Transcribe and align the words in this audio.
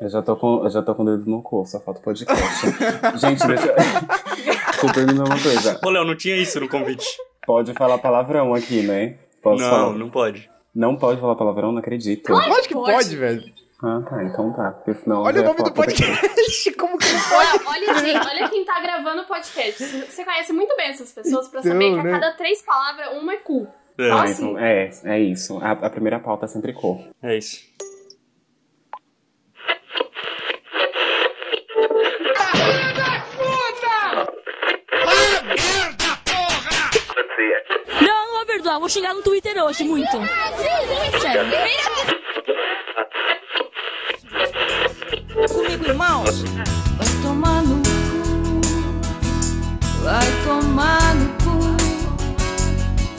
Eu 0.00 0.08
já 0.08 0.22
tô 0.22 0.34
com, 0.36 0.64
eu 0.64 0.70
já 0.70 0.82
tô 0.82 0.94
com 0.94 1.02
o 1.02 1.06
dedo 1.06 1.30
no 1.30 1.42
cu, 1.42 1.64
só 1.66 1.78
falta 1.80 2.00
o 2.00 2.02
podcast. 2.02 2.66
Gente, 3.20 3.46
deixa 3.46 3.66
eu... 3.66 3.74
eu 4.88 4.94
perguntar 4.94 5.24
uma 5.24 5.42
coisa. 5.42 5.80
Ô, 5.84 5.90
Léo, 5.90 6.04
não 6.04 6.16
tinha 6.16 6.36
isso 6.36 6.58
no 6.58 6.68
convite. 6.68 7.06
Pode 7.46 7.74
falar 7.74 7.98
palavrão 7.98 8.54
aqui, 8.54 8.82
né? 8.82 9.16
Posso 9.42 9.62
não, 9.62 9.70
falar? 9.70 9.94
não 9.94 10.10
pode. 10.10 10.50
Não 10.74 10.96
pode 10.96 11.20
falar 11.20 11.34
palavrão? 11.34 11.72
Não 11.72 11.80
acredito. 11.80 12.32
Lógico 12.32 12.68
que 12.68 12.74
pode. 12.74 12.92
pode, 12.92 13.16
velho. 13.16 13.42
Ah, 13.82 14.02
tá, 14.08 14.22
então 14.24 14.52
tá. 14.52 14.70
Porque 14.72 14.94
senão 15.02 15.22
Olha 15.22 15.40
o 15.40 15.44
nome 15.44 15.62
do 15.62 15.72
podcast. 15.72 16.72
Como 16.76 16.96
que 16.98 17.06
não 17.12 17.20
pode? 17.20 17.64
Olha, 17.66 17.88
olha, 17.92 17.98
gente, 17.98 18.26
olha 18.26 18.48
quem 18.48 18.64
tá 18.64 18.80
gravando 18.80 19.22
o 19.22 19.26
podcast. 19.26 19.82
Você 19.84 20.24
conhece 20.24 20.52
muito 20.52 20.74
bem 20.76 20.88
essas 20.90 21.12
pessoas 21.12 21.48
pra 21.48 21.60
Então, 21.60 21.72
saber 21.72 21.92
que 21.94 21.98
a 22.00 22.02
né? 22.04 22.10
cada 22.10 22.32
três 22.36 22.62
palavras, 22.62 23.08
uma 23.20 23.32
é 23.34 23.36
cu. 23.38 23.66
É, 23.98 24.10
Ah, 24.10 24.22
Assim. 24.22 24.44
então, 24.50 24.58
é, 24.58 24.90
é 25.04 25.18
isso. 25.20 25.58
A, 25.58 25.72
a 25.72 25.90
primeira 25.90 26.18
pauta 26.18 26.44
é 26.44 26.48
sempre 26.48 26.72
cor. 26.72 27.00
é 27.22 27.36
isso. 27.36 27.58
Vou 38.78 38.88
xingar 38.88 39.14
no 39.14 39.22
Twitter 39.22 39.56
hoje, 39.62 39.84
muito. 39.84 40.10
Sério. 41.20 41.44
Comigo, 45.48 45.84
irmãos. 45.86 46.42
Vai 46.42 47.08
tomar 47.22 47.62
no 47.62 47.76
cu, 47.82 48.60
vai 50.02 50.28
tomar 50.44 51.14
no 51.14 51.28
cu, 51.44 51.60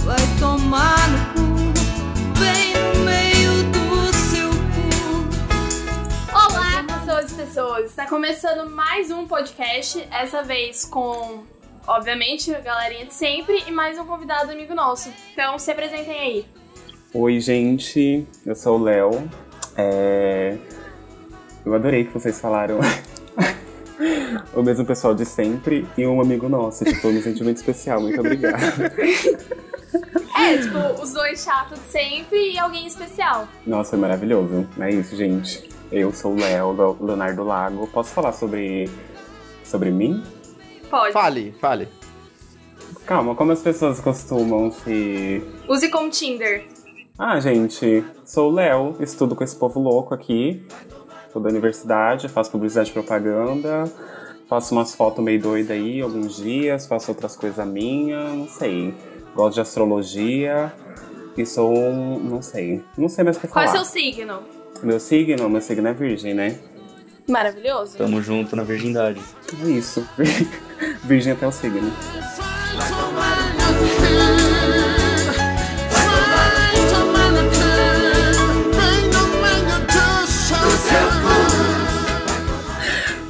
vai 0.03 0.39
tomar 0.39 1.09
no 1.09 1.19
cu, 1.33 1.41
bem 2.39 2.73
no 2.73 2.99
meio 3.03 3.63
do 3.71 4.13
seu 4.13 4.49
cu. 4.49 4.89
Olá, 6.33 6.83
pessoas 6.87 7.31
e 7.31 7.35
pessoas. 7.35 7.85
Está 7.85 8.07
começando 8.07 8.69
mais 8.69 9.11
um 9.11 9.27
podcast, 9.27 10.07
essa 10.11 10.43
vez 10.43 10.85
com, 10.85 11.43
obviamente, 11.87 12.53
a 12.53 12.59
galerinha 12.59 13.05
de 13.05 13.13
sempre 13.13 13.63
e 13.67 13.71
mais 13.71 13.97
um 13.97 14.05
convidado 14.05 14.51
amigo 14.51 14.73
nosso. 14.73 15.11
Então, 15.31 15.57
se 15.57 15.71
apresentem 15.71 16.19
aí. 16.19 16.45
Oi, 17.13 17.39
gente. 17.39 18.25
Eu 18.45 18.55
sou 18.55 18.79
o 18.79 18.83
Léo. 18.83 19.29
É... 19.77 20.57
Eu 21.65 21.73
adorei 21.73 22.05
que 22.05 22.11
vocês 22.11 22.39
falaram 22.39 22.79
o 24.53 24.63
mesmo 24.63 24.85
pessoal 24.85 25.13
de 25.13 25.25
sempre 25.25 25.87
e 25.97 26.07
um 26.07 26.21
amigo 26.21 26.47
nosso. 26.49 26.83
Tipo, 26.85 27.09
um 27.09 27.21
sentimento 27.21 27.57
especial. 27.57 28.01
Muito 28.01 28.19
obrigado. 28.19 28.61
É, 30.33 30.57
tipo, 30.57 31.03
os 31.03 31.13
dois 31.13 31.43
chatos 31.43 31.79
de 31.79 31.87
sempre 31.87 32.53
e 32.53 32.57
alguém 32.57 32.87
especial. 32.87 33.47
Nossa, 33.65 33.91
foi 33.91 33.99
maravilhoso. 33.99 34.67
É 34.79 34.89
isso, 34.89 35.15
gente. 35.15 35.69
Eu 35.91 36.11
sou 36.11 36.33
o 36.33 36.39
Léo, 36.39 36.73
do 36.73 37.05
Leonardo 37.05 37.43
Lago. 37.43 37.85
Posso 37.87 38.11
falar 38.11 38.31
sobre, 38.31 38.89
sobre 39.63 39.91
mim? 39.91 40.23
Pode. 40.91 41.13
Fale, 41.13 41.55
fale. 41.59 41.87
Calma, 43.05 43.33
como 43.33 43.51
as 43.51 43.61
pessoas 43.61 43.99
costumam 43.99 44.69
se. 44.71 45.41
Use 45.67 45.89
como 45.89 46.09
Tinder. 46.09 46.65
Ah, 47.17 47.39
gente, 47.39 48.03
sou 48.25 48.51
o 48.51 48.53
Léo, 48.53 48.95
estudo 48.99 49.35
com 49.35 49.43
esse 49.43 49.55
povo 49.55 49.79
louco 49.79 50.13
aqui. 50.13 50.65
Sou 51.31 51.41
da 51.41 51.49
universidade, 51.49 52.27
faço 52.27 52.51
publicidade 52.51 52.89
e 52.89 52.93
propaganda. 52.93 53.85
Faço 54.49 54.75
umas 54.75 54.93
fotos 54.93 55.23
meio 55.23 55.41
doidas 55.41 55.71
aí 55.71 56.01
alguns 56.01 56.35
dias, 56.35 56.85
faço 56.85 57.11
outras 57.11 57.37
coisas 57.37 57.65
minhas, 57.65 58.29
não 58.33 58.47
sei. 58.49 58.93
Gosto 59.33 59.55
de 59.55 59.61
astrologia 59.61 60.73
e 61.37 61.45
sou 61.45 61.73
um. 61.73 62.19
não 62.19 62.41
sei. 62.41 62.83
Não 62.97 63.07
sei 63.07 63.23
mais 63.23 63.37
o 63.37 63.39
que 63.39 63.47
Qual 63.47 63.65
falar. 63.65 63.77
é 63.79 63.83
seu 63.83 63.85
signo? 63.85 64.39
Meu 64.83 64.99
signo, 64.99 65.49
meu 65.49 65.61
signo 65.61 65.87
é 65.87 65.93
virgem, 65.93 66.33
né? 66.33 66.59
Maravilhoso. 67.31 67.97
Tamo 67.97 68.21
junto 68.21 68.57
na 68.57 68.63
virgindade. 68.63 69.21
É 69.63 69.69
isso. 69.69 70.05
virgem 71.03 71.31
até 71.31 71.47
o 71.47 71.51
signo. 71.51 71.91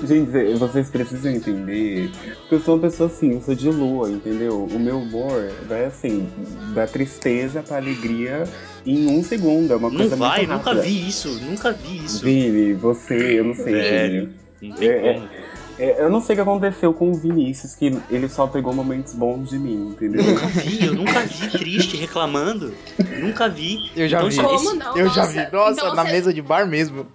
Gente, 0.03 0.55
vocês 0.55 0.89
precisam 0.89 1.31
entender 1.31 2.09
que 2.49 2.55
eu 2.55 2.59
sou 2.59 2.75
uma 2.75 2.81
pessoa 2.81 3.07
assim, 3.07 3.33
eu 3.33 3.41
sou 3.41 3.53
de 3.53 3.69
lua, 3.69 4.09
entendeu? 4.09 4.65
O 4.65 4.79
meu 4.79 4.97
humor 4.97 5.49
vai 5.69 5.85
assim, 5.85 6.27
da 6.73 6.87
tristeza 6.87 7.61
pra 7.61 7.77
alegria 7.77 8.43
em 8.85 9.07
um 9.07 9.23
segundo. 9.23 9.73
É 9.73 9.75
uma 9.75 9.89
Não 9.89 9.97
coisa 9.97 10.15
vai, 10.15 10.39
muito 10.39 10.51
nunca 10.51 10.69
rápida. 10.71 10.81
vi 10.81 11.07
isso, 11.07 11.29
nunca 11.41 11.71
vi 11.71 11.97
isso. 12.05 12.23
Vini, 12.23 12.73
você, 12.73 13.39
eu 13.39 13.43
não 13.45 13.53
sei. 13.53 13.73
Vini. 14.09 14.29
Não 14.61 14.75
tem 14.75 14.87
É, 14.89 15.13
como. 15.13 15.29
É, 15.79 16.03
eu 16.03 16.09
não 16.11 16.21
sei 16.21 16.33
o 16.33 16.37
que 16.37 16.41
aconteceu 16.41 16.93
com 16.93 17.09
o 17.09 17.13
Vinícius, 17.15 17.73
que 17.73 17.97
ele 18.11 18.29
só 18.29 18.45
pegou 18.45 18.71
momentos 18.71 19.13
bons 19.15 19.49
de 19.49 19.57
mim, 19.57 19.89
entendeu? 19.93 20.23
Nunca 20.23 20.45
vi, 20.47 20.85
eu 20.85 20.93
nunca 20.93 21.19
vi 21.21 21.49
triste 21.49 21.97
reclamando. 21.97 22.71
Nunca 23.19 23.49
vi. 23.49 23.77
Eu 23.95 24.07
já 24.07 24.17
Então, 24.19 24.29
vi. 24.29 24.35
Como 24.37 24.55
esse- 24.55 24.75
não? 24.77 24.97
Eu 24.97 25.09
já 25.09 25.21
Nossa, 25.21 25.31
vi. 25.45 25.51
Nossa, 25.51 25.71
então 25.81 25.95
na 25.95 26.03
você- 26.03 26.11
mesa 26.11 26.33
de 26.33 26.41
bar 26.41 26.67
mesmo. 26.67 27.07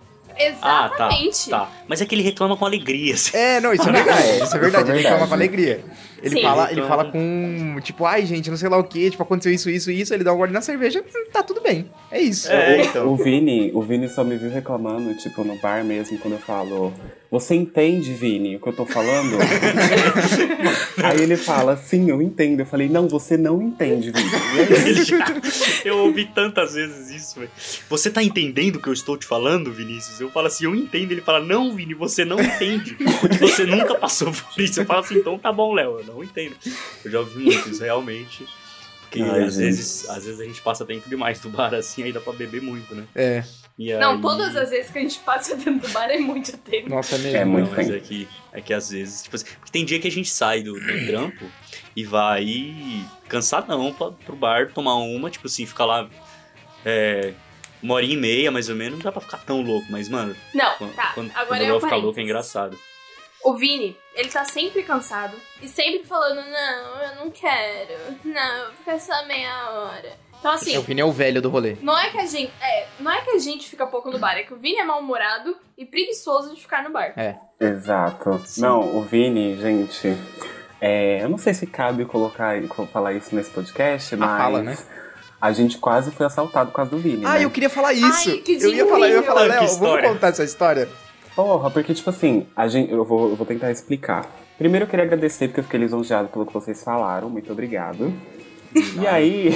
Ah, 0.62 0.88
tá. 0.88 1.06
Exatamente. 1.08 1.50
Tá. 1.50 1.70
Mas 1.88 2.00
é 2.00 2.06
que 2.06 2.14
ele 2.14 2.22
reclama 2.22 2.56
com 2.56 2.64
alegria. 2.64 3.14
assim. 3.14 3.36
É, 3.36 3.60
não, 3.60 3.72
isso 3.72 3.88
é 3.88 3.92
verdade. 3.92 4.42
Isso 4.42 4.54
é 4.54 4.56
é 4.56 4.60
verdade. 4.60 4.90
Ele 4.90 4.92
verdade. 4.94 5.14
fala 5.14 5.26
com 5.28 5.34
alegria. 5.34 5.84
Ele 6.22 6.36
Sim. 6.36 6.42
fala, 6.42 6.72
ele 6.72 6.82
fala 6.82 7.04
com, 7.04 7.76
tipo, 7.82 8.04
ai, 8.04 8.24
gente, 8.24 8.50
não 8.50 8.56
sei 8.56 8.68
lá 8.68 8.78
o 8.78 8.84
que, 8.84 9.10
tipo, 9.10 9.22
aconteceu 9.22 9.52
isso, 9.52 9.68
isso, 9.70 9.90
isso, 9.90 10.14
ele 10.14 10.24
dá 10.24 10.32
um 10.32 10.36
gole 10.36 10.50
na 10.52 10.62
cerveja, 10.62 11.04
tá 11.32 11.42
tudo 11.42 11.60
bem. 11.60 11.90
É 12.10 12.20
isso. 12.20 12.50
É, 12.50 12.78
o, 12.78 12.80
então. 12.80 13.12
o 13.12 13.16
Vini, 13.16 13.70
o 13.74 13.82
Vini 13.82 14.08
só 14.08 14.24
me 14.24 14.36
viu 14.36 14.50
reclamando, 14.50 15.14
tipo, 15.14 15.44
no 15.44 15.56
bar 15.56 15.84
mesmo, 15.84 16.18
quando 16.18 16.34
eu 16.34 16.40
falo, 16.40 16.92
você 17.30 17.54
entende, 17.54 18.12
Vini, 18.12 18.56
o 18.56 18.60
que 18.60 18.68
eu 18.68 18.72
tô 18.72 18.86
falando? 18.86 19.36
Aí 21.02 21.20
ele 21.20 21.36
fala, 21.36 21.76
sim, 21.76 22.08
eu 22.08 22.22
entendo. 22.22 22.60
Eu 22.60 22.66
falei, 22.66 22.88
não, 22.88 23.08
você 23.08 23.36
não 23.36 23.60
entende, 23.60 24.12
Vini. 24.12 24.30
É 25.82 25.88
Eu 25.88 25.98
ouvi 25.98 26.26
tantas 26.26 26.74
vezes 26.74 27.10
isso, 27.10 27.40
velho. 27.40 27.50
Você 27.88 28.10
tá 28.10 28.22
entendendo 28.22 28.76
o 28.76 28.80
que 28.80 28.88
eu 28.88 28.92
estou 28.92 29.16
te 29.16 29.26
falando, 29.26 29.72
Vinícius? 29.72 30.20
Eu 30.20 30.30
falo 30.30 30.46
assim, 30.46 30.64
eu 30.64 30.74
entendo. 30.74 31.12
Ele 31.12 31.20
fala, 31.20 31.40
não, 31.40 31.74
Vini, 31.74 31.94
você 31.94 32.24
não 32.24 32.40
entende. 32.40 32.96
Porque 33.20 33.38
você 33.38 33.64
nunca 33.64 33.94
passou 33.96 34.32
por 34.32 34.62
isso. 34.62 34.80
Eu 34.80 34.86
falo 34.86 35.00
assim, 35.00 35.16
então 35.16 35.38
tá 35.38 35.52
bom, 35.52 35.74
Léo, 35.74 35.98
eu 35.98 36.04
não 36.04 36.22
entendo. 36.22 36.54
Eu 37.04 37.10
já 37.10 37.20
ouvi 37.20 37.44
muito 37.44 37.68
isso, 37.68 37.82
realmente. 37.82 38.46
Porque 39.02 39.22
Ai, 39.22 39.44
às, 39.44 39.54
gente. 39.54 39.64
vezes, 39.64 40.08
às 40.08 40.24
vezes 40.24 40.40
a 40.40 40.44
gente 40.44 40.60
passa 40.60 40.84
tempo 40.84 41.08
demais 41.08 41.40
do 41.40 41.48
bar 41.48 41.74
assim, 41.74 42.02
aí 42.02 42.12
dá 42.12 42.20
pra 42.20 42.32
beber 42.32 42.60
muito, 42.60 42.94
né? 42.94 43.04
É. 43.14 43.44
E 43.78 43.92
Não, 43.94 44.12
aí- 44.12 44.20
todas 44.22 44.56
as 44.56 44.70
vezes 44.70 44.90
que 44.90 44.98
a 44.98 45.02
gente 45.02 45.18
passa 45.18 45.54
dentro 45.54 45.86
do 45.86 45.88
bar 45.92 46.08
é 46.10 46.18
muito 46.18 46.56
tempo. 46.58 46.88
Nossa, 46.88 47.16
é 47.16 47.18
mesmo. 47.18 47.36
É 47.38 47.44
muito 47.44 47.68
Não, 47.68 47.76
mas 47.76 47.90
é 47.90 48.00
que, 48.00 48.26
é 48.52 48.60
que 48.62 48.72
às 48.72 48.88
vezes, 48.90 49.22
tipo 49.24 49.36
assim, 49.36 49.44
porque 49.58 49.70
tem 49.70 49.84
dia 49.84 50.00
que 50.00 50.08
a 50.08 50.10
gente 50.10 50.30
sai 50.30 50.62
do, 50.62 50.72
do 50.72 51.06
trampo 51.06 51.44
e 51.94 52.02
vai 52.04 53.04
cansadão 53.28 53.92
pra, 53.92 54.12
pro 54.12 54.34
bar 54.36 54.72
tomar 54.72 54.94
uma, 54.94 55.30
tipo 55.30 55.46
assim, 55.46 55.66
ficar 55.66 55.84
lá 55.84 56.08
é, 56.84 57.34
uma 57.82 57.94
hora 57.94 58.04
e 58.06 58.16
meia, 58.16 58.50
mais 58.50 58.68
ou 58.70 58.74
menos, 58.76 58.98
não 58.98 59.04
dá 59.04 59.12
pra 59.12 59.20
ficar 59.20 59.38
tão 59.38 59.60
louco, 59.60 59.86
mas, 59.90 60.08
mano, 60.08 60.34
Não, 60.54 60.74
quando, 60.76 60.94
tá. 60.94 61.12
quando, 61.14 61.30
Agora 61.32 61.46
quando 61.46 61.62
é 61.62 61.70
eu 61.70 61.80
ficar 61.80 61.96
louco 61.96 62.18
é 62.18 62.22
engraçado. 62.22 62.78
O 63.44 63.54
Vini, 63.54 63.96
ele 64.14 64.28
tá 64.28 64.44
sempre 64.44 64.82
cansado 64.82 65.36
e 65.62 65.68
sempre 65.68 66.04
falando, 66.04 66.44
não, 66.50 67.02
eu 67.02 67.14
não 67.16 67.30
quero, 67.30 67.94
não, 68.24 68.72
fica 68.72 68.98
só 68.98 69.24
meia 69.26 69.70
hora. 69.70 70.16
Então 70.46 70.54
assim, 70.54 70.78
O 70.78 70.82
Vini 70.82 71.00
é 71.00 71.04
o 71.04 71.10
velho 71.12 71.42
do 71.42 71.48
rolê. 71.48 71.76
não 71.82 71.98
é 71.98 72.08
que 72.10 72.18
a 72.18 72.26
gente. 72.26 72.52
É, 72.62 72.86
não 73.00 73.10
é 73.10 73.20
que 73.20 73.30
a 73.30 73.38
gente 73.38 73.68
fica 73.68 73.86
pouco 73.86 74.10
no 74.10 74.18
bar, 74.18 74.36
é 74.36 74.42
que 74.44 74.54
o 74.54 74.56
Vini 74.56 74.78
é 74.78 74.84
mal-humorado 74.84 75.56
e 75.76 75.84
preguiçoso 75.84 76.54
de 76.54 76.60
ficar 76.60 76.84
no 76.84 76.90
bar. 76.90 77.12
Exato. 77.58 78.40
Não, 78.58 78.96
o 78.96 79.02
Vini, 79.02 79.56
gente, 79.60 80.16
é, 80.80 81.22
eu 81.22 81.28
não 81.28 81.38
sei 81.38 81.52
se 81.52 81.66
cabe 81.66 82.04
colocar, 82.04 82.54
falar 82.92 83.12
isso 83.14 83.34
nesse 83.34 83.50
podcast, 83.50 84.14
mas 84.14 84.40
fala, 84.40 84.62
né? 84.62 84.76
a 85.40 85.52
gente 85.52 85.78
quase 85.78 86.10
foi 86.12 86.26
assaltado 86.26 86.70
por 86.70 86.76
causa 86.76 86.90
do 86.90 86.98
Vini, 86.98 87.24
Ah, 87.24 87.34
né? 87.34 87.44
eu 87.44 87.50
queria 87.50 87.70
falar 87.70 87.92
isso. 87.92 88.30
Ai, 88.30 88.36
que 88.38 88.52
eu 88.52 88.72
ia 88.72 88.86
falar, 88.86 89.08
eu 89.08 89.16
ia 89.16 89.22
falar, 89.22 89.42
Léo, 89.42 89.66
vamos 89.78 90.08
contar 90.08 90.28
essa 90.28 90.44
história? 90.44 90.88
Porra, 91.34 91.70
porque, 91.70 91.92
tipo 91.92 92.08
assim, 92.08 92.46
a 92.56 92.66
gente, 92.68 92.90
eu, 92.90 93.04
vou, 93.04 93.30
eu 93.30 93.36
vou 93.36 93.46
tentar 93.46 93.70
explicar. 93.70 94.24
Primeiro 94.56 94.86
eu 94.86 94.88
queria 94.88 95.04
agradecer 95.04 95.48
porque 95.48 95.60
eu 95.60 95.64
fiquei 95.64 95.78
lisonjeado 95.80 96.28
pelo 96.28 96.46
que 96.46 96.52
vocês 96.52 96.82
falaram. 96.82 97.28
Muito 97.28 97.52
obrigado. 97.52 98.10
E 99.00 99.06
aí, 99.06 99.48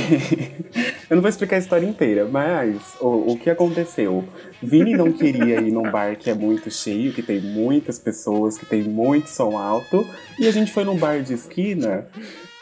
eu 1.10 1.16
não 1.16 1.20
vou 1.22 1.28
explicar 1.28 1.56
a 1.56 1.58
história 1.58 1.86
inteira, 1.86 2.26
mas 2.30 2.96
o, 3.00 3.32
o 3.32 3.38
que 3.38 3.50
aconteceu? 3.50 4.24
Vini 4.62 4.94
não 4.94 5.12
queria 5.12 5.60
ir 5.60 5.70
num 5.72 5.90
bar 5.90 6.16
que 6.16 6.30
é 6.30 6.34
muito 6.34 6.70
cheio, 6.70 7.12
que 7.12 7.22
tem 7.22 7.40
muitas 7.40 7.98
pessoas, 7.98 8.56
que 8.56 8.64
tem 8.66 8.82
muito 8.82 9.28
som 9.28 9.58
alto. 9.58 10.06
E 10.38 10.46
a 10.46 10.50
gente 10.50 10.72
foi 10.72 10.84
num 10.84 10.96
bar 10.96 11.22
de 11.22 11.34
esquina, 11.34 12.06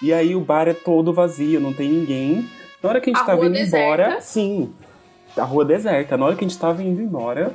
e 0.03 0.13
aí 0.13 0.35
o 0.35 0.41
bar 0.41 0.69
é 0.69 0.75
todo 0.75 1.13
vazio, 1.13 1.61
não 1.61 1.73
tem 1.73 1.89
ninguém. 1.89 2.49
Na 2.83 2.89
hora 2.91 3.01
que 3.01 3.11
a 3.11 3.13
gente 3.13 3.23
A 3.23 3.27
tava 3.27 3.39
rua 3.39 3.47
indo 3.47 3.55
deserta. 3.55 3.79
embora, 3.79 4.21
sim, 4.21 4.73
a 5.37 5.45
rua 5.45 5.65
deserta. 5.65 6.17
Na 6.17 6.27
hora 6.27 6.37
que 6.37 6.45
a 6.45 6.49
gente 6.49 6.59
tava 6.59 6.83
indo 6.83 7.01
embora, 7.01 7.53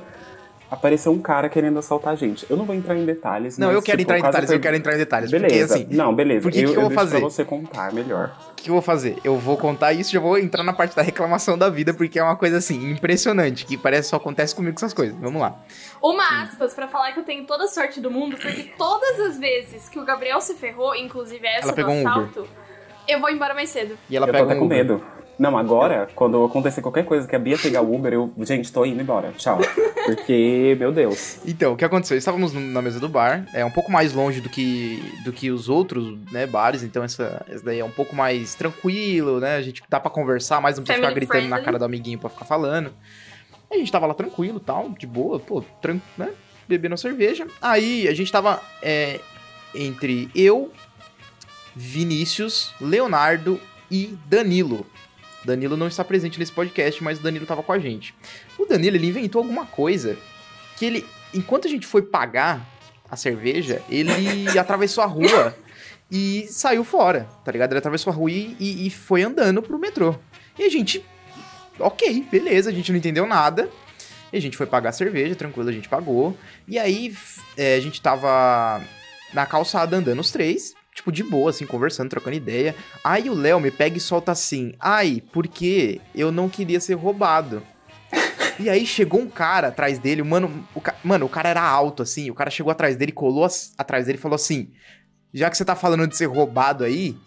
apareceu 0.74 1.12
um 1.12 1.20
cara 1.20 1.48
querendo 1.50 1.78
assaltar 1.80 2.14
a 2.14 2.16
gente. 2.16 2.46
Eu 2.50 2.58
não 2.58 2.66
vou 2.66 2.76
entrar 2.76 2.96
em 2.96 3.06
detalhes. 3.06 3.58
Não, 3.58 3.68
mas, 3.68 3.76
eu 3.76 3.82
quero 3.82 3.98
tipo, 4.00 4.12
entrar 4.12 4.20
em 4.20 4.24
detalhes, 4.24 4.48
foi- 4.50 4.56
eu 4.58 4.62
quero 4.62 4.76
entrar 4.76 4.94
em 4.96 4.98
detalhes. 4.98 5.32
Beleza. 5.32 5.68
Porque 5.68 5.84
assim, 5.86 5.96
não, 5.96 6.14
beleza. 6.14 6.42
por 6.42 6.52
que 6.52 6.60
que 6.60 6.66
eu, 6.66 6.74
eu 6.74 6.82
vou 6.82 6.92
fazer? 6.92 7.20
pra 7.20 7.30
você 7.30 7.46
contar 7.46 7.94
melhor. 7.94 8.36
o 8.52 8.56
que 8.56 8.70
eu 8.70 8.74
vou 8.74 8.82
fazer? 8.82 9.18
Eu 9.24 9.38
vou 9.38 9.58
contar 9.58 9.94
isso 9.94 10.10
e 10.12 10.14
já 10.14 10.20
vou 10.20 10.38
entrar 10.38 10.64
na 10.64 10.74
parte 10.74 10.96
da 10.96 11.02
reclamação 11.02 11.58
da 11.58 11.70
vida, 11.70 11.94
porque 11.94 12.18
é 12.18 12.24
uma 12.24 12.36
coisa 12.36 12.58
assim, 12.58 12.92
impressionante, 12.92 13.66
que 13.66 13.78
parece 13.78 14.04
que 14.04 14.10
só 14.10 14.16
acontece 14.18 14.56
comigo 14.56 14.74
com 14.76 14.80
essas 14.80 14.94
coisas. 14.94 15.16
Vamos 15.20 15.42
lá. 15.42 15.60
Uma 16.02 16.44
aspas 16.44 16.74
pra 16.74 16.88
falar 16.88 17.12
que 17.12 17.20
eu 17.20 17.24
tenho 17.24 17.46
toda 17.46 17.66
a 17.66 17.68
sorte 17.68 18.02
do 18.02 18.10
mundo, 18.10 18.36
porque 18.38 18.72
todas 18.78 19.20
as 19.20 19.38
vezes 19.38 19.88
que 19.90 20.00
o 20.00 20.04
Gabriel 20.06 20.42
se 20.42 20.54
ferrou, 20.56 20.96
inclusive 20.96 21.46
essa 21.46 21.68
Ela 21.68 21.72
do 21.72 21.76
pegou 21.76 21.94
um 21.94 22.02
Uber. 22.02 22.12
assalto, 22.12 22.48
eu 23.08 23.20
vou 23.20 23.30
embora 23.30 23.54
mais 23.54 23.70
cedo. 23.70 23.98
E 24.10 24.16
ela 24.18 24.26
eu 24.26 24.32
tô 24.32 24.38
pega 24.40 24.46
até 24.52 24.56
um 24.56 24.60
com 24.60 24.68
medo. 24.68 25.04
Não, 25.38 25.58
agora, 25.58 26.08
quando 26.16 26.44
acontecer 26.44 26.82
qualquer 26.82 27.06
coisa 27.06 27.28
que 27.28 27.36
a 27.36 27.40
Bia 27.40 27.58
pegar 27.58 27.82
o 27.82 27.94
Uber, 27.94 28.14
eu. 28.14 28.32
Gente, 28.40 28.72
tô 28.72 28.86
indo 28.86 29.02
embora. 29.02 29.32
Tchau. 29.38 29.60
Porque, 30.06 30.76
meu 30.78 30.92
Deus. 30.92 31.40
Então, 31.46 31.74
o 31.74 31.78
que 31.78 31.86
aconteceu? 31.86 32.18
Estávamos 32.18 32.54
na 32.54 32.82
mesa 32.82 33.00
do 33.00 33.08
bar, 33.08 33.46
é 33.54 33.64
um 33.64 33.72
pouco 33.72 33.92
mais 33.92 34.14
longe 34.14 34.42
do 34.42 34.50
que, 34.50 35.02
do 35.24 35.32
que 35.32 35.50
os 35.50 35.70
outros, 35.70 36.18
né, 36.32 36.46
bares, 36.46 36.84
então 36.84 37.04
essa, 37.04 37.44
essa 37.48 37.64
daí 37.64 37.80
é 37.80 37.86
um 37.86 37.92
pouco 37.92 38.16
mais 38.16 38.54
tranquilo, 38.54 39.40
né? 39.40 39.56
A 39.56 39.62
gente 39.62 39.82
dá 39.90 40.00
pra 40.00 40.12
conversar, 40.12 40.62
mas 40.62 40.78
não 40.78 40.84
precisa 40.84 41.08
ficar 41.08 41.16
gritando 41.16 41.42
na 41.44 41.48
friendly. 41.48 41.66
cara 41.66 41.80
do 41.80 41.86
amiguinho 41.86 42.20
pra 42.20 42.30
ficar 42.30 42.46
falando. 42.46 42.94
A 43.72 43.78
gente 43.78 43.92
tava 43.92 44.06
lá 44.06 44.14
tranquilo 44.14 44.60
tal, 44.60 44.90
de 44.90 45.08
boa, 45.08 45.40
pô, 45.40 45.64
tran 45.82 46.00
né? 46.18 46.30
Bebendo 46.68 46.98
cerveja. 46.98 47.48
Aí 47.62 48.08
a 48.08 48.14
gente 48.14 48.32
tava 48.32 48.62
é, 48.82 49.20
entre 49.74 50.30
eu, 50.36 50.72
Vinícius, 51.76 52.74
Leonardo 52.80 53.60
e 53.90 54.18
Danilo. 54.28 54.86
Danilo 55.46 55.76
não 55.78 55.88
está 55.88 56.04
presente 56.04 56.40
nesse 56.40 56.52
podcast, 56.52 57.04
mas 57.04 57.20
o 57.20 57.24
Danilo 57.24 57.46
tava 57.46 57.64
com 57.64 57.72
a 57.72 57.80
gente. 57.80 58.14
O 58.58 58.66
Danilo, 58.66 58.96
ele 58.96 59.08
inventou 59.08 59.42
alguma 59.42 59.66
coisa 59.66 60.18
que 60.78 60.86
ele, 60.86 61.06
enquanto 61.34 61.68
a 61.68 61.70
gente 61.70 61.86
foi 61.86 62.02
pagar 62.02 62.66
a 63.10 63.16
cerveja, 63.16 63.82
ele 63.90 64.48
atravessou 64.58 65.04
a 65.04 65.08
rua 65.08 65.56
e 66.12 66.46
saiu 66.50 66.84
fora, 66.84 67.28
tá 67.44 67.52
ligado? 67.52 67.72
Ele 67.72 67.80
atravessou 67.80 68.12
a 68.12 68.16
rua 68.16 68.32
e, 68.32 68.56
e- 68.60 68.88
e 68.88 68.90
foi 68.90 69.24
andando 69.24 69.62
pro 69.62 69.78
metrô. 69.80 70.16
E 70.58 70.64
a 70.64 70.70
gente, 70.70 71.04
ok, 71.80 72.26
beleza, 72.32 72.70
a 72.70 72.74
gente 72.74 72.92
não 72.92 72.98
entendeu 73.00 73.26
nada. 73.26 73.70
E 74.32 74.38
a 74.38 74.42
gente 74.42 74.58
foi 74.58 74.66
pagar 74.66 74.90
a 74.90 74.94
cerveja, 74.94 75.36
tranquilo, 75.36 75.70
a 75.70 75.72
gente 75.74 75.88
pagou. 75.88 76.36
E 76.68 76.80
aí 76.80 77.16
é, 77.56 77.76
a 77.76 77.80
gente 77.80 78.02
tava 78.02 78.82
na 79.32 79.46
calçada 79.46 79.96
andando 79.98 80.20
os 80.20 80.32
três, 80.32 80.74
tipo, 80.94 81.12
de 81.12 81.24
boa, 81.24 81.50
assim, 81.50 81.66
conversando, 81.66 82.10
trocando 82.10 82.36
ideia. 82.36 82.76
Aí 83.04 83.30
o 83.30 83.34
Léo 83.34 83.60
me 83.60 83.72
pega 83.72 83.98
e 83.98 84.02
solta 84.02 84.32
assim: 84.32 84.74
Ai, 84.80 85.22
porque 85.34 86.00
eu 86.16 86.32
não 86.32 86.48
queria 86.50 86.80
ser 86.80 86.94
roubado. 86.96 87.62
E 88.60 88.70
aí 88.70 88.86
chegou 88.86 89.20
um 89.20 89.28
cara 89.28 89.70
atrás 89.70 89.98
dele, 89.98 90.22
o 90.22 90.26
mano, 90.26 90.64
o 90.76 90.80
ca- 90.80 90.94
mano, 91.04 91.26
o 91.26 91.30
cara 91.30 91.50
era 91.50 91.62
alto, 91.64 92.04
assim, 92.04 92.30
o 92.30 92.36
cara 92.36 92.52
chegou 92.52 92.72
atrás 92.72 92.96
dele, 92.96 93.12
colou 93.12 93.44
as- 93.44 93.74
atrás 93.80 94.06
dele 94.06 94.20
e 94.20 94.22
falou 94.22 94.36
assim: 94.36 94.72
Já 95.34 95.50
que 95.50 95.58
você 95.58 95.66
tá 95.66 95.76
falando 95.76 96.06
de 96.08 96.16
ser 96.16 96.28
roubado 96.28 96.84
aí, 96.84 97.18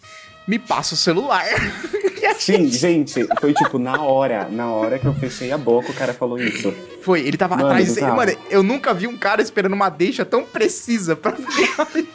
me 0.46 0.56
passa 0.56 0.94
o 0.94 0.96
celular. 0.96 1.44
Sim, 2.38 2.68
gente, 2.70 3.26
foi 3.40 3.52
tipo 3.54 3.78
na 3.78 4.00
hora, 4.02 4.48
na 4.50 4.70
hora 4.70 4.98
que 4.98 5.06
eu 5.06 5.14
fechei 5.14 5.50
a 5.52 5.58
boca, 5.58 5.90
o 5.90 5.94
cara 5.94 6.12
falou 6.12 6.38
isso. 6.38 6.72
Foi, 7.02 7.20
ele 7.20 7.36
tava 7.36 7.56
Mano, 7.56 7.68
atrás. 7.68 7.88
bizarro. 7.94 8.16
Mano, 8.16 8.32
eu 8.50 8.62
nunca 8.62 8.92
vi 8.92 9.06
um 9.06 9.16
cara 9.16 9.40
esperando 9.42 9.72
uma 9.72 9.88
deixa 9.88 10.24
tão 10.24 10.44
precisa 10.44 11.16
pra, 11.16 11.32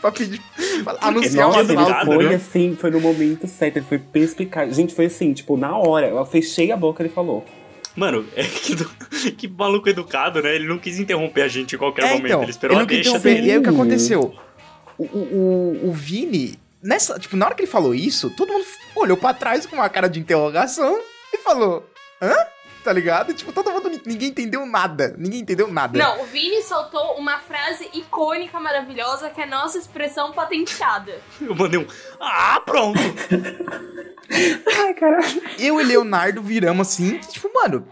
pra 0.01 0.11
pedir. 0.11 0.41
pra 0.83 0.97
anunciar 1.01 1.47
um 1.47 1.51
Nossa, 1.51 1.63
Nossa, 1.63 1.73
ele 1.73 1.81
assalto. 1.81 2.05
foi 2.13 2.29
né? 2.29 2.35
assim, 2.35 2.77
foi 2.79 2.91
no 2.91 2.99
momento 2.99 3.47
certo, 3.47 3.77
ele 3.77 3.85
foi 3.87 3.97
perspicaz. 3.99 4.75
Gente, 4.75 4.93
foi 4.93 5.05
assim, 5.05 5.33
tipo, 5.33 5.57
na 5.57 5.75
hora, 5.77 6.07
eu 6.07 6.25
fechei 6.25 6.71
a 6.71 6.77
boca, 6.77 7.01
ele 7.01 7.09
falou. 7.09 7.43
Mano, 7.95 8.23
é 8.35 8.43
que, 8.43 8.75
do- 8.75 8.89
que 9.37 9.47
maluco 9.47 9.89
educado, 9.89 10.41
né? 10.41 10.55
Ele 10.55 10.67
não 10.67 10.77
quis 10.77 10.97
interromper 10.99 11.41
a 11.41 11.47
gente 11.47 11.75
em 11.75 11.77
qualquer 11.77 12.03
É, 12.05 12.07
momento. 12.13 12.25
então, 12.27 12.41
ele 12.43 12.51
esperou 12.51 12.77
ele 12.77 12.83
a 12.83 12.85
deixa 12.85 13.19
dele. 13.19 13.47
E 13.47 13.51
aí 13.51 13.57
o 13.57 13.63
que 13.63 13.69
aconteceu? 13.69 14.33
O, 14.97 15.03
o, 15.03 15.07
o, 15.83 15.89
o 15.89 15.91
Vini, 15.91 16.57
nessa, 16.81 17.19
tipo, 17.19 17.35
na 17.35 17.45
hora 17.45 17.55
que 17.55 17.61
ele 17.61 17.71
falou 17.71 17.93
isso, 17.93 18.29
todo 18.29 18.51
mundo 18.51 18.65
olhou 18.95 19.17
pra 19.17 19.33
trás 19.33 19.65
com 19.65 19.75
uma 19.75 19.89
cara 19.89 20.09
de 20.09 20.19
interrogação 20.19 20.99
e 21.33 21.37
falou: 21.37 21.89
hã? 22.21 22.33
Tá 22.83 22.91
ligado? 22.91 23.31
Tipo, 23.33 23.53
todo 23.53 23.71
mundo, 23.71 23.91
ninguém 24.07 24.29
entendeu 24.29 24.65
nada. 24.65 25.13
Ninguém 25.15 25.41
entendeu 25.41 25.71
nada. 25.71 25.97
Não, 25.99 26.23
o 26.23 26.25
Vini 26.25 26.63
soltou 26.63 27.15
uma 27.15 27.37
frase 27.37 27.87
icônica, 27.93 28.59
maravilhosa, 28.59 29.29
que 29.29 29.39
é 29.39 29.45
nossa 29.45 29.77
expressão 29.77 30.31
patenteada. 30.31 31.19
Eu 31.39 31.53
mandei 31.53 31.79
um. 31.79 31.85
Ah, 32.19 32.59
pronto! 32.65 32.99
Ai, 34.79 34.93
caralho. 34.95 35.43
Eu 35.59 35.79
e 35.79 35.83
Leonardo 35.83 36.41
viramos 36.41 36.87
assim, 36.87 37.19
tipo, 37.19 37.51
mano. 37.53 37.87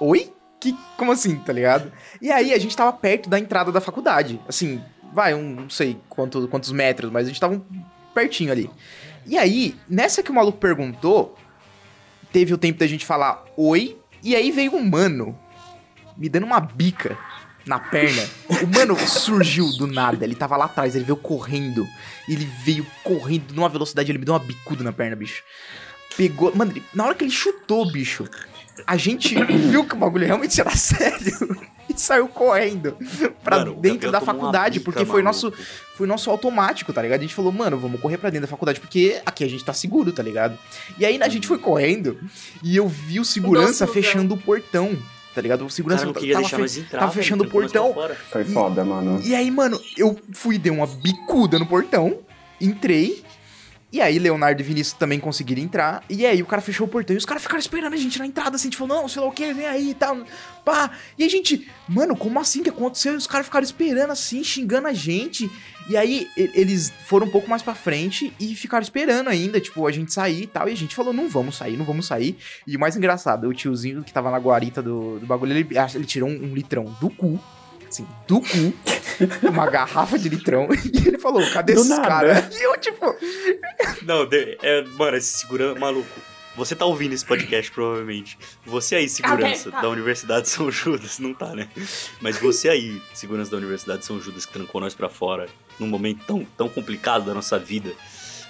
Oi? 0.00 0.32
Que, 0.58 0.76
como 0.96 1.12
assim, 1.12 1.36
tá 1.38 1.52
ligado? 1.52 1.92
E 2.20 2.32
aí 2.32 2.52
a 2.52 2.58
gente 2.58 2.76
tava 2.76 2.92
perto 2.92 3.28
da 3.28 3.38
entrada 3.38 3.70
da 3.70 3.80
faculdade. 3.80 4.40
Assim, 4.48 4.82
vai, 5.14 5.32
um, 5.34 5.54
não 5.54 5.70
sei 5.70 5.98
quanto, 6.08 6.46
quantos 6.48 6.72
metros, 6.72 7.10
mas 7.10 7.26
a 7.26 7.28
gente 7.28 7.40
tava 7.40 7.54
um- 7.54 7.64
pertinho 8.14 8.52
ali. 8.52 8.70
E 9.26 9.38
aí, 9.38 9.74
nessa 9.88 10.22
que 10.22 10.30
o 10.30 10.34
maluco 10.34 10.58
perguntou, 10.58 11.36
teve 12.32 12.52
o 12.52 12.58
tempo 12.58 12.78
da 12.78 12.86
gente 12.86 13.06
falar 13.06 13.42
oi, 13.56 13.96
e 14.22 14.34
aí 14.36 14.50
veio 14.50 14.74
um 14.74 14.84
mano 14.84 15.38
me 16.16 16.28
dando 16.28 16.44
uma 16.46 16.60
bica 16.60 17.16
na 17.66 17.78
perna. 17.78 18.22
O 18.62 18.66
mano 18.66 18.94
surgiu 19.08 19.70
do 19.78 19.86
nada, 19.86 20.24
ele 20.24 20.34
tava 20.34 20.56
lá 20.56 20.66
atrás, 20.66 20.94
ele 20.94 21.04
veio 21.04 21.16
correndo. 21.16 21.86
Ele 22.28 22.44
veio 22.64 22.86
correndo 23.02 23.52
numa 23.54 23.68
velocidade, 23.68 24.10
ele 24.10 24.18
me 24.18 24.24
deu 24.24 24.34
uma 24.34 24.40
bicuda 24.40 24.84
na 24.84 24.92
perna, 24.92 25.16
bicho. 25.16 25.42
Pegou. 26.16 26.54
Mano, 26.54 26.72
ele- 26.72 26.82
na 26.94 27.04
hora 27.06 27.14
que 27.14 27.24
ele 27.24 27.30
chutou, 27.30 27.90
bicho, 27.90 28.28
a 28.86 28.96
gente 28.96 29.34
viu 29.44 29.84
que 29.84 29.94
o 29.94 29.98
bagulho 29.98 30.26
realmente 30.26 30.60
era 30.60 30.70
sério 30.76 31.56
e 31.96 32.00
saiu 32.00 32.28
correndo 32.28 32.96
pra 33.42 33.58
Mano, 33.58 33.74
dentro 33.74 34.10
da 34.10 34.20
faculdade, 34.20 34.78
bica, 34.78 34.90
porque 34.90 35.04
foi 35.06 35.22
maluco. 35.22 35.46
nosso, 35.50 35.64
foi 35.96 36.06
nosso 36.06 36.30
automático, 36.30 36.92
tá 36.92 37.00
ligado? 37.02 37.20
A 37.20 37.22
gente 37.22 37.34
falou, 37.34 37.52
mano, 37.52 37.78
vamos 37.78 38.00
correr 38.00 38.18
pra 38.18 38.30
dentro 38.30 38.46
da 38.46 38.50
faculdade, 38.50 38.80
porque 38.80 39.20
aqui 39.24 39.44
a 39.44 39.48
gente 39.48 39.64
tá 39.64 39.72
seguro, 39.72 40.12
tá 40.12 40.22
ligado? 40.22 40.58
E 40.98 41.04
aí 41.06 41.18
a 41.22 41.28
gente 41.28 41.46
foi 41.46 41.58
correndo 41.58 42.18
e 42.62 42.76
eu 42.76 42.88
vi 42.88 43.20
o 43.20 43.24
segurança 43.24 43.86
Doce 43.86 44.00
fechando 44.00 44.34
o 44.34 44.38
portão, 44.38 44.96
tá 45.34 45.40
ligado? 45.40 45.64
O 45.64 45.70
segurança 45.70 46.02
cara 46.02 46.12
não 46.12 46.20
queria 46.20 46.34
tava, 46.36 46.48
deixar 46.48 46.68
fe- 46.68 46.80
entrar. 46.80 46.98
tava 47.00 47.10
velho, 47.12 47.22
fechando 47.22 47.44
o 47.44 47.48
portão. 47.48 47.94
Foi 48.30 48.44
foda, 48.44 48.84
mano. 48.84 49.20
E 49.24 49.34
aí, 49.34 49.50
mano, 49.50 49.80
eu 49.96 50.18
fui, 50.32 50.58
dei 50.58 50.72
uma 50.72 50.86
bicuda 50.86 51.58
no 51.58 51.66
portão, 51.66 52.18
entrei. 52.60 53.22
E 53.94 54.00
aí, 54.00 54.18
Leonardo 54.18 54.60
e 54.60 54.64
Vinícius 54.64 54.98
também 54.98 55.20
conseguiram 55.20 55.62
entrar. 55.62 56.02
E 56.10 56.26
aí, 56.26 56.42
o 56.42 56.46
cara 56.46 56.60
fechou 56.60 56.84
o 56.84 56.90
portão. 56.90 57.14
E 57.14 57.16
os 57.16 57.24
caras 57.24 57.44
ficaram 57.44 57.60
esperando 57.60 57.92
a 57.92 57.96
gente 57.96 58.18
na 58.18 58.26
entrada, 58.26 58.56
assim, 58.56 58.68
tipo, 58.68 58.88
não, 58.88 59.06
sei 59.06 59.22
lá 59.22 59.28
o 59.28 59.30
que, 59.30 59.54
vem 59.54 59.66
aí 59.66 59.90
e 59.90 59.94
tal. 59.94 60.18
Pá. 60.64 60.90
E 61.16 61.22
a 61.22 61.28
gente, 61.28 61.70
mano, 61.88 62.16
como 62.16 62.40
assim 62.40 62.60
que 62.60 62.70
aconteceu? 62.70 63.14
E 63.14 63.16
os 63.16 63.28
caras 63.28 63.46
ficaram 63.46 63.62
esperando, 63.62 64.10
assim, 64.10 64.42
xingando 64.42 64.88
a 64.88 64.92
gente. 64.92 65.48
E 65.88 65.96
aí, 65.96 66.28
eles 66.36 66.92
foram 67.06 67.28
um 67.28 67.30
pouco 67.30 67.48
mais 67.48 67.62
pra 67.62 67.72
frente 67.72 68.32
e 68.40 68.56
ficaram 68.56 68.82
esperando 68.82 69.28
ainda, 69.28 69.60
tipo, 69.60 69.86
a 69.86 69.92
gente 69.92 70.12
sair 70.12 70.42
e 70.42 70.46
tal. 70.48 70.68
E 70.68 70.72
a 70.72 70.76
gente 70.76 70.92
falou, 70.92 71.12
não 71.12 71.28
vamos 71.28 71.56
sair, 71.56 71.76
não 71.76 71.84
vamos 71.84 72.08
sair. 72.08 72.36
E 72.66 72.76
o 72.76 72.80
mais 72.80 72.96
engraçado, 72.96 73.46
o 73.46 73.54
tiozinho 73.54 74.02
que 74.02 74.12
tava 74.12 74.28
na 74.28 74.38
guarita 74.38 74.82
do, 74.82 75.20
do 75.20 75.26
bagulho, 75.26 75.52
ele, 75.52 75.68
ele 75.94 76.04
tirou 76.04 76.28
um, 76.28 76.32
um 76.32 76.52
litrão 76.52 76.96
do 77.00 77.08
cu. 77.08 77.38
Assim, 77.94 78.06
do 78.26 78.40
cu. 78.40 78.74
Uma 79.48 79.70
garrafa 79.70 80.18
de 80.18 80.28
litrão. 80.28 80.68
E 80.92 81.08
ele 81.08 81.18
falou, 81.18 81.42
cadê 81.52 81.74
Do 81.74 81.80
esses 81.80 81.96
caras? 81.98 82.44
E 82.58 82.62
eu, 82.62 82.76
tipo, 82.78 83.14
Não, 84.02 84.26
de- 84.26 84.58
é, 84.62 84.82
mano, 84.82 85.16
esse 85.16 85.38
segurança. 85.38 85.78
Maluco. 85.78 86.08
Você 86.56 86.74
tá 86.76 86.84
ouvindo 86.84 87.12
esse 87.12 87.24
podcast, 87.24 87.70
provavelmente. 87.72 88.38
Você 88.64 88.94
aí, 88.96 89.08
segurança 89.08 89.70
Ah, 89.70 89.72
tá. 89.72 89.80
da 89.82 89.88
Universidade 89.88 90.42
de 90.42 90.48
São 90.50 90.70
Judas, 90.70 91.18
não 91.18 91.34
tá, 91.34 91.52
né? 91.54 91.68
Mas 92.20 92.38
você 92.38 92.68
aí, 92.68 93.02
segurança 93.12 93.50
da 93.50 93.56
Universidade 93.56 94.00
de 94.00 94.04
São 94.06 94.20
Judas, 94.20 94.46
que 94.46 94.52
trancou 94.52 94.80
nós 94.80 94.94
pra 94.94 95.08
fora, 95.08 95.48
num 95.80 95.88
momento 95.88 96.24
tão, 96.24 96.46
tão 96.56 96.68
complicado 96.68 97.24
da 97.24 97.34
nossa 97.34 97.58
vida. 97.58 97.92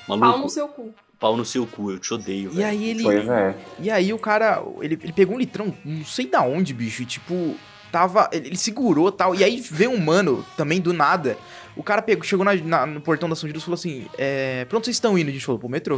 Maluco, 0.06 0.28
Pau 0.32 0.38
no 0.38 0.48
seu 0.50 0.68
cu. 0.68 0.94
pau 1.18 1.34
no 1.36 1.44
seu 1.46 1.66
cu, 1.66 1.92
eu 1.92 1.98
te 1.98 2.12
odeio, 2.12 2.50
e 2.52 2.56
velho. 2.56 2.66
aí 2.68 2.90
ele. 2.90 3.02
Pois 3.04 3.26
é. 3.26 3.54
E 3.80 3.90
aí 3.90 4.12
o 4.12 4.18
cara, 4.18 4.62
ele, 4.82 4.98
ele 5.02 5.12
pegou 5.14 5.36
um 5.36 5.38
litrão, 5.38 5.74
não 5.82 6.04
sei 6.04 6.26
da 6.26 6.42
onde, 6.42 6.74
bicho, 6.74 7.02
e 7.02 7.06
tipo, 7.06 7.56
tava. 7.94 8.28
Ele, 8.32 8.56
segurou 8.56 9.12
tal. 9.12 9.34
E 9.36 9.44
aí 9.44 9.60
veio 9.60 9.92
um 9.92 9.98
mano 9.98 10.44
também 10.56 10.80
do 10.80 10.92
nada. 10.92 11.38
O 11.76 11.82
cara 11.82 12.02
pegou, 12.02 12.24
chegou 12.24 12.44
na- 12.44 12.54
na- 12.54 12.86
no 12.86 13.00
portão 13.00 13.28
da 13.28 13.36
São 13.36 13.48
Judas 13.48 13.62
e 13.62 13.64
falou 13.64 13.74
assim: 13.74 14.06
é, 14.18 14.64
Pra 14.64 14.76
onde 14.78 14.86
vocês 14.86 14.96
estão 14.96 15.16
indo? 15.16 15.28
A 15.30 15.32
gente 15.32 15.44
falou, 15.46 15.58
pro 15.60 15.68
metrô. 15.68 15.96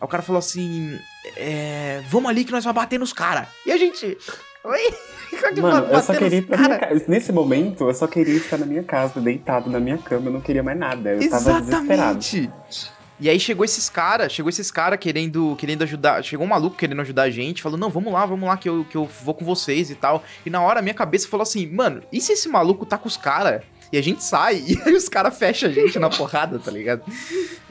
Aí 0.00 0.04
o 0.04 0.06
cara 0.08 0.22
falou 0.22 0.38
assim: 0.38 0.96
é, 1.36 2.00
Vamos 2.08 2.30
ali 2.30 2.44
que 2.44 2.52
nós 2.52 2.62
vamos 2.64 2.76
bater 2.76 2.98
nos 3.00 3.12
caras. 3.12 3.48
E 3.66 3.72
a 3.72 3.76
gente. 3.76 4.16
Oi? 4.64 4.80
Mano, 5.60 5.86
eu 5.90 6.00
só 6.02 6.12
queria 6.14 6.38
ir 6.38 6.42
pra 6.42 6.56
minha 6.58 6.78
casa. 6.78 7.04
Nesse 7.08 7.32
momento, 7.32 7.88
eu 7.88 7.94
só 7.94 8.06
queria 8.06 8.36
estar 8.36 8.58
na 8.58 8.66
minha 8.66 8.84
casa, 8.84 9.20
deitado 9.20 9.68
na 9.68 9.80
minha 9.80 9.98
cama, 9.98 10.28
eu 10.28 10.32
não 10.32 10.40
queria 10.40 10.62
mais 10.62 10.78
nada. 10.78 11.10
Eu 11.10 11.28
tava 11.30 11.60
desesperado. 11.60 12.18
E 13.22 13.30
aí 13.30 13.38
chegou 13.38 13.64
esses 13.64 13.88
caras, 13.88 14.32
chegou 14.32 14.50
esses 14.50 14.68
caras 14.68 14.98
querendo, 14.98 15.54
querendo 15.54 15.82
ajudar, 15.84 16.24
chegou 16.24 16.44
um 16.44 16.48
maluco 16.48 16.76
querendo 16.76 17.02
ajudar 17.02 17.22
a 17.22 17.30
gente, 17.30 17.62
falou, 17.62 17.78
não, 17.78 17.88
vamos 17.88 18.12
lá, 18.12 18.26
vamos 18.26 18.48
lá, 18.48 18.56
que 18.56 18.68
eu, 18.68 18.84
que 18.84 18.96
eu 18.96 19.08
vou 19.22 19.32
com 19.32 19.44
vocês 19.44 19.90
e 19.90 19.94
tal. 19.94 20.24
E 20.44 20.50
na 20.50 20.60
hora, 20.60 20.82
minha 20.82 20.92
cabeça 20.92 21.28
falou 21.28 21.42
assim, 21.42 21.64
mano, 21.68 22.02
e 22.12 22.20
se 22.20 22.32
esse 22.32 22.48
maluco 22.48 22.84
tá 22.84 22.98
com 22.98 23.06
os 23.06 23.16
caras 23.16 23.62
E 23.92 23.96
a 23.96 24.02
gente 24.02 24.24
sai 24.24 24.56
e 24.66 24.76
aí 24.84 24.92
os 24.92 25.08
caras 25.08 25.38
fecham 25.38 25.70
a 25.70 25.72
gente 25.72 26.00
na 26.00 26.10
porrada, 26.10 26.58
tá 26.58 26.72
ligado? 26.72 27.04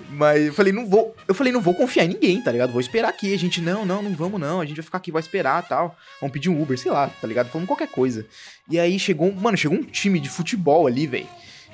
Mas 0.10 0.48
eu 0.48 0.54
falei, 0.54 0.72
não 0.72 0.88
vou. 0.88 1.14
Eu 1.28 1.36
falei, 1.36 1.52
não 1.52 1.60
vou 1.60 1.74
confiar 1.74 2.06
em 2.06 2.10
ninguém, 2.10 2.42
tá 2.42 2.50
ligado? 2.50 2.72
Vou 2.72 2.80
esperar 2.80 3.10
aqui. 3.10 3.34
A 3.34 3.38
gente, 3.38 3.60
não, 3.60 3.86
não, 3.86 4.02
não 4.02 4.12
vamos 4.12 4.40
não. 4.40 4.62
A 4.62 4.66
gente 4.66 4.78
vai 4.78 4.86
ficar 4.86 5.00
aqui, 5.00 5.12
vai 5.12 5.22
esperar 5.22 5.68
tal. 5.68 5.98
Vamos 6.22 6.32
pedir 6.32 6.48
um 6.50 6.62
Uber, 6.62 6.78
sei 6.78 6.92
lá, 6.92 7.10
tá 7.10 7.28
ligado? 7.28 7.50
Falando 7.50 7.68
qualquer 7.68 7.90
coisa. 7.90 8.26
E 8.70 8.80
aí 8.80 8.98
chegou, 8.98 9.34
mano, 9.34 9.58
chegou 9.58 9.78
um 9.78 9.84
time 9.84 10.18
de 10.18 10.30
futebol 10.30 10.88
ali, 10.88 11.08
velho. 11.08 11.28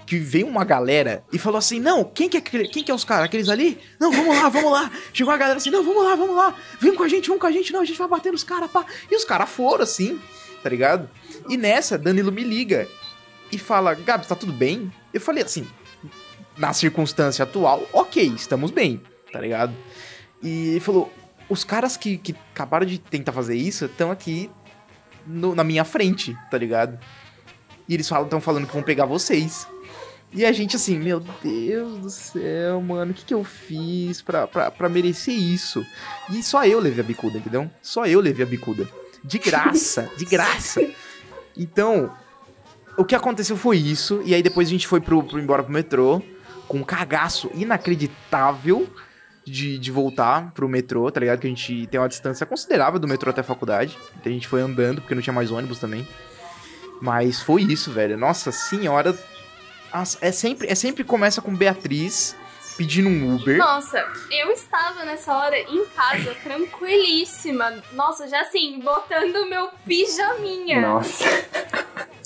Que 0.07 0.17
veio 0.17 0.47
uma 0.47 0.63
galera 0.63 1.23
e 1.33 1.37
falou 1.37 1.57
assim: 1.59 1.79
Não, 1.79 2.03
quem 2.03 2.27
que 2.29 2.37
é, 2.37 2.41
quem 2.41 2.81
que 2.83 2.89
é 2.89 2.95
os 2.95 3.03
caras? 3.03 3.25
Aqueles 3.25 3.49
ali? 3.49 3.77
Não, 3.99 4.09
vamos 4.11 4.35
lá, 4.35 4.47
vamos 4.49 4.71
lá. 4.71 4.89
Chegou 5.13 5.33
a 5.33 5.37
galera 5.37 5.57
assim: 5.57 5.69
Não, 5.69 5.83
vamos 5.83 6.03
lá, 6.03 6.15
vamos 6.15 6.35
lá. 6.35 6.55
Vem 6.79 6.95
com 6.95 7.03
a 7.03 7.07
gente, 7.09 7.27
vamos 7.27 7.41
com 7.41 7.47
a 7.47 7.51
gente. 7.51 7.73
Não, 7.73 7.81
a 7.81 7.85
gente 7.85 7.99
vai 7.99 8.07
bater 8.07 8.31
nos 8.31 8.43
caras, 8.43 8.71
pá. 8.71 8.85
E 9.11 9.15
os 9.15 9.25
caras 9.25 9.49
foram 9.49 9.83
assim, 9.83 10.17
tá 10.63 10.69
ligado? 10.69 11.09
E 11.49 11.57
nessa, 11.57 11.97
Danilo 11.97 12.31
me 12.31 12.41
liga 12.43 12.87
e 13.51 13.57
fala: 13.57 13.93
Gabs, 13.93 14.27
tá 14.29 14.35
tudo 14.35 14.53
bem? 14.53 14.89
Eu 15.13 15.19
falei 15.19 15.43
assim: 15.43 15.67
Na 16.57 16.71
circunstância 16.71 17.43
atual, 17.43 17.85
ok, 17.91 18.31
estamos 18.33 18.71
bem, 18.71 19.01
tá 19.33 19.41
ligado? 19.41 19.73
E 20.41 20.69
ele 20.69 20.79
falou: 20.79 21.11
Os 21.49 21.65
caras 21.65 21.97
que, 21.97 22.17
que 22.17 22.33
acabaram 22.53 22.85
de 22.85 22.97
tentar 22.97 23.33
fazer 23.33 23.57
isso 23.57 23.83
estão 23.85 24.09
aqui 24.09 24.49
no- 25.25 25.53
na 25.53 25.65
minha 25.65 25.83
frente, 25.83 26.33
tá 26.49 26.57
ligado? 26.57 26.97
E 27.89 27.93
eles 27.93 28.09
estão 28.09 28.39
falando 28.41 28.67
que 28.67 28.73
vão 28.73 28.83
pegar 28.83 29.05
vocês. 29.05 29.67
E 30.33 30.45
a 30.45 30.51
gente 30.51 30.75
assim, 30.75 30.99
meu 30.99 31.21
Deus 31.41 31.99
do 31.99 32.09
céu, 32.09 32.81
mano, 32.81 33.11
o 33.11 33.13
que, 33.13 33.25
que 33.25 33.33
eu 33.33 33.43
fiz 33.43 34.21
pra, 34.21 34.45
pra, 34.45 34.69
pra 34.69 34.89
merecer 34.89 35.33
isso? 35.33 35.85
E 36.29 36.43
só 36.43 36.65
eu 36.65 36.79
levei 36.79 37.03
a 37.03 37.07
bicuda, 37.07 37.37
entendeu? 37.37 37.69
Só 37.81 38.05
eu 38.05 38.19
levei 38.19 38.45
a 38.45 38.49
bicuda. 38.49 38.87
De 39.23 39.39
graça, 39.39 40.09
de 40.17 40.25
graça. 40.25 40.85
Então, 41.55 42.13
o 42.97 43.05
que 43.05 43.15
aconteceu 43.15 43.55
foi 43.55 43.77
isso. 43.77 44.21
E 44.25 44.35
aí 44.35 44.43
depois 44.43 44.67
a 44.67 44.71
gente 44.71 44.87
foi 44.87 44.99
pro, 44.99 45.23
pro 45.23 45.39
embora 45.39 45.63
pro 45.63 45.71
metrô, 45.71 46.21
com 46.67 46.79
um 46.79 46.83
cagaço 46.83 47.49
inacreditável 47.53 48.87
de, 49.45 49.79
de 49.79 49.91
voltar 49.91 50.51
pro 50.51 50.67
metrô, 50.67 51.09
tá 51.09 51.19
ligado? 51.19 51.39
Que 51.39 51.47
a 51.47 51.49
gente 51.49 51.87
tem 51.87 51.99
uma 51.99 52.09
distância 52.09 52.45
considerável 52.45 52.99
do 52.99 53.07
metrô 53.07 53.29
até 53.29 53.41
a 53.41 53.43
faculdade. 53.45 53.97
Então 54.19 54.29
a 54.29 54.33
gente 54.33 54.47
foi 54.47 54.61
andando, 54.61 55.01
porque 55.01 55.15
não 55.15 55.21
tinha 55.21 55.33
mais 55.33 55.51
ônibus 55.51 55.79
também. 55.79 56.05
Mas 57.01 57.41
foi 57.41 57.61
isso, 57.63 57.91
velho. 57.91 58.17
Nossa 58.17 58.51
senhora. 58.51 59.17
É 60.21 60.31
sempre, 60.31 60.67
é 60.67 60.75
sempre 60.75 61.03
começa 61.03 61.41
com 61.41 61.55
Beatriz 61.55 62.35
pedindo 62.77 63.09
um 63.09 63.35
Uber. 63.35 63.57
Nossa, 63.57 64.05
eu 64.29 64.51
estava 64.51 65.03
nessa 65.03 65.35
hora 65.35 65.57
em 65.57 65.85
casa, 65.87 66.35
tranquilíssima. 66.43 67.83
Nossa, 67.93 68.27
já 68.27 68.41
assim, 68.41 68.79
botando 68.79 69.35
o 69.37 69.49
meu 69.49 69.69
pijaminha. 69.85 70.81
Nossa. 70.81 71.25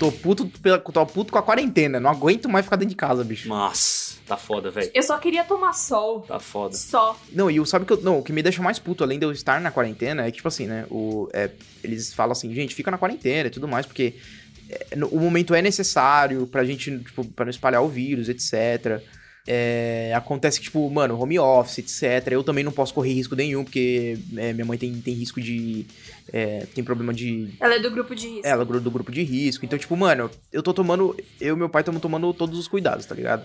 Tô 0.00 0.10
puto, 0.10 0.50
tô 0.92 1.06
puto 1.06 1.30
com 1.30 1.38
a 1.38 1.42
quarentena. 1.42 2.00
Não 2.00 2.10
aguento 2.10 2.48
mais 2.48 2.64
ficar 2.64 2.76
dentro 2.76 2.90
de 2.90 2.96
casa, 2.96 3.22
bicho. 3.22 3.48
Nossa, 3.48 4.14
tá 4.26 4.36
foda, 4.36 4.70
velho. 4.70 4.90
Eu 4.94 5.02
só 5.02 5.18
queria 5.18 5.44
tomar 5.44 5.74
sol. 5.74 6.22
Tá 6.22 6.40
foda. 6.40 6.74
Só. 6.74 7.16
Não, 7.32 7.50
e 7.50 7.60
o- 7.60 7.66
sabe 7.66 7.84
que 7.84 7.92
eu, 7.92 8.00
não, 8.00 8.18
o 8.18 8.22
que 8.22 8.32
me 8.32 8.42
deixa 8.42 8.62
mais 8.62 8.78
puto, 8.78 9.04
além 9.04 9.18
de 9.18 9.26
eu 9.26 9.30
estar 9.30 9.60
na 9.60 9.70
quarentena, 9.70 10.22
é 10.26 10.30
que, 10.30 10.36
tipo 10.38 10.48
assim, 10.48 10.66
né? 10.66 10.86
O, 10.90 11.28
é, 11.34 11.50
eles 11.84 12.14
falam 12.14 12.32
assim, 12.32 12.52
gente, 12.54 12.74
fica 12.74 12.90
na 12.90 12.96
quarentena 12.98 13.48
e 13.48 13.50
tudo 13.50 13.68
mais, 13.68 13.84
porque 13.84 14.14
é, 14.90 14.96
no- 14.96 15.08
o 15.08 15.20
momento 15.20 15.54
é 15.54 15.60
necessário 15.60 16.46
pra 16.46 16.64
gente, 16.64 16.98
tipo, 17.00 17.22
pra 17.26 17.44
não 17.44 17.50
espalhar 17.50 17.82
o 17.82 17.88
vírus, 17.88 18.28
etc. 18.30 19.02
É, 19.46 20.12
acontece 20.14 20.58
que, 20.58 20.64
tipo, 20.64 20.88
mano, 20.90 21.18
home 21.18 21.38
office, 21.38 21.78
etc. 21.78 22.32
Eu 22.32 22.44
também 22.44 22.62
não 22.62 22.72
posso 22.72 22.92
correr 22.92 23.12
risco 23.12 23.34
nenhum, 23.34 23.64
porque 23.64 24.18
é, 24.36 24.52
minha 24.52 24.64
mãe 24.64 24.78
tem, 24.78 24.92
tem 25.00 25.14
risco 25.14 25.40
de. 25.40 25.86
é, 26.32 26.66
tem 26.74 26.84
problema 26.84 27.12
de 27.12 27.54
Ela 27.58 27.76
é 27.76 27.78
do 27.78 27.90
grupo 27.90 28.14
de 28.14 28.28
risco. 28.28 28.46
ela 28.46 28.64
do 28.64 28.90
grupo 28.90 29.10
de 29.10 29.22
risco. 29.22 29.64
Então, 29.64 29.78
tipo, 29.78 29.96
mano, 29.96 30.30
eu 30.52 30.62
tô 30.62 30.74
tomando. 30.74 31.16
Eu 31.40 31.56
e 31.56 31.58
meu 31.58 31.68
pai 31.68 31.80
estamos 31.82 32.00
tomando 32.00 32.32
todos 32.34 32.58
os 32.58 32.68
cuidados, 32.68 33.06
tá 33.06 33.14
ligado? 33.14 33.44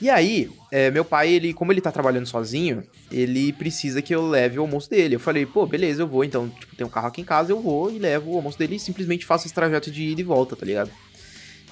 E 0.00 0.08
aí, 0.08 0.50
é, 0.72 0.90
meu 0.90 1.04
pai, 1.04 1.30
ele, 1.30 1.52
como 1.52 1.70
ele 1.72 1.80
tá 1.80 1.92
trabalhando 1.92 2.24
sozinho, 2.26 2.82
ele 3.12 3.52
precisa 3.52 4.00
que 4.00 4.14
eu 4.14 4.26
leve 4.26 4.58
o 4.58 4.62
almoço 4.62 4.88
dele. 4.88 5.16
Eu 5.16 5.20
falei, 5.20 5.44
pô, 5.44 5.66
beleza, 5.66 6.02
eu 6.02 6.08
vou. 6.08 6.24
Então, 6.24 6.48
tipo, 6.48 6.74
tem 6.74 6.86
um 6.86 6.90
carro 6.90 7.08
aqui 7.08 7.20
em 7.20 7.24
casa, 7.24 7.52
eu 7.52 7.60
vou 7.60 7.90
e 7.90 7.98
levo 7.98 8.32
o 8.32 8.36
almoço 8.36 8.58
dele 8.58 8.76
e 8.76 8.80
simplesmente 8.80 9.26
faço 9.26 9.46
esse 9.46 9.54
trajeto 9.54 9.90
de 9.90 10.02
ida 10.02 10.20
e 10.22 10.24
volta, 10.24 10.56
tá 10.56 10.64
ligado? 10.64 10.90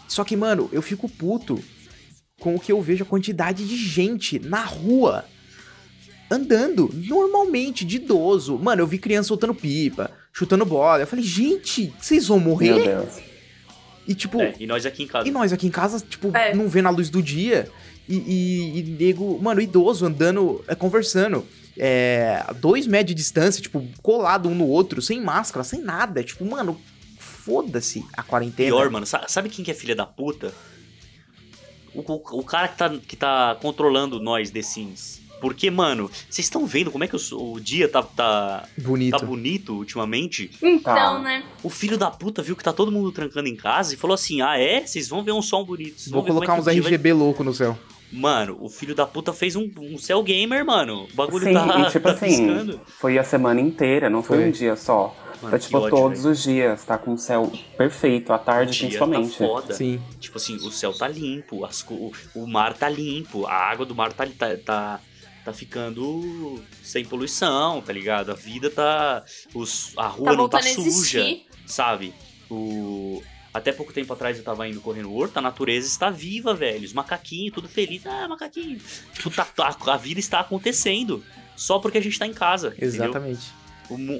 Só 0.06 0.24
que, 0.24 0.36
mano, 0.36 0.68
eu 0.72 0.82
fico 0.82 1.08
puto 1.08 1.58
com 2.40 2.54
o 2.54 2.60
que 2.60 2.70
eu 2.72 2.80
vejo 2.80 3.02
a 3.04 3.06
quantidade 3.06 3.66
de 3.66 3.76
gente 3.76 4.38
na 4.38 4.62
rua 4.64 5.24
andando 6.30 6.90
normalmente, 6.94 7.84
de 7.84 7.96
idoso. 7.96 8.58
Mano, 8.58 8.82
eu 8.82 8.86
vi 8.86 8.98
criança 8.98 9.28
soltando 9.28 9.54
pipa, 9.54 10.10
chutando 10.32 10.64
bola. 10.64 11.02
Eu 11.02 11.06
falei, 11.06 11.24
gente, 11.24 11.92
vocês 12.00 12.26
vão 12.26 12.38
morrer? 12.38 12.74
Meu 12.74 12.84
Deus. 12.84 13.14
E 14.06 14.14
tipo, 14.14 14.40
É, 14.40 14.54
e 14.58 14.66
nós 14.66 14.84
aqui 14.86 15.02
em 15.02 15.06
casa. 15.06 15.28
e 15.28 15.30
nós 15.30 15.52
aqui 15.52 15.66
em 15.66 15.70
casa, 15.70 16.00
tipo, 16.00 16.34
É. 16.36 16.54
não 16.54 16.68
vendo 16.68 16.86
a 16.88 16.90
luz 16.90 17.10
do 17.10 17.22
dia. 17.22 17.70
E, 18.08 18.16
e, 18.16 18.78
e 18.78 18.82
nego, 18.98 19.38
mano, 19.42 19.60
idoso 19.60 20.06
andando, 20.06 20.64
é, 20.66 20.74
conversando. 20.74 21.46
É, 21.76 22.42
a 22.46 22.52
dois 22.52 22.86
metros 22.86 23.08
de 23.08 23.14
distância, 23.14 23.60
tipo, 23.62 23.86
colado 24.02 24.48
um 24.48 24.54
no 24.54 24.66
outro, 24.66 25.00
sem 25.02 25.20
máscara, 25.22 25.62
sem 25.62 25.80
nada. 25.82 26.24
Tipo, 26.24 26.44
mano, 26.44 26.80
foda-se 27.18 28.04
a 28.14 28.22
quarentena. 28.22 28.70
Pior, 28.70 28.90
mano. 28.90 29.04
Sa- 29.06 29.26
Sabe 29.28 29.48
quem 29.50 29.64
que 29.64 29.70
é 29.70 29.74
filha 29.74 29.94
da 29.94 30.06
puta? 30.06 30.52
O, 31.94 32.00
o- 32.00 32.40
o 32.40 32.44
cara 32.44 32.68
que 32.68 32.76
tá, 32.78 32.88
que 32.90 33.16
tá 33.16 33.56
controlando 33.60 34.20
nós, 34.20 34.50
The 34.50 34.62
Sims. 34.62 35.18
Porque, 35.40 35.70
mano, 35.70 36.10
vocês 36.28 36.46
estão 36.46 36.66
vendo 36.66 36.90
como 36.90 37.04
é 37.04 37.06
que 37.06 37.14
o, 37.14 37.52
o 37.52 37.60
dia 37.60 37.88
tá, 37.88 38.02
tá, 38.02 38.68
Bonito. 38.76 39.16
tá 39.18 39.24
bonito 39.24 39.72
ultimamente? 39.72 40.50
Então, 40.60 40.82
Tá. 40.94 41.18
né? 41.20 41.44
O 41.62 41.70
filho 41.70 41.96
da 41.96 42.10
puta 42.10 42.42
viu 42.42 42.56
que 42.56 42.64
tá 42.64 42.72
todo 42.72 42.90
mundo 42.90 43.12
trancando 43.12 43.48
em 43.48 43.54
casa 43.54 43.94
e 43.94 43.96
falou 43.96 44.14
assim: 44.16 44.40
Ah, 44.42 44.58
é? 44.58 44.84
Vocês 44.84 45.08
vão 45.08 45.22
ver 45.22 45.30
um 45.30 45.40
som 45.40 45.62
bonito. 45.64 45.94
Vou 46.10 46.22
como 46.24 46.34
colocar 46.34 46.56
é 46.56 46.60
uns 46.60 46.64
dia 46.64 46.82
vai-" 46.82 46.90
RGB 46.90 47.12
louco 47.12 47.44
no 47.44 47.54
céu. 47.54 47.78
Mano, 48.10 48.56
o 48.60 48.68
filho 48.70 48.94
da 48.94 49.06
puta 49.06 49.32
fez 49.32 49.54
um, 49.54 49.70
um 49.78 49.98
cell 49.98 50.22
gamer, 50.22 50.64
mano. 50.64 51.06
O 51.12 51.14
bagulho 51.14 51.44
Sim, 51.44 51.52
tá, 51.52 51.80
e 51.80 51.90
tipo 51.90 52.04
tá 52.08 52.14
assim, 52.14 52.26
piscando. 52.46 52.80
foi 52.86 53.18
a 53.18 53.24
semana 53.24 53.60
inteira, 53.60 54.08
não 54.08 54.22
foi, 54.22 54.38
Foi. 54.38 54.46
um 54.48 54.50
dia 54.50 54.76
só. 54.76 55.14
Mano, 55.42 55.52
tá 55.52 55.58
tipo 55.58 55.78
ódio, 55.78 55.90
todos 55.90 56.18
velho. 56.22 56.32
os 56.32 56.42
dias, 56.42 56.84
tá 56.84 56.98
com 56.98 57.12
o 57.12 57.18
céu 57.18 57.52
perfeito, 57.76 58.32
à 58.32 58.38
tarde 58.38 58.70
O 58.70 58.74
dia 58.74 58.86
principalmente. 58.88 59.30
Tá 59.38 59.46
foda. 59.46 59.74
Sim. 59.74 60.00
Tipo 60.18 60.36
assim, 60.38 60.56
o 60.56 60.70
céu 60.72 60.92
tá 60.92 61.06
limpo, 61.06 61.64
as 61.64 61.84
o, 61.88 62.12
o 62.34 62.46
mar 62.46 62.74
tá 62.74 62.88
limpo, 62.88 63.46
a 63.46 63.52
água 63.54 63.86
do 63.86 63.94
mar 63.94 64.12
tá, 64.12 64.26
tá, 64.26 64.56
tá, 64.56 65.00
tá 65.44 65.52
ficando 65.52 66.60
sem 66.82 67.04
poluição, 67.04 67.80
tá 67.82 67.92
ligado? 67.92 68.32
A 68.32 68.34
vida 68.34 68.68
tá. 68.70 69.22
Os, 69.54 69.92
a 69.96 70.08
rua 70.08 70.30
Tá 70.30 70.36
não 70.36 70.48
tá 70.48 70.60
suja, 70.62 70.80
existir. 71.20 71.46
sabe? 71.66 72.12
O. 72.50 73.22
Até 73.52 73.72
pouco 73.72 73.92
tempo 73.92 74.12
atrás 74.12 74.36
eu 74.36 74.44
tava 74.44 74.68
indo 74.68 74.80
correndo 74.80 75.12
horto, 75.14 75.38
a 75.38 75.42
natureza 75.42 75.86
está 75.86 76.10
viva, 76.10 76.54
velho. 76.54 76.84
Os 76.84 76.92
macaquinhos, 76.92 77.54
tudo 77.54 77.68
feliz. 77.68 78.06
Ah, 78.06 78.28
macaquinho. 78.28 78.78
Tipo, 79.14 79.30
tá, 79.30 79.44
tá- 79.44 79.76
a 79.86 79.96
vida 79.96 80.20
está 80.20 80.40
acontecendo. 80.40 81.24
Só 81.56 81.78
porque 81.78 81.98
a 81.98 82.00
gente 82.02 82.18
tá 82.18 82.26
em 82.26 82.32
casa. 82.34 82.74
Exatamente. 82.78 83.50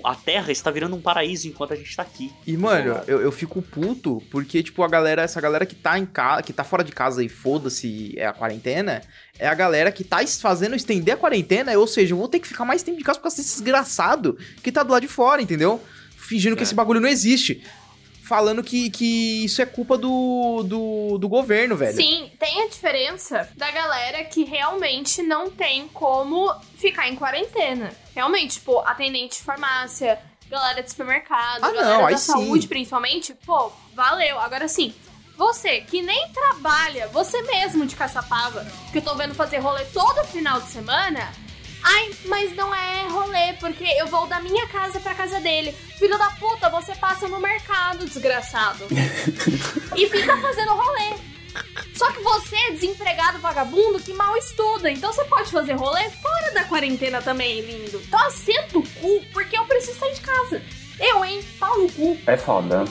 A 0.03 0.15
terra 0.15 0.51
está 0.51 0.71
virando 0.71 0.97
um 0.97 1.01
paraíso 1.01 1.47
enquanto 1.47 1.75
a 1.75 1.77
gente 1.77 1.95
tá 1.95 2.01
aqui. 2.03 2.33
E, 2.47 2.57
mano, 2.57 3.03
eu, 3.07 3.21
eu 3.21 3.31
fico 3.31 3.61
puto 3.61 4.23
porque, 4.31 4.63
tipo, 4.63 4.83
a 4.83 4.89
galera, 4.89 5.21
essa 5.21 5.39
galera 5.43 5.67
que 5.67 5.75
tá 5.75 5.99
em 5.99 6.07
casa, 6.07 6.43
que 6.43 6.55
tá 6.55 6.65
fora 6.65 6.83
de 6.83 6.91
casa 6.91 7.23
e 7.23 7.29
foda-se 7.29 8.15
é 8.19 8.27
a 8.27 8.33
quarentena, 8.33 9.03
é 9.39 9.47
a 9.47 9.53
galera 9.55 9.93
que 9.93 10.03
tá 10.03 10.27
fazendo 10.27 10.75
estender 10.75 11.13
a 11.13 11.17
quarentena, 11.19 11.79
ou 11.79 11.87
seja, 11.87 12.15
eu 12.15 12.19
vou 12.19 12.29
ter 12.29 12.39
que 12.41 12.49
ficar 12.49 12.65
mais 12.65 12.83
tempo 12.83 12.97
de 12.97 13.05
casa 13.05 13.19
por 13.19 13.25
causa 13.25 13.37
desse 13.37 13.57
desgraçado 13.57 14.39
que 14.63 14.73
tá 14.73 14.83
do 14.83 14.91
lado 14.91 15.03
de 15.03 15.09
fora, 15.09 15.43
entendeu? 15.43 15.79
Fingindo 16.17 16.57
que 16.57 16.63
É. 16.63 16.65
esse 16.65 16.75
bagulho 16.75 16.99
não 16.99 17.09
existe. 17.09 17.63
Falando 18.29 18.63
que, 18.63 18.91
que 18.91 19.45
isso 19.47 19.63
é 19.63 19.65
culpa 19.67 19.97
do, 19.97 20.63
do, 20.63 21.17
do 21.17 21.29
governo, 21.31 21.75
velho. 21.77 21.97
Sim, 21.97 22.31
tem 22.39 22.63
a 22.63 22.69
diferença 22.69 23.49
da 23.57 23.71
galera 23.71 24.23
que 24.25 24.45
realmente 24.45 25.23
não 25.23 25.49
tem 25.51 25.89
como 25.89 26.55
ficar 26.77 27.09
em 27.09 27.17
quarentena. 27.17 27.91
Realmente, 28.15 28.59
tipo, 28.59 28.81
atendente 28.81 29.39
de 29.39 29.43
farmácia, 29.43 30.19
galera 30.51 30.83
de 30.83 30.91
supermercado, 30.91 31.65
Ah, 31.65 31.71
galera 31.71 31.95
não, 31.95 32.01
da 32.03 32.07
aí 32.09 32.19
sim. 32.19 32.33
saúde, 32.33 32.69
principalmente, 32.69 33.33
pô, 33.47 33.73
valeu. 33.95 34.39
Agora 34.41 34.69
sim, 34.69 34.93
você 35.35 35.81
que 35.81 36.03
nem 36.03 36.29
trabalha, 36.31 37.09
você 37.09 37.41
mesmo 37.41 37.87
de 37.87 37.97
caçapava, 37.97 38.67
que 38.93 38.99
eu 38.99 39.03
tô 39.03 39.15
vendo 39.15 39.35
fazer 39.35 39.57
rolê 39.59 39.87
todo 39.87 40.23
final 40.27 40.61
de 40.61 40.69
semana. 40.69 41.33
Ai, 41.83 42.11
mas 42.27 42.55
não 42.55 42.75
é 42.75 43.09
rolê, 43.09 43.55
porque 43.55 43.85
eu 43.85 44.07
vou 44.07 44.27
da 44.27 44.41
minha 44.41 44.67
casa 44.69 45.01
pra 45.01 45.15
casa 45.15 45.41
dele. 45.41 45.73
Filho 45.99 46.19
da 46.19 46.31
puta, 46.31 46.69
você 46.71 46.95
passa 46.95 47.29
no 47.29 47.41
mercado, 47.41 48.07
desgraçado. 48.07 48.87
e 49.97 50.09
fica 50.09 50.37
fazendo 50.37 50.75
rolê. 50.75 51.15
Só 51.95 52.13
que 52.13 52.21
você 52.21 52.57
é 52.57 52.71
desempregado 52.73 53.39
vagabundo 53.39 53.99
que 54.01 54.13
mal 54.13 54.37
estuda. 54.37 54.91
Então 54.91 55.13
você 55.13 55.25
pode 55.25 55.51
fazer 55.51 55.73
rolê 55.73 56.09
fora 56.11 56.53
da 56.53 56.65
quarentena 56.65 57.21
também, 57.21 57.61
lindo. 57.61 58.01
Então 58.07 58.21
assenta 58.27 58.79
o 58.79 58.83
cu, 58.83 59.25
porque 59.33 59.59
eu 59.59 59.65
preciso 59.65 59.99
sair 59.99 60.15
de 60.15 60.21
casa. 60.21 60.63
Eu, 61.01 61.25
hein? 61.25 61.41
Pau 61.59 61.79
no 61.79 61.91
cu. 61.93 62.19
É 62.27 62.37
foda. 62.37 62.85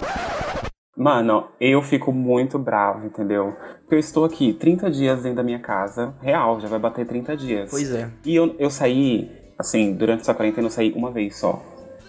Mano, 0.98 1.50
eu 1.62 1.80
fico 1.84 2.12
muito 2.12 2.58
bravo, 2.58 3.06
entendeu? 3.06 3.56
Porque 3.82 3.94
eu 3.94 4.00
estou 4.00 4.26
aqui 4.26 4.52
30 4.52 4.90
dias 4.90 5.22
dentro 5.22 5.38
da 5.38 5.44
minha 5.44 5.60
casa, 5.60 6.16
real, 6.20 6.60
já 6.60 6.68
vai 6.68 6.80
bater 6.80 7.06
30 7.06 7.38
dias. 7.38 7.70
Pois 7.70 7.94
é. 7.94 8.10
E 8.26 8.36
eu, 8.36 8.56
eu 8.58 8.72
saí, 8.72 9.30
assim, 9.60 9.94
durante 9.94 10.22
essa 10.22 10.34
quarentena 10.34 10.66
eu 10.66 10.72
saí 10.72 10.92
uma 10.94 11.12
vez 11.12 11.38
só. 11.38 11.62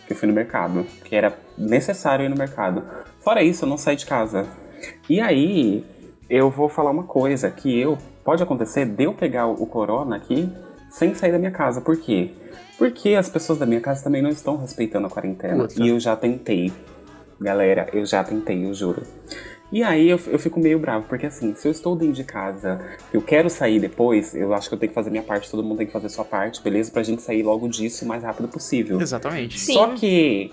Que 0.06 0.14
eu 0.14 0.16
fui 0.16 0.26
no 0.26 0.32
mercado. 0.32 0.86
Que 1.04 1.14
era 1.14 1.36
necessário 1.58 2.24
ir 2.24 2.30
no 2.30 2.36
mercado. 2.36 2.82
Fora 3.20 3.42
isso, 3.42 3.66
eu 3.66 3.68
não 3.68 3.76
saí 3.76 3.94
de 3.94 4.06
casa. 4.06 4.46
E 5.06 5.20
aí, 5.20 5.84
eu 6.30 6.48
vou 6.48 6.70
falar 6.70 6.90
uma 6.90 7.04
coisa, 7.04 7.50
que 7.50 7.78
eu. 7.78 7.98
Pode 8.24 8.42
acontecer 8.42 8.86
de 8.86 9.04
eu 9.04 9.12
pegar 9.12 9.46
o 9.46 9.66
corona 9.66 10.16
aqui 10.16 10.50
sem 10.88 11.14
sair 11.14 11.32
da 11.32 11.38
minha 11.38 11.50
casa. 11.50 11.82
Por 11.82 11.98
quê? 11.98 12.30
Porque 12.78 13.14
as 13.14 13.28
pessoas 13.28 13.58
da 13.58 13.66
minha 13.66 13.80
casa 13.80 14.02
também 14.04 14.22
não 14.22 14.30
estão 14.30 14.56
respeitando 14.56 15.06
a 15.06 15.10
quarentena. 15.10 15.66
Puta. 15.66 15.82
E 15.82 15.88
eu 15.88 16.00
já 16.00 16.16
tentei. 16.16 16.72
Galera, 17.40 17.88
eu 17.92 18.04
já 18.04 18.24
tentei, 18.24 18.64
eu 18.64 18.74
juro. 18.74 19.02
E 19.70 19.82
aí 19.82 20.08
eu, 20.08 20.18
eu 20.28 20.38
fico 20.38 20.58
meio 20.58 20.78
bravo, 20.78 21.06
porque 21.06 21.26
assim, 21.26 21.54
se 21.54 21.68
eu 21.68 21.72
estou 21.72 21.94
dentro 21.94 22.14
de 22.14 22.24
casa, 22.24 22.80
eu 23.12 23.20
quero 23.20 23.50
sair 23.50 23.78
depois, 23.78 24.34
eu 24.34 24.54
acho 24.54 24.68
que 24.68 24.74
eu 24.74 24.78
tenho 24.78 24.88
que 24.88 24.94
fazer 24.94 25.10
minha 25.10 25.22
parte, 25.22 25.50
todo 25.50 25.62
mundo 25.62 25.78
tem 25.78 25.86
que 25.86 25.92
fazer 25.92 26.08
sua 26.08 26.24
parte, 26.24 26.62
beleza? 26.62 26.90
Pra 26.90 27.02
gente 27.02 27.20
sair 27.20 27.42
logo 27.42 27.68
disso 27.68 28.04
o 28.04 28.08
mais 28.08 28.22
rápido 28.22 28.48
possível. 28.48 28.98
Exatamente. 29.00 29.60
Sim. 29.60 29.74
Só 29.74 29.88
que 29.88 30.50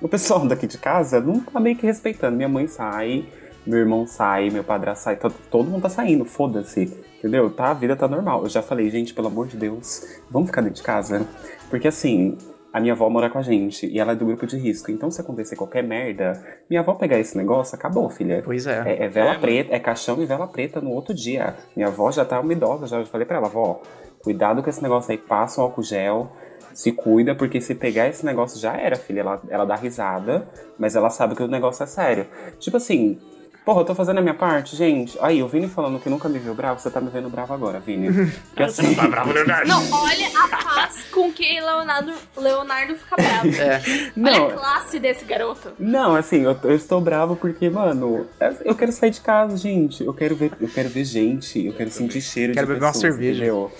o 0.00 0.08
pessoal 0.08 0.44
daqui 0.48 0.66
de 0.66 0.78
casa 0.78 1.20
não 1.20 1.40
tá 1.40 1.60
meio 1.60 1.76
que 1.76 1.84
respeitando. 1.84 2.36
Minha 2.36 2.48
mãe 2.48 2.66
sai, 2.66 3.26
meu 3.66 3.78
irmão 3.78 4.06
sai, 4.06 4.48
meu 4.48 4.64
padrasto 4.64 5.04
sai, 5.04 5.16
todo, 5.16 5.34
todo 5.50 5.68
mundo 5.68 5.82
tá 5.82 5.90
saindo, 5.90 6.24
foda-se. 6.24 6.92
Entendeu? 7.18 7.50
Tá, 7.50 7.70
a 7.70 7.74
vida 7.74 7.94
tá 7.94 8.08
normal. 8.08 8.44
Eu 8.44 8.48
já 8.48 8.62
falei, 8.62 8.88
gente, 8.88 9.12
pelo 9.12 9.26
amor 9.26 9.48
de 9.48 9.56
Deus, 9.56 10.06
vamos 10.30 10.48
ficar 10.48 10.62
dentro 10.62 10.76
de 10.76 10.82
casa? 10.82 11.26
Porque 11.68 11.88
assim, 11.88 12.38
a 12.76 12.80
minha 12.80 12.92
avó 12.92 13.08
mora 13.08 13.30
com 13.30 13.38
a 13.38 13.42
gente 13.42 13.86
e 13.86 13.98
ela 13.98 14.12
é 14.12 14.14
do 14.14 14.26
grupo 14.26 14.46
de 14.46 14.58
risco. 14.58 14.90
Então, 14.90 15.10
se 15.10 15.18
acontecer 15.18 15.56
qualquer 15.56 15.82
merda, 15.82 16.44
minha 16.68 16.82
avó 16.82 16.92
pegar 16.92 17.18
esse 17.18 17.34
negócio, 17.34 17.74
acabou, 17.74 18.10
filha. 18.10 18.42
Pois 18.44 18.66
é. 18.66 18.82
É, 18.84 19.04
é 19.04 19.08
vela 19.08 19.30
É, 19.30 19.38
preta, 19.38 19.74
é 19.74 19.78
caixão 19.78 20.22
e 20.22 20.26
vela 20.26 20.46
preta 20.46 20.78
no 20.78 20.90
outro 20.90 21.14
dia. 21.14 21.56
Minha 21.74 21.88
avó 21.88 22.10
já 22.10 22.22
tá 22.22 22.38
uma 22.38 22.52
idosa, 22.52 22.86
já 22.86 22.98
eu 22.98 23.06
falei 23.06 23.26
pra 23.26 23.38
ela, 23.38 23.46
avó, 23.46 23.80
cuidado 24.22 24.62
com 24.62 24.68
esse 24.68 24.82
negócio 24.82 25.10
aí, 25.10 25.16
passa 25.16 25.58
um 25.58 25.64
álcool 25.64 25.82
gel, 25.82 26.30
se 26.74 26.92
cuida, 26.92 27.34
porque 27.34 27.62
se 27.62 27.74
pegar 27.74 28.08
esse 28.08 28.26
negócio 28.26 28.60
já 28.60 28.76
era, 28.76 28.94
filha. 28.96 29.20
Ela, 29.20 29.40
ela 29.48 29.64
dá 29.64 29.74
risada, 29.74 30.46
mas 30.78 30.94
ela 30.94 31.08
sabe 31.08 31.34
que 31.34 31.42
o 31.42 31.48
negócio 31.48 31.82
é 31.82 31.86
sério. 31.86 32.26
Tipo 32.58 32.76
assim, 32.76 33.18
porra, 33.66 33.80
eu 33.80 33.84
tô 33.84 33.96
fazendo 33.96 34.18
a 34.18 34.22
minha 34.22 34.32
parte, 34.32 34.76
gente. 34.76 35.18
Aí, 35.20 35.42
o 35.42 35.48
Vini 35.48 35.68
falando 35.68 35.98
que 35.98 36.08
nunca 36.08 36.28
me 36.28 36.38
viu 36.38 36.54
bravo, 36.54 36.78
você 36.78 36.88
tá 36.88 37.00
me 37.00 37.10
vendo 37.10 37.28
bravo 37.28 37.52
agora, 37.52 37.80
Vini. 37.80 38.06
Porque 38.12 38.62
Você 38.62 38.80
não 38.80 38.90
assim, 38.90 38.94
tá 38.94 39.08
bravo, 39.08 39.32
Leonardo? 39.32 39.68
Não, 39.68 39.92
olha 39.92 40.28
a 40.28 40.64
paz 40.64 41.04
com 41.10 41.32
que 41.32 41.60
Leonardo, 41.60 42.12
Leonardo 42.36 42.94
fica 42.94 43.16
bravo. 43.16 43.48
É. 43.48 43.82
Olha 43.84 44.12
não, 44.14 44.46
a 44.46 44.52
classe 44.52 45.00
desse 45.00 45.24
garoto. 45.24 45.72
Não, 45.80 46.14
assim, 46.14 46.42
eu, 46.42 46.56
eu 46.62 46.76
estou 46.76 47.00
bravo 47.00 47.34
porque, 47.34 47.68
mano, 47.68 48.28
eu 48.64 48.74
quero 48.76 48.92
sair 48.92 49.10
de 49.10 49.20
casa, 49.20 49.56
gente. 49.56 50.04
Eu 50.04 50.14
quero 50.14 50.36
ver, 50.36 50.52
eu 50.60 50.68
quero 50.68 50.88
ver 50.88 51.04
gente, 51.04 51.66
eu 51.66 51.72
quero 51.72 51.90
sentir 51.90 52.20
cheiro 52.20 52.52
Quero 52.52 52.68
de 52.68 52.72
beber 52.74 52.86
uma 52.86 52.92
cerveja. 52.92 53.44
entendeu? 53.44 53.72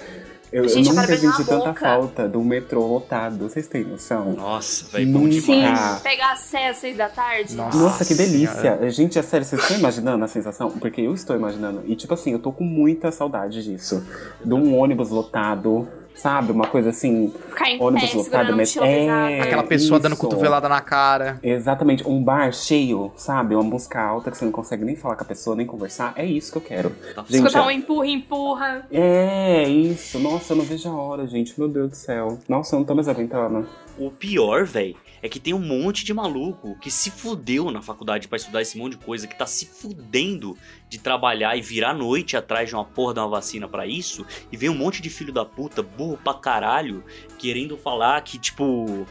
Eu, 0.52 0.68
Gente, 0.68 0.88
eu 0.88 0.94
nunca 0.94 1.16
senti 1.16 1.44
tanta 1.44 1.68
boca. 1.68 1.74
falta 1.80 2.28
do 2.28 2.42
metrô 2.42 2.86
lotado. 2.86 3.48
Vocês 3.48 3.66
têm 3.66 3.84
noção? 3.84 4.32
Nossa, 4.32 4.86
velho, 4.92 5.12
bom 5.12 5.28
demais. 5.28 5.78
Ah. 5.80 6.00
Pegar 6.02 6.32
a 6.32 6.36
sé 6.36 6.68
às 6.68 6.76
seis 6.78 6.96
da 6.96 7.08
tarde. 7.08 7.54
Nossa. 7.54 7.76
Nossa, 7.76 8.04
que 8.04 8.14
delícia. 8.14 8.60
Senhora. 8.60 8.90
Gente, 8.90 9.18
é 9.18 9.22
sério, 9.22 9.44
vocês 9.44 9.60
estão 9.60 9.76
imaginando 9.76 10.24
a 10.24 10.28
sensação? 10.28 10.70
Porque 10.70 11.00
eu 11.00 11.12
estou 11.14 11.34
imaginando. 11.34 11.82
E, 11.86 11.96
tipo 11.96 12.14
assim, 12.14 12.32
eu 12.32 12.38
tô 12.38 12.52
com 12.52 12.64
muita 12.64 13.10
saudade 13.10 13.62
disso. 13.62 14.06
De 14.44 14.54
um 14.54 14.76
ônibus 14.78 15.10
lotado, 15.10 15.88
sabe? 16.16 16.52
Uma 16.52 16.66
coisa 16.66 16.90
assim, 16.90 17.32
Ficar 17.50 17.70
em 17.70 17.80
ônibus 17.80 18.10
pé, 18.10 18.16
lotado, 18.16 18.56
mas 18.56 18.76
é... 18.76 19.40
Aquela 19.40 19.62
pessoa 19.62 20.00
dando 20.00 20.12
isso. 20.12 20.20
cotovelada 20.20 20.68
na 20.68 20.80
cara. 20.80 21.38
Exatamente, 21.42 22.06
um 22.08 22.22
bar 22.22 22.52
cheio, 22.52 23.12
sabe? 23.16 23.54
Uma 23.54 23.62
música 23.64 24.00
alta 24.00 24.30
que 24.30 24.36
você 24.36 24.44
não 24.44 24.52
consegue 24.52 24.84
nem 24.84 24.96
falar 24.96 25.16
com 25.16 25.22
a 25.22 25.26
pessoa, 25.26 25.54
nem 25.54 25.66
conversar. 25.66 26.12
É 26.16 26.24
isso 26.24 26.50
que 26.52 26.58
eu 26.58 26.62
quero. 26.62 26.92
Gente, 27.28 27.34
Escutar 27.46 27.66
um 27.66 27.70
empurra, 27.70 28.06
empurra. 28.06 28.86
é 28.90 29.68
isso. 29.68 30.18
Nossa, 30.18 30.52
eu 30.52 30.56
não 30.56 30.64
vejo 30.64 30.88
a 30.88 30.94
hora, 30.94 31.26
gente. 31.26 31.58
Meu 31.58 31.68
Deus 31.68 31.90
do 31.90 31.96
céu. 31.96 32.38
Nossa, 32.48 32.74
eu 32.74 32.80
não 32.80 32.86
tô 32.86 32.94
mais 32.94 33.08
aguentando. 33.08 33.66
O 33.98 34.10
pior, 34.10 34.64
velho, 34.64 34.96
é 35.22 35.28
que 35.28 35.40
tem 35.40 35.54
um 35.54 35.58
monte 35.58 36.04
de 36.04 36.12
maluco 36.12 36.76
que 36.80 36.90
se 36.90 37.10
fudeu 37.10 37.70
na 37.70 37.80
faculdade 37.80 38.28
pra 38.28 38.36
estudar 38.36 38.60
esse 38.62 38.76
monte 38.76 38.92
de 38.92 39.04
coisa, 39.04 39.26
que 39.26 39.36
tá 39.36 39.46
se 39.46 39.66
fudendo 39.66 40.56
de 40.88 40.98
trabalhar 40.98 41.56
e 41.56 41.60
virar 41.60 41.92
noite 41.94 42.36
atrás 42.36 42.68
de 42.68 42.74
uma 42.74 42.84
porra 42.84 43.14
de 43.14 43.20
uma 43.20 43.28
vacina 43.28 43.66
pra 43.68 43.86
isso, 43.86 44.24
e 44.52 44.56
vem 44.56 44.68
um 44.70 44.74
monte 44.74 45.02
de 45.02 45.10
filho 45.10 45.32
da 45.32 45.44
puta, 45.44 45.82
burro 45.82 46.16
pra 46.22 46.34
caralho, 46.34 47.02
querendo 47.38 47.76
falar 47.76 48.20
que, 48.22 48.38
tipo. 48.38 49.06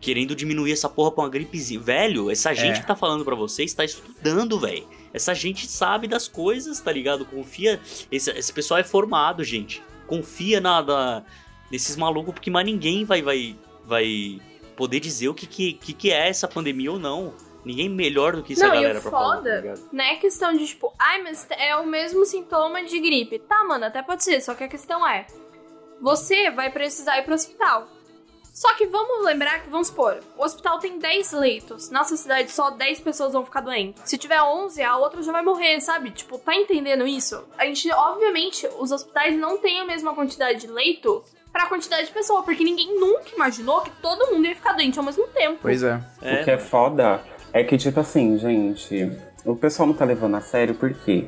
Querendo 0.00 0.34
diminuir 0.34 0.72
essa 0.72 0.88
porra 0.88 1.12
pra 1.12 1.22
uma 1.22 1.30
gripezinha. 1.30 1.78
Velho, 1.78 2.28
essa 2.28 2.52
gente 2.52 2.80
que 2.80 2.86
tá 2.88 2.96
falando 2.96 3.24
pra 3.24 3.36
vocês 3.36 3.72
tá 3.72 3.84
estudando, 3.84 4.58
velho. 4.58 4.84
Essa 5.14 5.32
gente 5.32 5.64
sabe 5.68 6.08
das 6.08 6.26
coisas, 6.26 6.80
tá 6.80 6.90
ligado? 6.90 7.24
Confia. 7.24 7.78
Esse, 8.10 8.28
esse 8.32 8.52
pessoal 8.52 8.80
é 8.80 8.82
formado, 8.82 9.44
gente. 9.44 9.80
Confia 10.08 10.60
na, 10.60 10.82
na- 10.82 11.22
nesses 11.70 11.94
malucos, 11.94 12.34
porque 12.34 12.50
mais 12.50 12.66
ninguém 12.66 13.04
vai, 13.04 13.22
vai, 13.22 13.56
vai 13.84 14.40
poder 14.74 14.98
dizer 14.98 15.28
o 15.28 15.34
que, 15.34 15.46
que, 15.46 15.92
que 15.92 16.10
é 16.10 16.28
essa 16.28 16.48
pandemia 16.48 16.90
ou 16.90 16.98
não. 16.98 17.32
Ninguém 17.64 17.88
melhor 17.88 18.36
do 18.36 18.42
que 18.42 18.54
essa 18.54 18.66
Não, 18.66 18.74
e 18.74 18.78
o 18.78 18.82
galera 18.82 19.00
pra 19.00 19.10
falar, 19.10 19.36
tá 19.36 19.36
foda-? 19.36 19.74
Não 19.92 20.04
é 20.04 20.16
questão 20.16 20.52
de 20.52 20.66
tipo, 20.66 20.92
ai, 20.98 21.22
mas 21.22 21.46
é 21.50 21.76
o 21.76 21.86
mesmo 21.86 22.24
sintoma 22.24 22.82
de 22.82 22.98
gripe. 22.98 23.38
Tá, 23.38 23.62
mano, 23.64 23.84
até 23.84 24.02
pode 24.02 24.24
ser, 24.24 24.40
só 24.40 24.54
que 24.54 24.64
a 24.64 24.68
questão 24.68 25.06
é: 25.06 25.26
você 26.00 26.50
vai 26.50 26.70
precisar 26.70 27.18
ir 27.18 27.24
pro 27.24 27.34
hospital. 27.34 27.86
Só 28.52 28.74
que 28.74 28.86
vamos 28.86 29.24
lembrar 29.24 29.62
que, 29.62 29.70
vamos 29.70 29.86
supor, 29.86 30.20
o 30.36 30.44
hospital 30.44 30.78
tem 30.78 30.98
10 30.98 31.32
leitos. 31.32 31.90
Nossa 31.90 32.16
cidade 32.18 32.50
só 32.50 32.70
10 32.70 33.00
pessoas 33.00 33.32
vão 33.32 33.46
ficar 33.46 33.62
doentes. 33.62 34.02
Se 34.04 34.18
tiver 34.18 34.42
11, 34.42 34.82
a 34.82 34.98
outra 34.98 35.22
já 35.22 35.32
vai 35.32 35.42
morrer, 35.42 35.80
sabe? 35.80 36.10
Tipo, 36.10 36.38
tá 36.38 36.54
entendendo 36.54 37.06
isso? 37.06 37.42
A 37.56 37.64
gente, 37.64 37.90
obviamente, 37.90 38.68
os 38.78 38.92
hospitais 38.92 39.38
não 39.38 39.56
têm 39.56 39.80
a 39.80 39.86
mesma 39.86 40.14
quantidade 40.14 40.60
de 40.60 40.66
leito 40.66 41.24
pra 41.50 41.66
quantidade 41.66 42.06
de 42.06 42.12
pessoa, 42.12 42.42
porque 42.42 42.62
ninguém 42.62 42.98
nunca 42.98 43.34
imaginou 43.34 43.80
que 43.80 43.90
todo 44.02 44.30
mundo 44.30 44.46
ia 44.46 44.54
ficar 44.54 44.74
doente 44.74 44.98
ao 44.98 45.04
mesmo 45.04 45.26
tempo. 45.28 45.58
Pois 45.62 45.82
é. 45.82 45.96
O 46.20 46.44
que 46.44 46.50
é 46.50 46.58
foda 46.58 47.24
é 47.52 47.62
que, 47.64 47.76
tipo 47.76 48.00
assim, 48.00 48.38
gente, 48.38 49.12
o 49.44 49.54
pessoal 49.56 49.86
não 49.86 49.94
tá 49.94 50.04
levando 50.04 50.36
a 50.36 50.40
sério 50.40 50.74
porque 50.74 51.26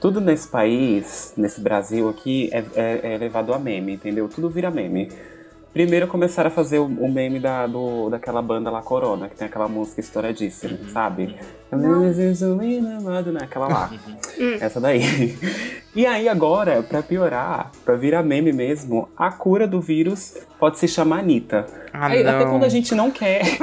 tudo 0.00 0.20
nesse 0.20 0.48
país, 0.48 1.32
nesse 1.36 1.60
Brasil 1.60 2.08
aqui, 2.08 2.50
é, 2.52 2.64
é- 2.74 3.14
é 3.14 3.18
levado 3.18 3.52
a 3.52 3.58
meme, 3.58 3.94
entendeu? 3.94 4.28
Tudo 4.28 4.48
vira 4.50 4.70
meme. 4.70 5.10
Primeiro 5.76 6.06
começaram 6.06 6.48
a 6.48 6.50
fazer 6.50 6.78
o, 6.78 6.86
o 6.86 7.12
meme 7.12 7.38
da, 7.38 7.66
do, 7.66 8.08
daquela 8.08 8.40
banda 8.40 8.70
lá, 8.70 8.80
Corona, 8.80 9.28
que 9.28 9.36
tem 9.36 9.46
aquela 9.46 9.68
música 9.68 10.00
estouradíssima, 10.00 10.78
sabe? 10.90 11.36
Aquela 13.42 13.68
lá. 13.68 13.90
Essa 14.58 14.80
daí. 14.80 15.36
E 15.94 16.06
aí 16.06 16.30
agora, 16.30 16.82
pra 16.82 17.02
piorar, 17.02 17.70
pra 17.84 17.94
virar 17.94 18.22
meme 18.22 18.54
mesmo, 18.54 19.10
a 19.14 19.30
cura 19.30 19.66
do 19.66 19.78
vírus 19.78 20.38
pode 20.58 20.78
se 20.78 20.88
chamar 20.88 21.18
Anitta. 21.18 21.66
Ah, 21.92 22.06
Aí, 22.06 22.26
Até 22.26 22.44
não. 22.44 22.52
quando 22.52 22.64
a 22.64 22.68
gente 22.70 22.94
não 22.94 23.10
quer. 23.10 23.42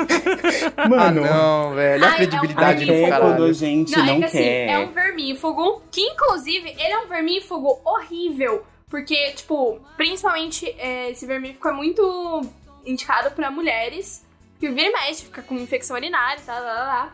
Ah, 0.77 0.89
Mano, 0.89 1.21
não, 1.21 1.73
velho. 1.75 2.03
A 2.03 2.07
Ai, 2.07 2.11
é 2.11 2.13
um 2.13 2.17
credibilidade 2.17 2.85
do 2.85 2.91
até 2.91 3.19
quando 3.19 3.43
a 3.43 3.53
gente 3.53 3.91
Não, 3.95 4.05
não, 4.05 4.13
é 4.13 4.17
que 4.19 4.25
assim, 4.25 4.37
quer. 4.37 4.69
é 4.69 4.79
um 4.79 4.91
vermífugo, 4.91 5.81
que 5.91 6.01
inclusive 6.01 6.69
ele 6.69 6.93
é 6.93 6.99
um 6.99 7.07
vermífugo 7.07 7.79
horrível, 7.85 8.63
porque, 8.93 9.31
tipo, 9.31 9.79
principalmente 9.97 10.69
é, 10.77 11.09
esse 11.09 11.25
vermífugo 11.25 11.67
é 11.67 11.71
muito 11.71 12.41
indicado 12.85 13.31
pra 13.31 13.49
mulheres, 13.49 14.23
que 14.59 14.69
vira 14.69 14.87
e 14.87 14.91
mexe, 14.91 15.25
fica 15.25 15.41
com 15.41 15.55
infecção 15.55 15.97
urinária 15.97 16.39
e 16.39 16.45
tal, 16.45 16.63
lá, 16.63 16.73
lá, 16.73 16.83
lá. 16.85 17.13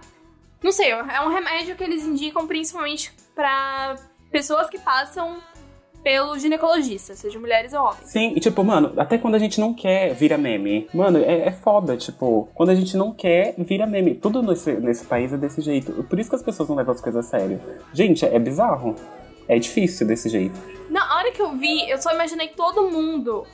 Não 0.61 0.73
sei, 0.73 0.91
é 0.91 1.21
um 1.21 1.29
remédio 1.29 1.77
que 1.77 1.83
eles 1.85 2.03
indicam 2.03 2.45
principalmente 2.45 3.13
pra 3.33 3.95
pessoas 4.29 4.69
que 4.69 4.77
passam 4.77 5.37
pelo 6.03 6.37
ginecologista, 6.37 7.15
seja 7.15 7.39
mulheres 7.39 7.71
ou 7.71 7.79
homens. 7.79 8.09
Sim, 8.09 8.33
e 8.35 8.41
tipo, 8.41 8.61
mano, 8.61 8.91
até 8.97 9.17
quando 9.17 9.35
a 9.35 9.39
gente 9.39 9.57
não 9.57 9.73
quer, 9.73 10.13
vira 10.13 10.37
meme. 10.37 10.85
Mano, 10.93 11.19
é, 11.19 11.47
é 11.47 11.51
foda, 11.53 11.95
tipo, 11.95 12.49
quando 12.55 12.71
a 12.71 12.75
gente 12.75 12.97
não 12.97 13.13
quer, 13.13 13.55
vira 13.57 13.87
meme. 13.87 14.15
Tudo 14.15 14.43
nesse, 14.43 14.73
nesse 14.73 15.05
país 15.05 15.31
é 15.31 15.37
desse 15.37 15.61
jeito. 15.61 16.03
Por 16.03 16.19
isso 16.19 16.29
que 16.29 16.35
as 16.35 16.43
pessoas 16.43 16.67
não 16.67 16.75
levam 16.75 16.93
as 16.93 16.99
coisas 16.99 17.25
a 17.25 17.29
sério. 17.29 17.61
Gente, 17.93 18.25
é 18.25 18.37
bizarro. 18.37 18.97
É 19.49 19.57
difícil 19.57 20.05
desse 20.05 20.29
jeito. 20.29 20.57
Na 20.91 21.17
hora 21.17 21.31
que 21.31 21.41
eu 21.41 21.57
vi, 21.57 21.89
eu 21.89 21.97
só 21.97 22.13
imaginei 22.13 22.49
todo 22.49 22.89
mundo 22.89 23.47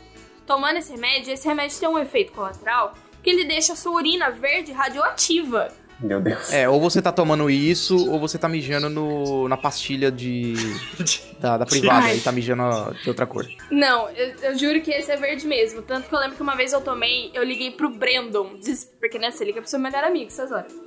tomando 0.45 0.77
esse 0.77 0.91
remédio. 0.91 1.33
Esse 1.33 1.47
remédio 1.47 1.79
tem 1.79 1.87
um 1.87 1.97
efeito 1.97 2.33
colateral 2.33 2.93
que 3.23 3.29
ele 3.29 3.45
deixa 3.45 3.73
a 3.73 3.75
sua 3.77 3.93
urina 3.93 4.29
verde 4.29 4.73
radioativa. 4.73 5.69
Meu 5.99 6.19
Deus. 6.19 6.51
É, 6.51 6.67
ou 6.67 6.81
você 6.81 7.01
tá 7.01 7.11
tomando 7.11 7.49
isso, 7.49 8.11
ou 8.11 8.19
você 8.19 8.37
tá 8.37 8.49
mijando 8.49 8.89
no, 8.89 9.47
na 9.47 9.55
pastilha 9.55 10.11
de. 10.11 10.53
da, 11.39 11.57
da 11.57 11.65
privada 11.65 12.13
e 12.13 12.19
tá 12.19 12.31
mijando 12.33 12.93
de 13.01 13.07
outra 13.07 13.25
cor. 13.25 13.47
Não, 13.71 14.09
eu, 14.09 14.35
eu 14.41 14.57
juro 14.57 14.81
que 14.81 14.91
esse 14.91 15.09
é 15.09 15.15
verde 15.15 15.47
mesmo. 15.47 15.81
Tanto 15.81 16.09
que 16.09 16.13
eu 16.13 16.19
lembro 16.19 16.35
que 16.35 16.41
uma 16.43 16.55
vez 16.55 16.73
eu 16.73 16.81
tomei, 16.81 17.31
eu 17.33 17.43
liguei 17.43 17.71
pro 17.71 17.89
Brandon. 17.89 18.59
Porque, 18.99 19.17
né, 19.17 19.31
você 19.31 19.45
liga 19.45 19.61
pro 19.61 19.69
seu 19.69 19.79
melhor 19.79 20.03
amigo 20.03 20.27
essas 20.27 20.51
horas. 20.51 20.84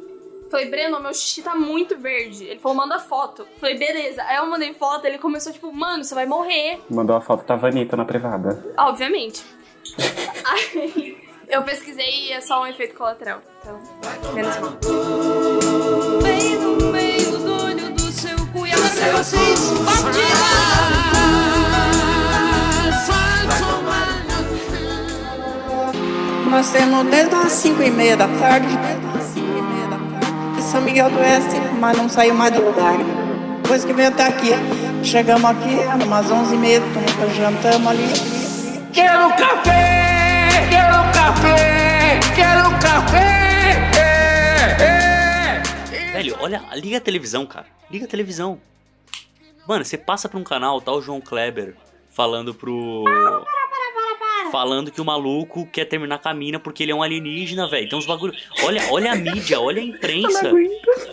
Falei, 0.50 0.70
Breno, 0.70 1.00
meu 1.00 1.12
xixi 1.12 1.42
tá 1.42 1.54
muito 1.54 1.96
verde. 1.98 2.44
Ele 2.44 2.58
falou, 2.58 2.76
manda 2.78 2.98
foto. 2.98 3.46
Falei, 3.61 3.76
beleza. 3.76 4.22
Aí 4.22 4.37
eu 4.37 4.46
mandei 4.46 4.72
foto, 4.72 5.04
ele 5.04 5.18
começou 5.18 5.52
tipo, 5.52 5.70
mano, 5.72 6.02
você 6.02 6.14
vai 6.14 6.26
morrer. 6.26 6.80
Mandou 6.88 7.16
a 7.16 7.20
foto 7.20 7.44
tá 7.44 7.54
Vanita 7.54 7.96
na 7.96 8.04
privada. 8.04 8.64
Obviamente. 8.78 9.44
Aí 10.44 11.16
eu 11.48 11.62
pesquisei 11.62 12.28
e 12.28 12.32
é 12.32 12.40
só 12.40 12.62
um 12.62 12.66
efeito 12.66 12.94
colateral. 12.94 13.42
Então, 13.61 13.80
menos 14.32 14.56
mal. 14.58 14.78
Nós 26.50 26.70
temos 26.70 27.04
desde 27.04 27.34
as 27.34 27.52
5 27.52 27.82
e 27.82 27.90
meia 27.90 28.16
da 28.16 28.26
tarde 28.26 28.66
são 30.70 30.83
Miguel 30.83 31.11
do 31.11 31.18
Oeste, 31.18 31.59
mas 31.81 31.96
não 31.96 32.11
saiu 32.11 32.35
mais 32.35 32.52
do 32.52 32.62
lugar. 32.62 32.94
Depois 33.62 33.87
que 33.87 33.92
veio 33.94 34.09
até 34.09 34.26
aqui, 34.26 34.50
chegamos 35.02 35.50
aqui, 35.50 35.76
umas 36.04 36.31
11 36.31 36.54
e 36.54 36.59
meia, 36.59 36.83
jantamos 37.35 37.88
ali. 37.88 38.07
Quero 38.92 39.31
café! 39.31 40.66
Quero 40.68 41.12
café! 41.12 42.20
Quero 42.37 42.70
café! 42.81 43.78
É, 44.78 45.62
é. 45.96 46.12
Velho, 46.12 46.37
olha, 46.38 46.62
liga 46.74 46.98
a 46.98 47.00
televisão, 47.00 47.46
cara. 47.46 47.66
Liga 47.90 48.04
a 48.04 48.09
televisão. 48.09 48.61
Mano, 49.66 49.87
você 49.87 49.96
passa 49.96 50.28
pra 50.28 50.38
um 50.38 50.44
canal, 50.44 50.83
tá 50.83 50.92
o 50.92 51.00
João 51.00 51.20
Kleber 51.20 51.76
falando 52.11 52.52
pro. 52.52 53.04
Falando 54.50 54.90
que 54.90 55.00
o 55.00 55.04
maluco 55.04 55.66
quer 55.66 55.84
terminar 55.84 56.18
com 56.18 56.28
a 56.28 56.34
mina 56.34 56.58
porque 56.58 56.82
ele 56.82 56.92
é 56.92 56.94
um 56.94 57.02
alienígena, 57.02 57.68
velho. 57.68 57.88
Tem 57.88 57.98
uns 57.98 58.06
bagulho. 58.06 58.32
Olha, 58.64 58.82
olha 58.90 59.12
a 59.12 59.16
mídia, 59.16 59.61
olha 59.61 59.80
a 59.80 59.84
imprensa. 59.84 60.52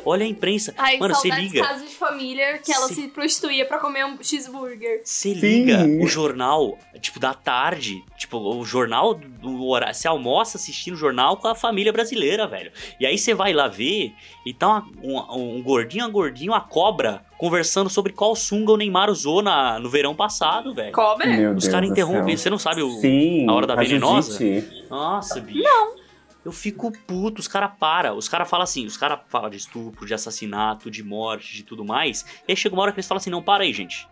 Olha 0.06 0.24
a 0.26 0.28
imprensa. 0.28 0.74
Ai, 0.78 0.98
Mano, 0.98 1.13
você 1.15 1.28
saudades 1.30 1.52
liga. 1.54 1.65
casa 1.67 1.86
de 1.86 1.93
família 1.95 2.58
que 2.60 2.71
ela 2.71 2.88
Sim. 2.88 2.93
se 2.95 3.08
prostituía 3.10 3.65
pra 3.65 3.80
comer 3.80 4.06
um 4.06 4.17
cheeseburger. 4.21 5.02
Você 5.04 5.34
Sim. 5.34 5.39
liga 5.39 5.86
o 6.04 6.08
jornal, 6.08 6.78
tipo, 7.00 7.19
da 7.19 7.34
tarde. 7.34 8.04
Tipo, 8.17 8.38
o 8.38 8.63
jornal 8.65 9.13
do 9.13 9.65
horário. 9.67 9.93
Você 9.93 10.08
almoça 10.08 10.58
assistindo 10.58 10.93
o 10.93 10.98
jornal 10.98 11.38
com 11.38 11.48
a 11.48 11.56
família 11.56 11.91
brasileira, 11.91 12.48
velho. 12.48 12.71
E 13.00 13.06
aí 13.06 13.17
você 13.17 13.34
vai 13.34 13.54
lá 13.54 13.67
ver 13.67 14.13
e 14.45 14.54
tá 14.54 14.84
uma- 15.04 15.36
um, 15.36 15.58
um 15.58 15.62
gordinho 15.63 16.06
a 16.06 16.08
gordinho, 16.08 16.54
a 16.54 16.62
cobra, 16.62 17.26
conversando 17.38 17.89
sobre 17.89 18.13
qual 18.13 18.36
sunga 18.36 18.71
o 18.71 18.78
Neymar 18.78 19.10
usou 19.10 19.41
na, 19.41 19.80
no 19.80 19.89
verão 19.89 20.15
passado, 20.15 20.74
velho. 20.74 20.91
Cobra? 20.91 21.28
Meu 21.28 21.54
Os 21.54 21.67
caras 21.67 21.89
interrompem. 21.89 22.36
Você 22.38 22.50
não 22.50 22.58
sabe 22.58 22.82
o. 22.82 22.89
Sim, 23.00 23.48
a 23.50 23.54
hora 23.54 23.67
da 23.67 23.76
venenosa? 23.76 24.32
Judite. 24.32 24.86
Nossa, 24.89 25.39
bicho. 25.39 25.63
Não. 25.63 25.95
Eu 26.43 26.52
fico 26.52 26.91
puto, 27.08 27.41
os 27.41 27.48
caras 27.48 27.71
param. 27.80 28.15
Os 28.15 28.30
caras 28.30 28.48
falam 28.48 28.63
assim, 28.63 28.86
os 28.86 28.95
caras 28.95 29.19
falam 29.30 29.50
de 29.50 29.58
estupro, 29.58 30.06
de 30.06 30.13
assassinato, 30.13 30.91
de 30.91 31.04
morte, 31.04 31.56
de 31.56 31.63
tudo 31.63 31.84
mais. 31.84 32.24
E 32.48 32.52
aí 32.52 32.56
chega 32.56 32.76
uma 32.76 32.84
hora 32.84 32.91
que 32.91 33.00
eles 33.00 33.08
falam 33.08 33.17
assim, 33.17 33.32
não, 33.32 33.41
para 33.41 33.63
aí, 33.63 33.74
gente. 33.74 34.08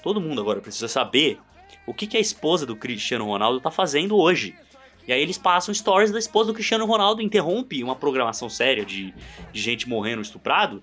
Todo 0.00 0.20
mundo 0.20 0.40
agora 0.40 0.60
precisa 0.60 0.86
saber 0.86 1.40
o 1.84 1.92
que, 1.92 2.06
que 2.06 2.16
a 2.16 2.20
esposa 2.20 2.64
do 2.64 2.76
Cristiano 2.76 3.24
Ronaldo 3.24 3.60
tá 3.60 3.70
fazendo 3.70 4.16
hoje. 4.16 4.54
E 5.06 5.12
aí 5.12 5.20
eles 5.20 5.36
passam 5.36 5.74
stories 5.74 6.12
da 6.12 6.20
esposa 6.20 6.52
do 6.52 6.54
Cristiano 6.54 6.86
Ronaldo, 6.86 7.20
interrompe 7.20 7.82
uma 7.82 7.96
programação 7.96 8.48
séria 8.48 8.84
de, 8.84 9.12
de 9.52 9.60
gente 9.60 9.88
morrendo 9.88 10.22
estuprado 10.22 10.80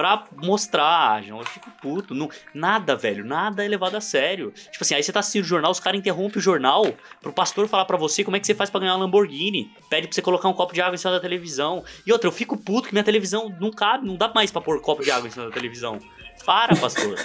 pra 0.00 0.24
mostrar. 0.36 1.28
Eu 1.28 1.44
fico 1.44 1.70
puto. 1.82 2.14
Não, 2.14 2.30
nada, 2.54 2.96
velho, 2.96 3.22
nada 3.22 3.62
é 3.62 3.68
levado 3.68 3.96
a 3.96 4.00
sério. 4.00 4.50
Tipo 4.50 4.82
assim, 4.82 4.94
aí 4.94 5.02
você 5.02 5.12
tá 5.12 5.20
assistindo 5.20 5.44
o 5.44 5.46
jornal, 5.46 5.70
os 5.70 5.78
caras 5.78 6.00
interrompem 6.00 6.38
o 6.38 6.40
jornal 6.40 6.86
pro 7.20 7.34
pastor 7.34 7.68
falar 7.68 7.84
pra 7.84 7.98
você 7.98 8.24
como 8.24 8.34
é 8.34 8.40
que 8.40 8.46
você 8.46 8.54
faz 8.54 8.70
pra 8.70 8.80
ganhar 8.80 8.94
uma 8.94 9.04
Lamborghini. 9.04 9.70
Pede 9.90 10.06
pra 10.06 10.14
você 10.14 10.22
colocar 10.22 10.48
um 10.48 10.54
copo 10.54 10.72
de 10.72 10.80
água 10.80 10.94
em 10.94 10.96
cima 10.96 11.12
da 11.12 11.20
televisão. 11.20 11.84
E 12.06 12.12
outra, 12.12 12.26
eu 12.26 12.32
fico 12.32 12.56
puto 12.56 12.88
que 12.88 12.94
minha 12.94 13.04
televisão 13.04 13.54
não 13.60 13.70
cabe, 13.70 14.06
não 14.06 14.16
dá 14.16 14.32
mais 14.34 14.50
pra 14.50 14.62
pôr 14.62 14.80
copo 14.80 15.04
de 15.04 15.10
água 15.10 15.28
em 15.28 15.30
cima 15.30 15.44
da 15.44 15.52
televisão. 15.52 16.00
Para, 16.44 16.74
pastor. 16.76 17.16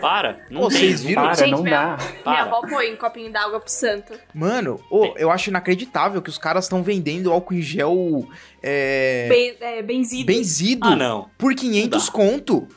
Para. 0.00 0.40
Não 0.50 0.62
Ô, 0.62 0.68
tem. 0.68 0.78
vocês 0.78 1.02
viram? 1.02 1.22
Para, 1.22 1.34
Gente, 1.34 1.50
não 1.52 1.62
minha- 1.62 1.96
dá. 1.96 1.96
Minha 2.04 2.12
Para. 2.22 2.42
avó 2.42 2.60
põe 2.68 2.92
um 2.92 2.96
copinho 2.96 3.32
d'água 3.32 3.60
pro 3.60 3.70
santo. 3.70 4.12
Mano, 4.34 4.80
ô, 4.90 5.14
eu 5.16 5.30
acho 5.30 5.48
inacreditável 5.50 6.20
que 6.20 6.28
os 6.30 6.38
caras 6.38 6.64
estão 6.64 6.82
vendendo 6.82 7.32
álcool 7.32 7.54
em 7.54 7.62
gel 7.62 8.28
é, 8.62 9.26
Ben, 9.28 9.56
é, 9.60 9.82
benzido. 9.82 10.26
benzido 10.26 10.88
Ah, 10.88 10.96
não. 10.96 11.30
por 11.38 11.54
500 11.54 12.06
Não 12.06 12.12
conto. 12.12 12.68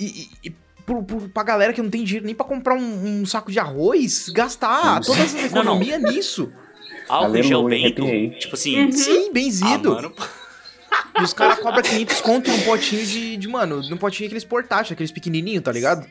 E, 0.00 0.04
e, 0.44 0.48
e 0.48 0.50
pro, 0.84 1.02
pro, 1.02 1.28
pra 1.28 1.42
galera 1.42 1.72
que 1.72 1.82
não 1.82 1.90
tem 1.90 2.02
dinheiro 2.02 2.26
nem 2.26 2.34
pra 2.34 2.44
comprar 2.46 2.74
um, 2.74 3.20
um 3.20 3.26
saco 3.26 3.52
de 3.52 3.58
arroz, 3.58 4.28
gastar 4.30 5.00
toda 5.00 5.20
essa 5.20 5.34
Não, 5.36 5.40
não. 5.42 5.46
economia 5.48 5.98
nisso. 5.98 6.52
Álcool 7.08 7.36
em 7.36 7.42
gel 7.42 7.64
bento. 7.64 8.02
arrepiei. 8.02 8.30
Tipo 8.38 8.54
assim. 8.54 8.90
Sim, 8.92 9.26
Ah, 9.28 9.32
benzido. 9.32 9.94
mano, 9.94 10.12
E 11.18 11.22
os 11.22 11.32
caras 11.32 11.58
cobram 11.58 11.82
500 11.82 12.20
conto 12.20 12.50
num 12.50 12.60
potinho 12.62 13.04
de, 13.06 13.36
de, 13.36 13.48
mano, 13.48 13.82
num 13.88 13.96
potinho 13.96 14.26
aqueles 14.26 14.44
portátil, 14.44 14.94
aqueles 14.94 15.12
pequenininhos, 15.12 15.62
tá 15.62 15.70
ligado? 15.72 16.06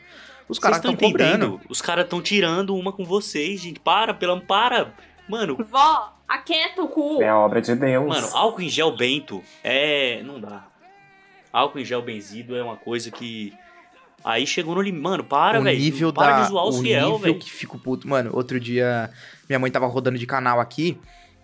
Os 0.48 0.58
caras 0.58 0.78
estão 0.78 0.94
cobrando. 0.94 1.60
Os 1.68 1.80
caras 1.80 2.04
estão 2.04 2.20
tirando 2.20 2.74
uma 2.76 2.92
com 2.92 3.04
vocês, 3.04 3.60
gente. 3.60 3.80
Para, 3.80 4.14
pela 4.14 4.40
para. 4.40 4.92
Mano, 5.28 5.56
Vó, 5.70 6.12
aquieta 6.28 6.82
o 6.82 6.88
cu. 6.88 7.22
É 7.22 7.28
a 7.28 7.38
obra 7.38 7.60
de 7.60 7.74
Deus. 7.74 8.06
mano, 8.06 8.28
álcool 8.32 8.62
em 8.62 8.68
gel 8.68 8.96
bento 8.96 9.42
é. 9.62 10.22
Não 10.22 10.40
dá. 10.40 10.66
Álcool 11.52 11.80
em 11.80 11.84
gel 11.84 12.02
benzido 12.02 12.56
é 12.56 12.62
uma 12.62 12.76
coisa 12.76 13.10
que. 13.10 13.52
Aí 14.24 14.46
chegou 14.46 14.74
no 14.74 14.82
limite. 14.82 15.02
Mano, 15.02 15.24
para, 15.24 15.60
o 15.60 15.64
velho. 15.64 15.78
nível 15.78 16.12
Para 16.12 16.36
da 16.38 16.42
de 16.42 16.48
zoar 16.48 16.64
os 16.66 16.78
o 16.78 16.82
fiel, 16.82 17.00
nível 17.02 17.18
velho. 17.18 17.38
que 17.38 17.50
fico 17.50 17.78
puto. 17.78 18.06
Mano, 18.08 18.30
outro 18.32 18.60
dia 18.60 19.10
minha 19.48 19.58
mãe 19.58 19.70
tava 19.70 19.86
rodando 19.86 20.18
de 20.18 20.26
canal 20.26 20.60
aqui, 20.60 20.98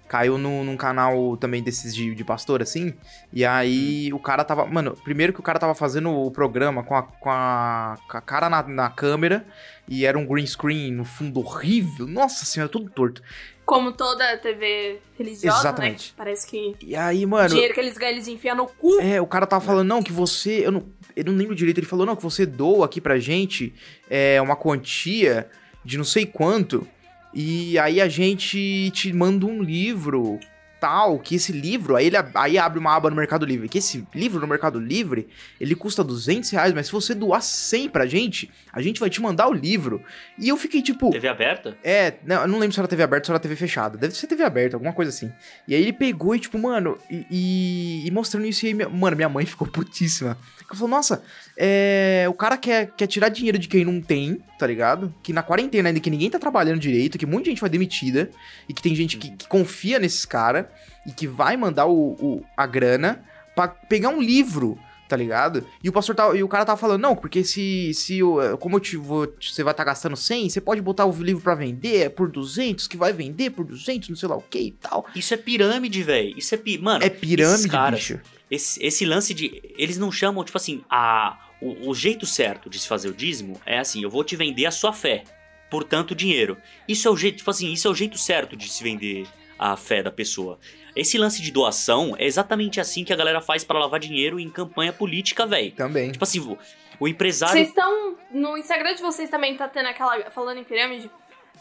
caiu 0.08 0.38
no, 0.38 0.64
num 0.64 0.76
canal 0.76 1.36
também 1.36 1.62
desses 1.62 1.94
de, 1.94 2.14
de 2.14 2.24
pastor, 2.24 2.62
assim, 2.62 2.94
e 3.32 3.44
aí 3.44 4.12
o 4.12 4.18
cara 4.18 4.42
tava... 4.44 4.64
Mano, 4.66 4.96
primeiro 5.04 5.32
que 5.32 5.40
o 5.40 5.42
cara 5.42 5.58
tava 5.58 5.74
fazendo 5.74 6.10
o 6.10 6.30
programa 6.30 6.82
com 6.82 6.94
a, 6.94 7.02
com 7.02 7.30
a, 7.30 7.98
com 8.08 8.16
a 8.16 8.20
cara 8.20 8.48
na, 8.48 8.62
na 8.62 8.90
câmera, 8.90 9.46
e 9.86 10.04
era 10.04 10.18
um 10.18 10.26
green 10.26 10.46
screen 10.46 10.92
no 10.92 11.04
fundo 11.04 11.40
horrível. 11.40 12.06
Nossa 12.06 12.44
senhora, 12.44 12.70
tudo 12.70 12.90
torto. 12.90 13.22
Como 13.64 13.92
toda 13.92 14.36
TV 14.38 14.98
religiosa, 15.18 15.58
Exatamente. 15.58 16.08
né? 16.08 16.14
Parece 16.16 16.46
que 16.46 16.74
E 16.80 16.96
aí, 16.96 17.26
o 17.26 17.28
mano... 17.28 17.50
dinheiro 17.50 17.74
que 17.74 17.80
eles 17.80 17.98
ganham, 17.98 18.12
eles 18.12 18.26
enfiam 18.26 18.56
no 18.56 18.66
cu. 18.66 18.98
É, 18.98 19.20
o 19.20 19.26
cara 19.26 19.46
tava 19.46 19.62
falando, 19.62 19.86
não, 19.86 20.02
que 20.02 20.10
você. 20.10 20.66
Eu 20.66 20.72
não, 20.72 20.86
eu 21.14 21.24
não 21.24 21.34
lembro 21.34 21.54
direito, 21.54 21.78
ele 21.78 21.86
falou, 21.86 22.06
não, 22.06 22.16
que 22.16 22.22
você 22.22 22.46
doa 22.46 22.86
aqui 22.86 22.98
pra 22.98 23.18
gente 23.18 23.74
é, 24.08 24.40
uma 24.40 24.56
quantia 24.56 25.50
de 25.84 25.98
não 25.98 26.04
sei 26.04 26.24
quanto. 26.24 26.86
E 27.32 27.78
aí 27.78 28.00
a 28.00 28.08
gente 28.08 28.90
te 28.92 29.12
manda 29.12 29.46
um 29.46 29.62
livro 29.62 30.38
tal, 30.80 31.18
que 31.18 31.34
esse 31.34 31.52
livro, 31.52 31.96
aí 31.96 32.06
ele 32.06 32.16
aí 32.34 32.58
abre 32.58 32.78
uma 32.78 32.94
aba 32.94 33.10
no 33.10 33.16
Mercado 33.16 33.44
Livre, 33.44 33.68
que 33.68 33.78
esse 33.78 34.06
livro 34.14 34.40
no 34.40 34.46
Mercado 34.46 34.78
Livre, 34.78 35.28
ele 35.60 35.74
custa 35.74 36.04
200 36.04 36.48
reais, 36.50 36.72
mas 36.72 36.86
se 36.86 36.92
você 36.92 37.14
doar 37.14 37.42
100 37.42 37.88
pra 37.88 38.06
gente, 38.06 38.50
a 38.72 38.80
gente 38.80 39.00
vai 39.00 39.10
te 39.10 39.20
mandar 39.20 39.48
o 39.48 39.52
livro. 39.52 40.02
E 40.38 40.48
eu 40.48 40.56
fiquei 40.56 40.80
tipo... 40.82 41.10
TV 41.10 41.28
aberta? 41.28 41.76
É, 41.82 42.14
não, 42.24 42.42
eu 42.42 42.48
não 42.48 42.58
lembro 42.58 42.74
se 42.74 42.80
era 42.80 42.88
TV 42.88 43.02
aberta 43.02 43.24
ou 43.24 43.26
se 43.26 43.32
era 43.32 43.40
TV 43.40 43.56
fechada. 43.56 43.98
Deve 43.98 44.14
ser 44.16 44.26
TV 44.26 44.42
aberta, 44.44 44.76
alguma 44.76 44.92
coisa 44.92 45.10
assim. 45.10 45.32
E 45.66 45.74
aí 45.74 45.82
ele 45.82 45.92
pegou 45.92 46.34
e, 46.34 46.38
tipo, 46.40 46.58
mano, 46.58 46.96
e, 47.10 47.26
e- 47.30 48.06
e 48.06 48.10
mostrando 48.10 48.46
isso 48.46 48.64
e 48.64 48.68
aí, 48.68 48.74
minha- 48.74 48.88
mano, 48.88 49.16
minha 49.16 49.28
mãe 49.28 49.44
ficou 49.44 49.66
putíssima. 49.66 50.36
Ela 50.70 50.74
falou, 50.76 50.88
nossa, 50.90 51.22
é, 51.56 52.26
o 52.28 52.34
cara 52.34 52.56
quer, 52.58 52.92
quer 52.96 53.06
tirar 53.06 53.30
dinheiro 53.30 53.58
de 53.58 53.66
quem 53.68 53.84
não 53.84 54.00
tem, 54.02 54.38
tá 54.58 54.66
ligado? 54.66 55.12
Que 55.22 55.32
na 55.32 55.42
quarentena 55.42 55.88
ainda 55.88 55.98
que 55.98 56.10
ninguém 56.10 56.28
tá 56.30 56.38
trabalhando 56.38 56.78
direito, 56.78 57.16
que 57.16 57.24
muita 57.26 57.48
gente 57.48 57.58
foi 57.60 57.70
demitida, 57.70 58.30
e 58.68 58.74
que 58.74 58.82
tem 58.82 58.94
gente 58.94 59.16
que, 59.16 59.30
que 59.30 59.48
confia 59.48 59.98
nesses 59.98 60.24
caras, 60.26 60.66
e 61.06 61.12
que 61.12 61.26
vai 61.26 61.56
mandar 61.56 61.86
o, 61.86 62.12
o- 62.20 62.44
a 62.56 62.66
grana 62.66 63.24
pra 63.54 63.68
pegar 63.68 64.08
um 64.10 64.20
livro, 64.22 64.78
tá 65.08 65.16
ligado? 65.16 65.66
E 65.82 65.88
o 65.88 65.92
pastor 65.92 66.14
tava, 66.14 66.36
e 66.36 66.42
o 66.42 66.48
cara 66.48 66.64
tava 66.64 66.78
falando, 66.78 67.00
não, 67.02 67.16
porque 67.16 67.42
se, 67.42 67.92
se 67.94 68.22
o- 68.22 68.56
como 68.58 68.76
eu 68.76 68.80
te 68.80 68.96
vou, 68.96 69.32
você 69.40 69.62
vai 69.64 69.72
estar 69.72 69.84
gastando 69.84 70.16
100, 70.16 70.50
você 70.50 70.60
pode 70.60 70.80
botar 70.80 71.06
o 71.06 71.12
livro 71.22 71.42
pra 71.42 71.54
vender 71.54 72.02
é 72.02 72.08
por 72.08 72.30
200, 72.30 72.86
que 72.86 72.96
vai 72.96 73.12
vender 73.12 73.50
por 73.50 73.64
200, 73.64 74.08
não 74.10 74.16
sei 74.16 74.28
lá 74.28 74.36
o 74.36 74.42
que 74.42 74.58
e 74.58 74.70
tal. 74.72 75.06
Isso 75.14 75.32
é 75.34 75.36
pirâmide, 75.36 76.02
velho. 76.02 76.36
Isso 76.38 76.54
é 76.54 76.58
pi... 76.58 76.78
Mano, 76.78 77.04
É 77.04 77.08
pirâmide, 77.08 77.68
caras, 77.68 77.98
bicho. 78.00 78.20
Esse, 78.50 78.82
esse 78.84 79.04
lance 79.04 79.34
de. 79.34 79.60
Eles 79.76 79.98
não 79.98 80.10
chamam, 80.10 80.42
tipo 80.42 80.56
assim, 80.56 80.82
a, 80.88 81.38
o, 81.60 81.90
o 81.90 81.94
jeito 81.94 82.24
certo 82.24 82.70
de 82.70 82.78
se 82.78 82.88
fazer 82.88 83.08
o 83.08 83.12
dízimo 83.14 83.60
é 83.66 83.78
assim: 83.78 84.02
eu 84.02 84.08
vou 84.08 84.24
te 84.24 84.36
vender 84.36 84.64
a 84.64 84.70
sua 84.70 84.90
fé 84.92 85.24
por 85.70 85.84
tanto 85.84 86.14
dinheiro. 86.14 86.56
Isso 86.88 87.06
é 87.06 87.10
o 87.10 87.16
jeito, 87.16 87.36
tipo 87.38 87.50
assim, 87.50 87.70
isso 87.72 87.86
é 87.86 87.90
o 87.90 87.94
jeito 87.94 88.16
certo 88.16 88.56
de 88.56 88.70
se 88.70 88.82
vender 88.82 89.26
a 89.58 89.76
fé 89.76 90.02
da 90.02 90.10
pessoa. 90.10 90.58
Esse 90.94 91.16
lance 91.18 91.40
de 91.42 91.50
doação 91.50 92.14
é 92.18 92.24
exatamente 92.24 92.80
assim 92.80 93.04
que 93.04 93.12
a 93.12 93.16
galera 93.16 93.40
faz 93.40 93.62
pra 93.64 93.78
lavar 93.78 94.00
dinheiro 94.00 94.38
em 94.40 94.48
campanha 94.50 94.92
política, 94.92 95.46
velho. 95.46 95.72
Também. 95.72 96.10
Tipo 96.12 96.24
assim, 96.24 96.56
o, 97.00 97.06
empresário. 97.08 97.54
Vocês 97.54 97.68
estão. 97.68 98.16
No 98.30 98.56
Instagram 98.58 98.94
de 98.94 99.02
vocês 99.02 99.30
também 99.30 99.56
tá 99.56 99.68
tendo 99.68 99.86
aquela. 99.88 100.30
Falando 100.30 100.58
em 100.58 100.64
pirâmide, 100.64 101.10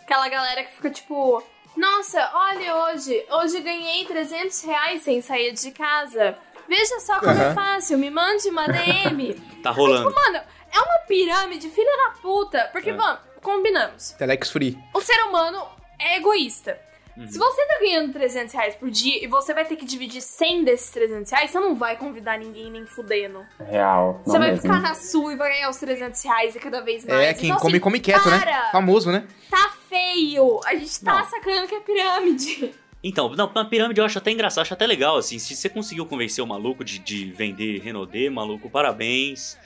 aquela 0.04 0.28
galera 0.30 0.64
que 0.64 0.74
fica 0.76 0.90
tipo. 0.90 1.44
Nossa, 1.76 2.32
olha 2.34 2.76
hoje. 2.86 3.24
Hoje 3.30 3.60
ganhei 3.62 4.04
300 4.06 4.64
reais 4.64 5.04
sem 5.04 5.22
sair 5.22 5.54
de 5.54 5.72
casa. 5.72 6.36
Veja 6.68 7.00
só 7.00 7.20
como 7.20 7.32
é 7.32 7.46
Aham. 7.46 7.54
fácil. 7.56 7.98
Me 8.00 8.10
mande 8.10 8.50
uma 8.50 8.68
DM. 8.68 9.36
Tá 9.62 9.72
rolando. 9.72 10.14
Mano, 10.14 10.38
é 10.38 10.80
uma 10.80 11.00
pirâmide, 11.08 11.70
filha 11.70 11.98
da 12.06 12.20
puta. 12.22 12.70
Porque, 12.72 12.92
É. 12.92 12.94
vamos, 12.94 13.20
combinamos. 13.42 14.12
Telex 14.12 14.50
Free. 14.50 14.78
O 14.94 15.02
ser 15.02 15.20
humano 15.24 15.68
é 16.00 16.18
egoísta. 16.18 16.80
Uhum. 17.18 17.28
Se 17.28 17.38
você 17.38 17.66
tá 17.66 17.80
ganhando 17.80 18.14
300 18.14 18.54
reais 18.54 18.76
por 18.76 18.92
dia 18.92 19.24
e 19.24 19.28
você 19.28 19.52
vai 19.54 19.66
ter 19.66 19.76
que 19.76 19.86
dividir 19.86 20.22
100 20.22 20.64
desses 20.66 20.92
300 20.92 21.32
reais, 21.32 21.50
você 21.50 21.60
não 21.60 21.76
vai 21.76 21.98
convidar 21.98 22.38
ninguém 22.38 22.70
nem 22.70 22.86
fudendo. 22.86 23.44
Real. 23.60 24.22
Você 24.24 24.38
vai 24.38 24.50
mesmo. 24.52 24.62
ficar 24.62 24.80
na 24.82 24.94
sua 24.94 25.34
e 25.34 25.36
vai 25.36 25.50
ganhar 25.54 25.70
os 25.70 25.78
300 25.78 26.24
reais 26.24 26.56
e 26.56 26.60
cada 26.60 26.82
vez 26.82 27.04
mais. 27.06 27.20
É, 27.20 27.34
quem 27.34 27.50
Então, 27.50 27.60
come, 27.60 27.74
assim, 27.74 27.80
come 27.82 28.00
quieto, 28.00 28.30
né? 28.30 28.40
para! 28.40 28.72
Famoso, 28.72 29.12
né? 29.12 29.26
Tá 29.50 29.72
feio! 29.90 30.60
A 30.66 30.76
gente 30.76 31.04
tá 31.04 31.18
Não. 31.20 31.26
sacando 31.26 31.68
que 31.68 31.76
é 31.76 31.80
pirâmide. 31.80 32.76
Então, 33.04 33.30
não, 33.30 33.52
na 33.54 33.64
pirâmide 33.64 34.00
eu 34.00 34.06
acho 34.06 34.18
até 34.18 34.32
engraçado, 34.32 34.64
acho 34.64 34.74
até 34.74 34.86
legal, 34.86 35.18
assim. 35.18 35.40
Se 35.40 35.56
você 35.56 35.70
conseguiu 35.70 36.06
convencer 36.06 36.44
o 36.44 36.48
maluco 36.48 36.84
de, 36.84 37.00
de 37.00 37.32
vender 37.32 37.80
Renaudet, 37.80 38.30
maluco, 38.30 38.70
parabéns. 38.70 39.58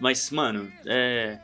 Mas, 0.00 0.30
mano, 0.30 0.70
é. 0.86 1.38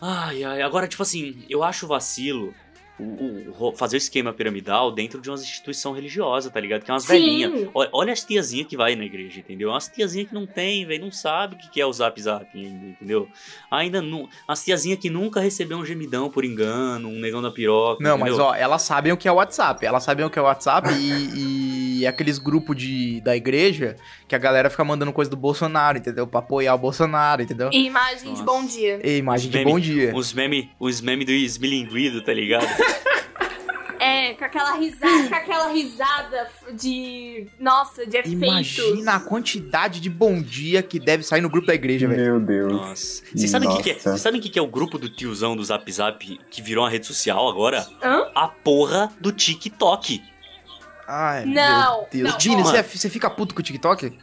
Ai, 0.00 0.44
ai, 0.44 0.62
agora, 0.62 0.86
tipo 0.86 1.02
assim, 1.02 1.44
eu 1.50 1.62
acho 1.64 1.86
vacilo 1.86 2.54
o- 2.98 3.68
o- 3.68 3.72
fazer 3.76 3.96
o 3.96 3.98
esquema 3.98 4.32
piramidal 4.32 4.90
dentro 4.92 5.20
de 5.20 5.30
uma 5.30 5.36
instituição 5.38 5.92
religiosa, 5.92 6.50
tá 6.50 6.58
ligado? 6.60 6.82
Que 6.84 6.90
é 6.90 6.94
umas 6.94 7.04
Sim. 7.04 7.12
velhinhas. 7.12 7.68
Olha, 7.74 7.90
olha 7.92 8.12
as 8.12 8.24
tiazinhas 8.24 8.66
que 8.66 8.76
vai 8.76 8.96
na 8.96 9.04
igreja, 9.04 9.40
entendeu? 9.40 9.68
Umas 9.70 9.88
tiazinhas 9.88 10.28
que 10.28 10.34
não 10.34 10.46
tem, 10.46 10.84
velho, 10.86 11.04
não 11.04 11.12
sabe 11.12 11.54
o 11.54 11.58
que 11.58 11.70
que 11.70 11.80
é 11.80 11.86
o 11.86 11.92
zap 11.92 12.20
zap 12.20 12.46
ainda, 12.54 12.86
entendeu? 12.86 13.28
Ainda 13.70 14.02
não. 14.02 14.28
As 14.46 14.64
tiazinhas 14.64 14.98
que 14.98 15.08
nunca 15.10 15.40
recebeu 15.40 15.78
um 15.78 15.84
gemidão 15.84 16.30
por 16.30 16.44
engano, 16.44 17.08
um 17.08 17.18
negão 17.20 17.40
da 17.42 17.50
piroca. 17.50 18.02
Não, 18.02 18.18
mas 18.18 18.28
entendeu? 18.30 18.46
ó, 18.46 18.54
elas 18.54 18.82
sabem 18.82 19.12
o 19.12 19.16
que 19.16 19.28
é 19.28 19.32
o 19.32 19.36
WhatsApp. 19.36 19.84
Elas 19.86 20.02
sabem 20.02 20.24
o 20.26 20.30
que 20.30 20.38
é 20.38 20.42
o 20.42 20.46
WhatsApp 20.46 20.88
e, 20.92 22.00
e 22.00 22.06
aqueles 22.06 22.38
grupos 22.38 22.76
de, 22.76 23.20
da 23.20 23.36
igreja 23.36 23.96
que 24.26 24.34
a 24.34 24.38
galera 24.38 24.68
fica 24.70 24.84
mandando 24.84 25.12
coisa 25.12 25.30
do 25.30 25.36
Bolsonaro, 25.36 25.98
entendeu? 25.98 26.26
Pra 26.26 26.40
apoiar 26.40 26.74
o 26.74 26.78
Bolsonaro, 26.78 27.42
entendeu? 27.42 27.70
E 27.72 27.86
imagem 27.86 28.24
de 28.24 28.28
Nossa. 28.30 28.42
bom 28.44 28.64
dia. 28.66 29.00
E 29.02 29.16
imagem 29.18 29.46
Os 29.46 29.52
de 29.52 29.58
meme- 29.58 29.70
bom 29.70 29.80
dia. 29.80 30.12
Os 30.14 30.32
memes 30.32 30.66
os 30.78 31.00
meme 31.00 31.24
do 31.24 31.32
esmilinguido, 31.32 32.22
tá 32.22 32.32
ligado? 32.32 32.66
É, 34.00 34.32
com 34.34 34.44
aquela 34.44 34.74
risada, 34.76 35.28
com 35.28 35.34
aquela 35.34 35.68
risada 35.72 36.48
de. 36.72 37.48
Nossa, 37.58 38.06
de 38.06 38.16
efeitos. 38.16 38.42
Imagina 38.78 39.14
a 39.16 39.20
quantidade 39.20 39.98
de 40.00 40.08
bom 40.08 40.40
dia 40.40 40.84
que 40.84 41.00
deve 41.00 41.24
sair 41.24 41.40
no 41.40 41.50
grupo 41.50 41.66
da 41.66 41.74
igreja, 41.74 42.06
velho. 42.06 42.22
Meu 42.22 42.40
Deus. 42.40 42.72
Nossa. 42.72 43.22
Vocês 43.34 43.50
sabem 43.50 43.68
o 43.68 43.76
que, 43.76 43.82
que 43.82 43.90
é? 43.90 43.94
Vocês 43.94 44.20
sabem 44.20 44.38
o 44.38 44.42
que, 44.42 44.50
que 44.50 44.58
é 44.58 44.62
o 44.62 44.68
grupo 44.68 44.98
do 44.98 45.08
tiozão 45.08 45.56
do 45.56 45.64
Zap 45.64 45.90
Zap 45.90 46.40
que 46.48 46.62
virou 46.62 46.84
uma 46.84 46.90
rede 46.90 47.08
social 47.08 47.48
agora? 47.48 47.84
Hã? 48.00 48.30
A 48.36 48.46
porra 48.46 49.12
do 49.20 49.32
TikTok. 49.32 50.22
Ai, 51.08 51.44
Não, 51.46 51.98
meu 52.02 52.08
Deus. 52.12 52.30
não, 52.32 52.38
Vini, 52.38 52.62
ó. 52.62 52.64
você, 52.66 52.76
é- 52.76 52.82
você 52.84 53.10
fica 53.10 53.28
puto 53.28 53.52
com 53.52 53.60
o 53.60 53.64
TikTok? 53.64 54.16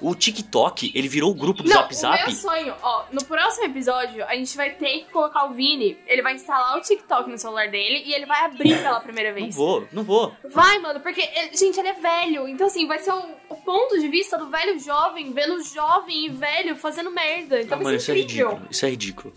O 0.00 0.14
TikTok, 0.14 0.92
ele 0.94 1.08
virou 1.08 1.30
o 1.30 1.34
grupo 1.34 1.62
do 1.62 1.68
Não, 1.68 1.76
Zap 1.76 1.92
o 1.92 1.96
Zap. 1.96 2.22
meu 2.26 2.32
sonho, 2.34 2.74
ó, 2.82 3.04
no 3.12 3.24
próximo 3.24 3.66
episódio, 3.66 4.24
a 4.24 4.34
gente 4.34 4.56
vai 4.56 4.70
ter 4.70 5.00
que 5.00 5.10
colocar 5.12 5.44
o 5.46 5.52
Vini, 5.52 5.98
ele 6.06 6.22
vai 6.22 6.34
instalar 6.34 6.78
o 6.78 6.80
TikTok 6.80 7.28
no 7.30 7.36
celular 7.38 7.68
dele 7.68 8.02
e 8.06 8.14
ele 8.14 8.24
vai 8.26 8.44
abrir 8.44 8.82
pela 8.82 9.00
primeira 9.00 9.30
Não 9.30 9.36
vez. 9.40 9.54
vou, 9.54 9.86
não 9.92 10.02
vou. 10.02 10.32
Vai, 10.50 10.78
mano, 10.78 11.00
porque, 11.00 11.20
ele- 11.20 11.56
gente, 11.56 11.78
ele 11.78 11.88
é 11.88 11.92
velho. 11.94 12.48
Então, 12.48 12.66
assim, 12.66 12.86
vai 12.86 12.98
ser 12.98 13.12
o, 13.12 13.22
o 13.50 13.56
ponto 13.56 13.98
de 13.98 14.08
vista 14.08 14.38
do 14.38 14.48
velho 14.48 14.78
jovem, 14.78 15.32
vendo 15.32 15.62
jovem 15.62 16.26
e 16.26 16.28
velho 16.30 16.74
fazendo 16.76 17.10
merda. 17.10 17.60
Então 17.60 17.76
Não, 17.78 17.84
vai 17.84 17.92
mano, 17.92 18.00
ser 18.00 18.02
isso 18.02 18.10
é 18.12 18.14
ridículo. 18.14 18.68
Isso 18.70 18.86
é 18.86 18.90
ridículo. 18.90 19.34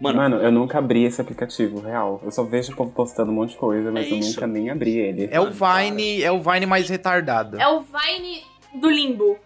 Mano, 0.00 0.18
Mano, 0.18 0.36
eu 0.36 0.52
nunca 0.52 0.78
abri 0.78 1.04
esse 1.04 1.20
aplicativo, 1.20 1.80
real. 1.80 2.20
Eu 2.22 2.30
só 2.30 2.42
vejo 2.44 2.72
o 2.72 2.76
povo 2.76 2.90
postando 2.92 3.32
um 3.32 3.34
monte 3.34 3.50
de 3.52 3.56
coisa, 3.56 3.90
mas 3.90 4.06
É 4.06 4.10
eu 4.12 4.18
isso. 4.18 4.30
nunca 4.34 4.46
nem 4.46 4.68
abri 4.70 4.96
ele. 4.98 5.28
É 5.32 5.40
o 5.40 5.50
cara. 5.54 5.82
Vine, 5.84 6.22
é 6.22 6.30
o 6.30 6.40
Vine 6.42 6.66
mais 6.66 6.88
retardado. 6.88 7.58
É 7.60 7.66
o 7.68 7.80
Vine 7.80 8.42
do 8.74 8.90
limbo. 8.90 9.38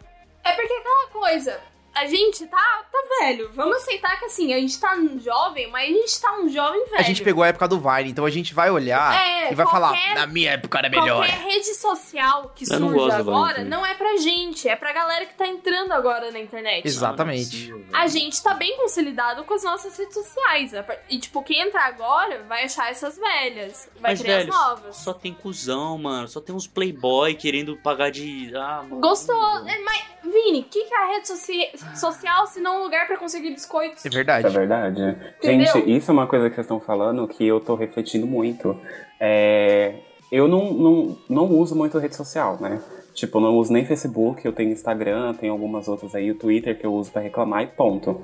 É 0.46 0.52
porque 0.52 0.72
aquela 0.72 1.06
coisa, 1.08 1.60
a 1.96 2.06
gente 2.06 2.46
tá, 2.46 2.84
tá 2.92 2.98
velho. 3.20 3.50
Vamos 3.54 3.76
aceitar 3.78 4.18
que 4.18 4.26
assim, 4.26 4.52
a 4.54 4.58
gente 4.58 4.78
tá 4.80 4.94
um 4.94 5.18
jovem, 5.18 5.70
mas 5.70 5.88
a 5.88 5.92
gente 5.92 6.20
tá 6.20 6.32
um 6.38 6.48
jovem 6.48 6.84
velho. 6.86 6.98
A 7.00 7.02
gente 7.02 7.22
pegou 7.22 7.42
a 7.42 7.48
época 7.48 7.66
do 7.68 7.80
Vine, 7.80 8.10
então 8.10 8.24
a 8.24 8.30
gente 8.30 8.54
vai 8.54 8.70
olhar 8.70 9.14
É, 9.14 9.52
e 9.52 9.54
vai 9.54 9.66
qualquer- 9.66 9.70
falar, 9.70 10.14
na 10.14 10.26
minha 10.26 10.52
época 10.52 10.78
era 10.78 10.88
melhor. 10.88 11.26
Qualquer 11.26 11.42
rede 11.44 11.74
social 11.74 12.52
que 12.54 12.64
Eu 12.70 12.78
surja 12.78 13.16
agora 13.16 13.64
não 13.64 13.84
é 13.84 13.94
pra 13.94 14.16
gente, 14.16 14.68
é 14.68 14.76
pra 14.76 14.92
galera 14.92 15.26
que 15.26 15.34
tá 15.34 15.46
entrando 15.46 15.92
agora 15.92 16.30
na 16.30 16.38
internet. 16.38 16.86
Exatamente. 16.86 17.72
A 17.92 18.06
gente 18.06 18.42
tá 18.42 18.54
bem 18.54 18.76
consolidado 18.76 19.44
com 19.44 19.54
as 19.54 19.62
nossas 19.64 19.96
redes 19.96 20.14
sociais. 20.14 20.72
E, 21.08 21.18
tipo, 21.18 21.42
quem 21.42 21.60
entrar 21.62 21.86
agora 21.86 22.42
vai 22.48 22.64
achar 22.64 22.90
essas 22.90 23.16
velhas. 23.18 23.88
Vai 24.00 24.12
Mas, 24.12 24.20
criar 24.22 24.38
velho, 24.38 24.52
as 24.52 24.56
novas. 24.58 24.96
só 24.96 25.12
tem 25.14 25.32
cuzão, 25.32 25.96
mano. 25.98 26.28
Só 26.28 26.40
tem 26.40 26.54
uns 26.54 26.66
playboy 26.66 27.34
querendo 27.34 27.76
pagar 27.76 28.10
de. 28.10 28.52
Ah, 28.56 28.82
mano. 28.82 29.00
Gostoso. 29.00 29.66
É, 29.68 29.78
Mas, 29.80 30.04
Vini, 30.24 30.60
o 30.60 30.64
que, 30.64 30.84
que 30.84 30.92
é 30.94 30.98
a 30.98 31.06
rede 31.06 31.28
soci- 31.28 31.70
social 31.94 32.46
se 32.46 32.60
não 32.60 32.80
um 32.80 32.84
lugar 32.84 33.06
pra 33.06 33.16
conseguir 33.16 33.50
biscoitos? 33.50 34.04
É 34.04 34.08
Isso 34.08 34.16
é 34.16 34.24
verdade. 34.24 34.48
verdade. 34.48 35.16
Entendeu? 35.38 35.72
Gente, 35.72 35.96
isso 35.96 36.10
é 36.10 36.14
uma 36.14 36.26
coisa 36.26 36.48
que 36.48 36.54
vocês 36.54 36.64
estão 36.64 36.80
falando 36.80 37.26
que 37.28 37.46
eu 37.46 37.60
tô 37.60 37.74
refletindo 37.74 38.26
muito. 38.26 38.78
É, 39.20 39.94
eu 40.30 40.48
não, 40.48 40.72
não, 40.72 41.18
não 41.28 41.44
uso 41.46 41.74
muito 41.74 41.98
rede 41.98 42.16
social, 42.16 42.58
né? 42.60 42.80
Tipo, 43.14 43.38
eu 43.38 43.42
não 43.42 43.56
uso 43.56 43.72
nem 43.72 43.84
Facebook, 43.86 44.44
eu 44.44 44.52
tenho 44.52 44.70
Instagram, 44.70 45.32
tenho 45.34 45.52
algumas 45.52 45.88
outras 45.88 46.14
aí, 46.14 46.30
o 46.30 46.34
Twitter 46.34 46.78
que 46.78 46.84
eu 46.84 46.92
uso 46.92 47.10
pra 47.10 47.22
reclamar 47.22 47.62
e 47.62 47.66
ponto. 47.66 48.20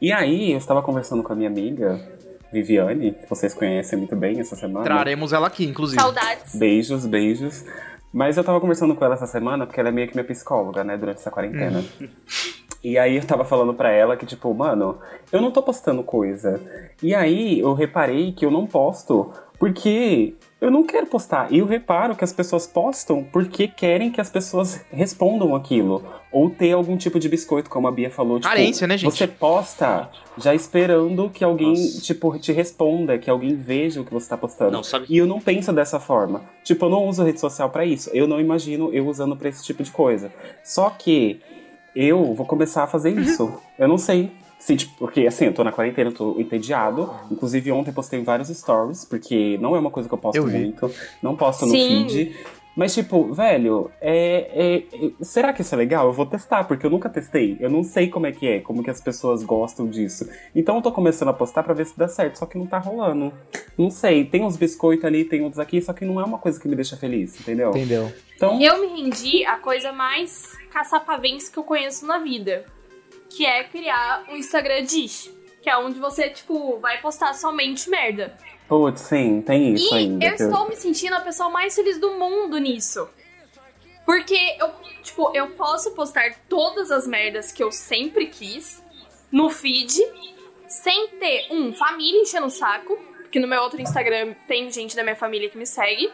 E 0.00 0.12
aí, 0.12 0.52
eu 0.52 0.58
estava 0.58 0.82
conversando 0.82 1.22
com 1.22 1.32
a 1.32 1.36
minha 1.36 1.48
amiga, 1.48 2.00
Viviane, 2.50 3.12
que 3.12 3.28
vocês 3.28 3.52
conhecem 3.52 3.98
muito 3.98 4.16
bem 4.16 4.40
essa 4.40 4.56
semana. 4.56 4.84
Traremos 4.84 5.32
ela 5.32 5.48
aqui, 5.48 5.64
inclusive. 5.66 6.00
Saudades. 6.00 6.54
Beijos, 6.54 7.04
beijos. 7.04 7.64
Mas 8.12 8.36
eu 8.36 8.44
tava 8.44 8.60
conversando 8.60 8.94
com 8.94 9.04
ela 9.04 9.14
essa 9.14 9.26
semana, 9.26 9.66
porque 9.66 9.80
ela 9.80 9.88
é 9.88 9.92
meio 9.92 10.06
que 10.08 10.14
minha 10.14 10.24
psicóloga, 10.24 10.84
né, 10.84 10.96
durante 10.96 11.16
essa 11.18 11.30
quarentena. 11.30 11.84
E 12.84 12.98
aí 12.98 13.16
eu 13.16 13.24
tava 13.24 13.44
falando 13.46 13.72
pra 13.72 13.90
ela 13.90 14.14
que, 14.16 14.26
tipo, 14.26 14.52
mano, 14.52 14.98
eu 15.32 15.40
não 15.40 15.50
tô 15.50 15.62
postando 15.62 16.02
coisa. 16.02 16.60
E 17.02 17.14
aí 17.14 17.58
eu 17.58 17.72
reparei 17.72 18.30
que 18.32 18.44
eu 18.44 18.50
não 18.50 18.66
posto 18.66 19.32
porque 19.58 20.34
eu 20.60 20.70
não 20.70 20.84
quero 20.84 21.06
postar. 21.06 21.50
E 21.50 21.58
eu 21.58 21.66
reparo 21.66 22.14
que 22.14 22.22
as 22.24 22.32
pessoas 22.32 22.66
postam 22.66 23.24
porque 23.32 23.66
querem 23.68 24.10
que 24.10 24.20
as 24.20 24.28
pessoas 24.28 24.84
respondam 24.92 25.54
aquilo. 25.54 26.04
Ou 26.30 26.50
ter 26.50 26.72
algum 26.72 26.96
tipo 26.98 27.18
de 27.18 27.28
biscoito, 27.28 27.70
como 27.70 27.88
a 27.88 27.90
Bia 27.90 28.10
falou. 28.10 28.38
Tipo, 28.38 28.48
Carência, 28.50 28.86
né, 28.86 28.98
gente? 28.98 29.10
Você 29.10 29.26
posta 29.26 30.10
já 30.36 30.54
esperando 30.54 31.30
que 31.30 31.42
alguém, 31.42 31.70
Nossa. 31.70 32.02
tipo, 32.02 32.36
te 32.38 32.52
responda, 32.52 33.16
que 33.16 33.30
alguém 33.30 33.56
veja 33.56 34.00
o 34.00 34.04
que 34.04 34.12
você 34.12 34.28
tá 34.28 34.36
postando. 34.36 34.72
Não, 34.72 34.82
sabe- 34.82 35.06
E 35.08 35.16
eu 35.16 35.26
não 35.26 35.40
penso 35.40 35.72
dessa 35.72 35.98
forma. 35.98 36.42
Tipo, 36.62 36.84
eu 36.86 36.90
não 36.90 37.06
uso 37.08 37.24
rede 37.24 37.40
social 37.40 37.70
pra 37.70 37.86
isso. 37.86 38.10
Eu 38.12 38.26
não 38.28 38.38
imagino 38.40 38.92
eu 38.92 39.06
usando 39.06 39.34
pra 39.36 39.48
esse 39.48 39.64
tipo 39.64 39.82
de 39.82 39.90
coisa. 39.90 40.30
Só 40.62 40.90
que 40.90 41.40
eu 41.94 42.34
vou 42.34 42.46
começar 42.46 42.84
a 42.84 42.86
fazer 42.86 43.10
isso. 43.10 43.52
Eu 43.78 43.88
não 43.88 43.98
sei. 43.98 44.30
Se, 44.58 44.76
tipo, 44.76 44.94
porque 44.98 45.26
assim, 45.26 45.46
eu 45.46 45.52
tô 45.52 45.62
na 45.62 45.72
quarentena, 45.72 46.10
eu 46.10 46.14
tô 46.14 46.40
entediado. 46.40 47.10
Inclusive, 47.30 47.70
ontem 47.72 47.92
postei 47.92 48.22
vários 48.22 48.48
stories, 48.48 49.04
porque 49.04 49.58
não 49.60 49.76
é 49.76 49.78
uma 49.78 49.90
coisa 49.90 50.08
que 50.08 50.14
eu 50.14 50.18
posto 50.18 50.36
Eu 50.36 50.46
muito. 50.46 50.90
Não 51.22 51.36
posto 51.36 51.66
no 51.66 51.72
Sim. 51.72 52.06
feed. 52.08 52.36
Mas, 52.76 52.92
tipo, 52.92 53.32
velho, 53.32 53.88
é, 54.00 54.82
é- 54.92 55.06
é- 55.06 55.10
será 55.20 55.52
que 55.52 55.60
isso 55.60 55.72
é 55.74 55.78
legal? 55.78 56.06
Eu 56.06 56.12
vou 56.12 56.26
testar, 56.26 56.64
porque 56.64 56.84
eu 56.84 56.90
nunca 56.90 57.08
testei. 57.08 57.56
Eu 57.60 57.70
não 57.70 57.84
sei 57.84 58.08
como 58.08 58.26
é 58.26 58.32
que 58.32 58.48
é, 58.48 58.58
como 58.60 58.82
que 58.82 58.90
as 58.90 59.00
pessoas 59.00 59.44
gostam 59.44 59.86
disso. 59.86 60.28
Então 60.56 60.74
eu 60.76 60.82
tô 60.82 60.90
começando 60.90 61.28
a 61.28 61.32
postar 61.32 61.62
pra 61.62 61.72
ver 61.72 61.86
se 61.86 61.96
dá 61.96 62.08
certo, 62.08 62.36
só 62.36 62.46
que 62.46 62.58
não 62.58 62.66
tá 62.66 62.78
rolando. 62.78 63.32
Não 63.78 63.90
sei, 63.90 64.24
tem 64.24 64.42
uns 64.42 64.56
biscoitos 64.56 65.04
ali, 65.04 65.24
tem 65.24 65.42
outros 65.42 65.60
aqui, 65.60 65.80
só 65.80 65.92
que 65.92 66.04
não 66.04 66.20
é 66.20 66.24
uma 66.24 66.38
coisa 66.38 66.58
que 66.58 66.66
me 66.66 66.74
deixa 66.74 66.96
feliz, 66.96 67.38
entendeu? 67.40 67.70
Entendeu? 67.70 68.10
Então, 68.52 68.60
Eu 68.60 68.80
me 68.80 68.86
rendi 69.02 69.44
à 69.44 69.56
coisa 69.58 69.92
mais 69.92 70.56
caçapavense 70.70 71.50
que 71.50 71.58
eu 71.58 71.64
conheço 71.64 72.06
na 72.06 72.18
vida. 72.18 72.64
Que 73.30 73.44
é 73.46 73.64
criar 73.64 74.24
um 74.28 74.36
Instagram 74.36 74.82
dish. 74.84 75.30
Que 75.62 75.70
é 75.70 75.76
onde 75.76 75.98
você, 75.98 76.28
tipo, 76.30 76.78
vai 76.78 77.00
postar 77.00 77.32
somente 77.34 77.88
merda. 77.88 78.36
putz, 78.68 79.00
sim, 79.02 79.40
tem 79.42 79.72
isso 79.74 79.92
E 79.94 79.96
ainda. 79.96 80.26
eu 80.26 80.36
que 80.36 80.42
estou 80.42 80.68
me 80.68 80.76
sentindo 80.76 81.14
a 81.14 81.20
pessoa 81.20 81.48
mais 81.50 81.74
feliz 81.74 81.98
do 81.98 82.12
mundo 82.12 82.58
nisso. 82.58 83.08
Porque 84.04 84.56
eu, 84.60 84.70
tipo, 85.02 85.30
eu 85.34 85.48
posso 85.52 85.92
postar 85.92 86.34
todas 86.48 86.90
as 86.90 87.06
merdas 87.06 87.50
que 87.50 87.62
eu 87.62 87.72
sempre 87.72 88.26
quis 88.26 88.82
no 89.32 89.48
feed, 89.50 89.94
sem 90.68 91.08
ter, 91.18 91.46
um, 91.50 91.72
família 91.72 92.20
enchendo 92.20 92.46
o 92.46 92.50
saco, 92.50 92.96
porque 93.22 93.38
no 93.38 93.48
meu 93.48 93.62
outro 93.62 93.80
Instagram 93.80 94.34
tem 94.46 94.70
gente 94.70 94.94
da 94.94 95.02
minha 95.02 95.16
família 95.16 95.48
que 95.48 95.56
me 95.56 95.66
segue. 95.66 96.12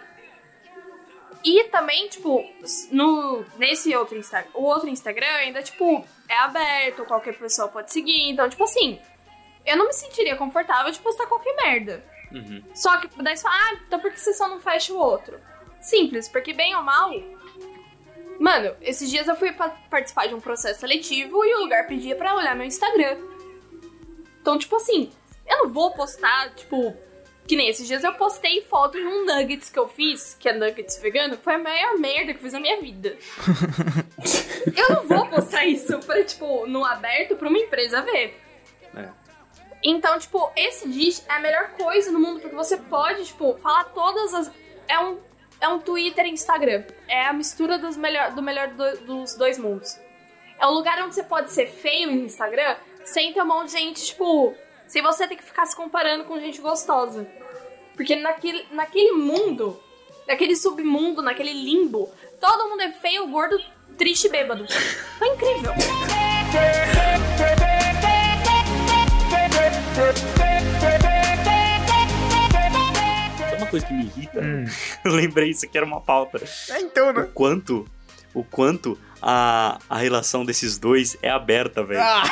E 1.42 1.64
também, 1.64 2.08
tipo, 2.08 2.44
no, 2.90 3.44
nesse 3.56 3.94
outro 3.96 4.16
Instagram, 4.18 4.50
o 4.54 4.62
outro 4.62 4.88
Instagram 4.88 5.26
ainda, 5.26 5.62
tipo, 5.62 6.04
é 6.28 6.36
aberto, 6.38 7.04
qualquer 7.06 7.34
pessoa 7.38 7.68
pode 7.68 7.92
seguir. 7.92 8.28
Então, 8.30 8.48
tipo 8.48 8.62
assim, 8.64 9.00
eu 9.64 9.76
não 9.76 9.86
me 9.86 9.92
sentiria 9.92 10.36
confortável 10.36 10.92
de 10.92 10.98
postar 10.98 11.26
qualquer 11.26 11.54
merda. 11.56 12.04
Uhum. 12.30 12.62
Só 12.74 12.98
que 12.98 13.08
daí 13.22 13.36
você 13.36 13.42
fala, 13.42 13.56
ah, 13.56 13.74
então 13.86 13.98
por 13.98 14.10
que 14.12 14.20
você 14.20 14.34
só 14.34 14.46
não 14.48 14.60
fecha 14.60 14.92
o 14.92 14.98
outro? 14.98 15.40
Simples, 15.80 16.28
porque 16.28 16.52
bem 16.52 16.76
ou 16.76 16.82
mal. 16.82 17.10
Mano, 18.38 18.76
esses 18.80 19.10
dias 19.10 19.26
eu 19.26 19.36
fui 19.36 19.52
pa- 19.52 19.76
participar 19.90 20.26
de 20.26 20.34
um 20.34 20.40
processo 20.40 20.80
seletivo 20.80 21.44
e 21.44 21.54
o 21.54 21.60
lugar 21.60 21.86
pedia 21.86 22.14
pra 22.16 22.34
olhar 22.36 22.54
meu 22.54 22.66
Instagram. 22.66 23.16
Então, 24.40 24.58
tipo 24.58 24.76
assim, 24.76 25.10
eu 25.46 25.58
não 25.64 25.72
vou 25.72 25.90
postar, 25.92 26.54
tipo. 26.54 26.94
Que 27.50 27.56
nem 27.56 27.66
esses 27.68 27.88
dias 27.88 28.04
eu 28.04 28.14
postei 28.14 28.62
foto 28.62 28.96
de 28.96 29.04
um 29.04 29.24
nuggets 29.26 29.68
que 29.70 29.76
eu 29.76 29.88
fiz, 29.88 30.36
que 30.38 30.48
é 30.48 30.52
nuggets 30.52 31.00
vegano, 31.02 31.36
foi 31.36 31.54
a 31.54 31.58
maior 31.58 31.98
merda 31.98 32.32
que 32.32 32.38
eu 32.38 32.42
fiz 32.44 32.52
na 32.52 32.60
minha 32.60 32.80
vida. 32.80 33.16
eu 34.76 34.94
não 34.94 35.08
vou 35.08 35.26
postar 35.26 35.64
isso 35.64 35.98
pra, 35.98 36.22
tipo, 36.22 36.64
no 36.68 36.84
aberto 36.84 37.34
pra 37.34 37.48
uma 37.48 37.58
empresa 37.58 38.02
ver. 38.02 38.40
É. 38.96 39.08
Então, 39.82 40.16
tipo, 40.20 40.48
esse 40.54 40.88
dish 40.88 41.24
é 41.28 41.32
a 41.32 41.40
melhor 41.40 41.70
coisa 41.70 42.12
no 42.12 42.20
mundo, 42.20 42.38
porque 42.38 42.54
você 42.54 42.76
pode, 42.76 43.24
tipo, 43.24 43.58
falar 43.58 43.82
todas 43.86 44.32
as. 44.32 44.52
É 44.86 45.00
um, 45.00 45.18
é 45.60 45.66
um 45.66 45.80
Twitter 45.80 46.26
e 46.26 46.30
Instagram. 46.30 46.84
É 47.08 47.26
a 47.26 47.32
mistura 47.32 47.78
dos 47.78 47.96
melhor, 47.96 48.30
do 48.30 48.42
melhor 48.42 48.68
do- 48.68 48.96
dos 49.00 49.34
dois 49.34 49.58
mundos. 49.58 49.98
É 50.56 50.64
um 50.68 50.70
lugar 50.70 51.02
onde 51.02 51.16
você 51.16 51.24
pode 51.24 51.50
ser 51.50 51.66
feio 51.66 52.12
no 52.12 52.26
Instagram 52.26 52.76
sem 53.02 53.32
ter 53.32 53.42
um 53.42 53.46
monte 53.46 53.72
de 53.72 53.78
gente, 53.80 54.06
tipo. 54.06 54.54
Sem 54.86 55.02
você 55.02 55.26
ter 55.28 55.36
que 55.36 55.44
ficar 55.44 55.66
se 55.66 55.74
comparando 55.76 56.24
com 56.24 56.38
gente 56.40 56.60
gostosa. 56.60 57.24
Porque 58.00 58.16
naquele, 58.16 58.64
naquele 58.72 59.12
mundo, 59.12 59.78
naquele 60.26 60.56
submundo, 60.56 61.20
naquele 61.20 61.52
limbo, 61.52 62.10
todo 62.40 62.70
mundo 62.70 62.80
é 62.80 62.92
feio, 62.92 63.26
gordo, 63.26 63.60
triste 63.98 64.26
e 64.26 64.30
bêbado. 64.30 64.64
Foi 65.18 65.28
incrível. 65.28 65.74
Tem 73.50 73.58
uma 73.58 73.66
coisa 73.66 73.84
que 73.84 73.92
me 73.92 74.04
irrita? 74.04 74.40
Hum. 74.40 74.64
Eu 75.04 75.12
lembrei, 75.12 75.50
isso 75.50 75.66
aqui 75.66 75.76
era 75.76 75.84
uma 75.84 76.00
pauta. 76.00 76.42
É, 76.70 76.80
então, 76.80 77.12
né? 77.12 77.20
O 77.20 77.26
quanto, 77.26 77.86
o 78.32 78.42
quanto 78.42 78.98
a, 79.20 79.78
a 79.90 79.98
relação 79.98 80.46
desses 80.46 80.78
dois 80.78 81.18
é 81.20 81.28
aberta, 81.28 81.84
velho. 81.84 82.00
Ah, 82.00 82.22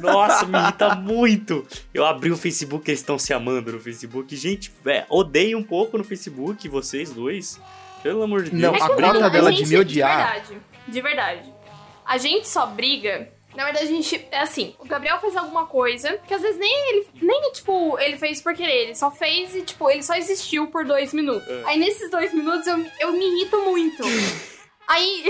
Nossa, 0.00 0.46
me 0.46 0.58
irrita 0.58 0.94
muito. 0.94 1.66
Eu 1.92 2.04
abri 2.04 2.30
o 2.30 2.36
Facebook, 2.36 2.88
eles 2.90 3.00
estão 3.00 3.18
se 3.18 3.32
amando 3.32 3.72
no 3.72 3.80
Facebook. 3.80 4.34
Gente, 4.36 4.72
é, 4.86 5.04
odeio 5.08 5.58
um 5.58 5.62
pouco 5.62 5.98
no 5.98 6.04
Facebook, 6.04 6.68
vocês 6.68 7.10
dois. 7.10 7.60
Pelo 8.02 8.22
amor 8.22 8.42
de 8.42 8.50
Deus. 8.50 8.62
Não, 8.62 8.74
É 8.74 8.82
a 8.82 8.88
conta 8.88 9.12
não, 9.20 9.30
dela 9.30 9.48
a 9.48 9.52
de 9.52 9.58
gente, 9.58 9.68
me 9.68 9.76
odiar. 9.78 10.42
De 10.42 10.48
verdade, 10.48 10.62
de 10.88 11.00
verdade. 11.00 11.54
A 12.04 12.18
gente 12.18 12.48
só 12.48 12.66
briga. 12.66 13.30
Na 13.54 13.64
verdade, 13.64 13.84
a 13.84 13.88
gente. 13.88 14.26
É 14.30 14.40
assim, 14.40 14.74
o 14.78 14.84
Gabriel 14.86 15.20
fez 15.20 15.36
alguma 15.36 15.66
coisa 15.66 16.18
que 16.26 16.34
às 16.34 16.42
vezes 16.42 16.58
nem 16.58 16.90
ele. 16.90 17.06
Nem, 17.20 17.52
tipo, 17.52 17.98
ele 17.98 18.16
fez 18.16 18.40
por 18.40 18.54
querer. 18.54 18.84
Ele 18.84 18.94
só 18.94 19.10
fez 19.10 19.54
e, 19.54 19.62
tipo, 19.62 19.88
ele 19.90 20.02
só 20.02 20.14
existiu 20.14 20.68
por 20.68 20.84
dois 20.84 21.12
minutos. 21.12 21.46
É. 21.48 21.62
Aí 21.66 21.78
nesses 21.78 22.10
dois 22.10 22.32
minutos 22.32 22.66
eu, 22.66 22.84
eu 22.98 23.12
me 23.12 23.24
irrito 23.24 23.58
muito. 23.62 24.02
Aí. 24.88 25.24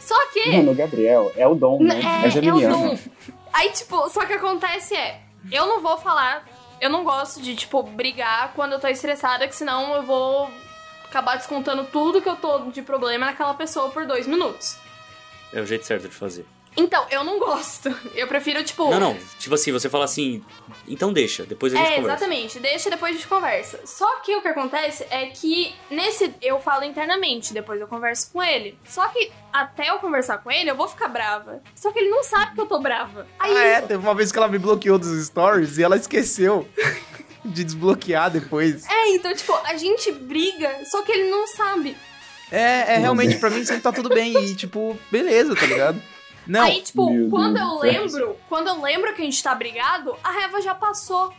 Só 0.00 0.26
que. 0.32 0.50
Mano, 0.56 0.72
o 0.72 0.74
Gabriel 0.74 1.32
é 1.36 1.46
o 1.46 1.54
dom, 1.54 1.82
né? 1.82 2.00
É, 2.00 2.26
É, 2.26 2.48
é, 2.48 2.52
o 2.52 2.60
dom. 2.60 2.98
Aí, 3.52 3.70
tipo, 3.70 4.08
só 4.08 4.24
que 4.26 4.32
acontece 4.32 4.96
é, 4.96 5.20
eu 5.52 5.66
não 5.66 5.80
vou 5.80 5.98
falar, 5.98 6.46
eu 6.80 6.88
não 6.88 7.04
gosto 7.04 7.40
de, 7.40 7.54
tipo, 7.54 7.82
brigar 7.82 8.52
quando 8.54 8.72
eu 8.72 8.80
tô 8.80 8.88
estressada, 8.88 9.46
que 9.46 9.54
senão 9.54 9.94
eu 9.94 10.02
vou 10.02 10.50
acabar 11.04 11.36
descontando 11.36 11.84
tudo 11.84 12.22
que 12.22 12.28
eu 12.28 12.36
tô 12.36 12.70
de 12.70 12.82
problema 12.82 13.26
naquela 13.26 13.54
pessoa 13.54 13.90
por 13.90 14.06
dois 14.06 14.26
minutos. 14.26 14.76
É 15.52 15.60
o 15.60 15.66
jeito 15.66 15.84
certo 15.84 16.08
de 16.08 16.14
fazer. 16.14 16.46
Então, 16.76 17.04
eu 17.10 17.24
não 17.24 17.38
gosto. 17.38 17.94
Eu 18.14 18.26
prefiro, 18.28 18.62
tipo. 18.62 18.88
Não, 18.90 19.00
não. 19.00 19.18
Tipo 19.38 19.54
assim, 19.56 19.72
você 19.72 19.88
fala 19.88 20.04
assim, 20.04 20.42
então 20.86 21.12
deixa, 21.12 21.44
depois 21.44 21.74
a 21.74 21.76
gente 21.76 21.86
É, 21.86 21.96
conversa. 21.96 22.16
exatamente. 22.16 22.58
Deixa 22.60 22.88
depois 22.90 23.12
a 23.12 23.16
gente 23.16 23.26
conversa. 23.28 23.80
Só 23.84 24.20
que 24.20 24.34
o 24.36 24.40
que 24.40 24.48
acontece 24.48 25.04
é 25.10 25.26
que 25.26 25.74
nesse 25.90 26.32
eu 26.40 26.60
falo 26.60 26.84
internamente, 26.84 27.52
depois 27.52 27.80
eu 27.80 27.88
converso 27.88 28.30
com 28.32 28.42
ele. 28.42 28.78
Só 28.84 29.08
que 29.08 29.32
até 29.52 29.90
eu 29.90 29.98
conversar 29.98 30.38
com 30.38 30.50
ele, 30.50 30.70
eu 30.70 30.76
vou 30.76 30.86
ficar 30.88 31.08
brava. 31.08 31.60
Só 31.74 31.90
que 31.90 31.98
ele 31.98 32.08
não 32.08 32.22
sabe 32.22 32.54
que 32.54 32.60
eu 32.60 32.66
tô 32.66 32.78
brava. 32.78 33.26
Aí 33.38 33.56
Ah, 33.56 33.64
é, 33.64 33.80
teve 33.80 33.96
uma 34.02 34.14
vez 34.14 34.30
que 34.30 34.38
ela 34.38 34.48
me 34.48 34.58
bloqueou 34.58 34.98
dos 34.98 35.26
stories 35.26 35.76
e 35.76 35.82
ela 35.82 35.96
esqueceu 35.96 36.68
de 37.44 37.64
desbloquear 37.64 38.30
depois. 38.30 38.86
É, 38.88 39.08
então, 39.08 39.34
tipo, 39.34 39.52
a 39.64 39.76
gente 39.76 40.12
briga, 40.12 40.84
só 40.86 41.02
que 41.02 41.10
ele 41.10 41.30
não 41.30 41.46
sabe. 41.48 41.96
É, 42.52 42.94
é 42.94 42.98
realmente, 42.98 43.36
pra 43.38 43.50
mim 43.50 43.64
sempre 43.64 43.82
tá 43.82 43.92
tudo 43.92 44.08
bem 44.08 44.32
e, 44.44 44.54
tipo, 44.56 44.96
beleza, 45.10 45.54
tá 45.56 45.66
ligado? 45.66 46.00
Não, 46.50 46.62
Aí, 46.62 46.82
tipo, 46.82 47.08
Meu 47.08 47.30
quando 47.30 47.54
Deus 47.54 47.70
eu 47.70 47.78
céu. 47.78 48.02
lembro, 48.02 48.36
quando 48.48 48.66
eu 48.66 48.80
lembro 48.82 49.14
que 49.14 49.22
a 49.22 49.24
gente 49.24 49.40
tá 49.40 49.54
brigado, 49.54 50.16
a 50.22 50.32
raiva 50.32 50.60
já 50.60 50.74
passou. 50.74 51.32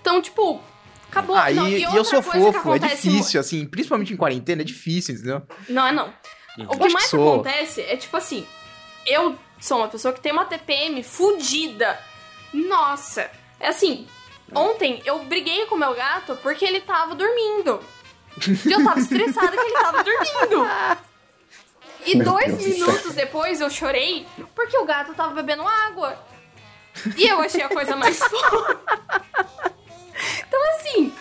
Então, 0.00 0.22
tipo, 0.22 0.62
acabou. 1.10 1.36
aí 1.36 1.54
Não, 1.54 1.68
e, 1.68 1.84
outra 1.84 1.98
eu 1.98 2.04
sou 2.06 2.22
coisa 2.22 2.46
que 2.46 2.52
fofo, 2.54 2.74
é 2.74 2.78
difícil, 2.78 3.38
assim, 3.38 3.66
principalmente 3.66 4.14
em 4.14 4.16
quarentena, 4.16 4.62
é 4.62 4.64
difícil, 4.64 5.14
entendeu? 5.14 5.42
Não 5.68 5.86
é 5.86 5.92
não. 5.92 6.06
Uhum. 6.56 6.64
O 6.64 6.68
que 6.70 6.86
que 6.86 6.92
mais 6.94 7.10
sou. 7.10 7.34
acontece 7.34 7.82
é 7.82 7.98
tipo 7.98 8.16
assim, 8.16 8.46
eu 9.06 9.36
sou 9.60 9.76
uma 9.76 9.88
pessoa 9.88 10.14
que 10.14 10.22
tem 10.22 10.32
uma 10.32 10.46
TPM 10.46 11.02
fudida. 11.02 11.98
Nossa, 12.54 13.30
é 13.60 13.68
assim, 13.68 14.06
ontem 14.54 15.02
eu 15.04 15.22
briguei 15.24 15.66
com 15.66 15.74
o 15.74 15.78
meu 15.78 15.94
gato 15.94 16.34
porque 16.42 16.64
ele 16.64 16.80
tava 16.80 17.14
dormindo. 17.14 17.78
E 18.66 18.72
eu 18.72 18.82
tava 18.82 19.00
estressada 19.00 19.50
que 19.50 19.62
ele 19.62 19.74
tava 19.74 20.02
dormindo. 20.02 20.66
E 22.06 22.16
Meu 22.16 22.24
dois 22.24 22.56
Deus 22.56 22.64
minutos 22.64 23.14
depois 23.14 23.60
eu 23.60 23.70
chorei 23.70 24.26
porque 24.54 24.76
o 24.78 24.84
gato 24.84 25.14
tava 25.14 25.34
bebendo 25.34 25.66
água. 25.66 26.18
E 27.16 27.26
eu 27.26 27.40
achei 27.40 27.62
a 27.62 27.68
coisa 27.68 27.94
mais 27.96 28.18
foda. 28.22 28.80
Então, 30.46 30.60
assim, 30.74 31.14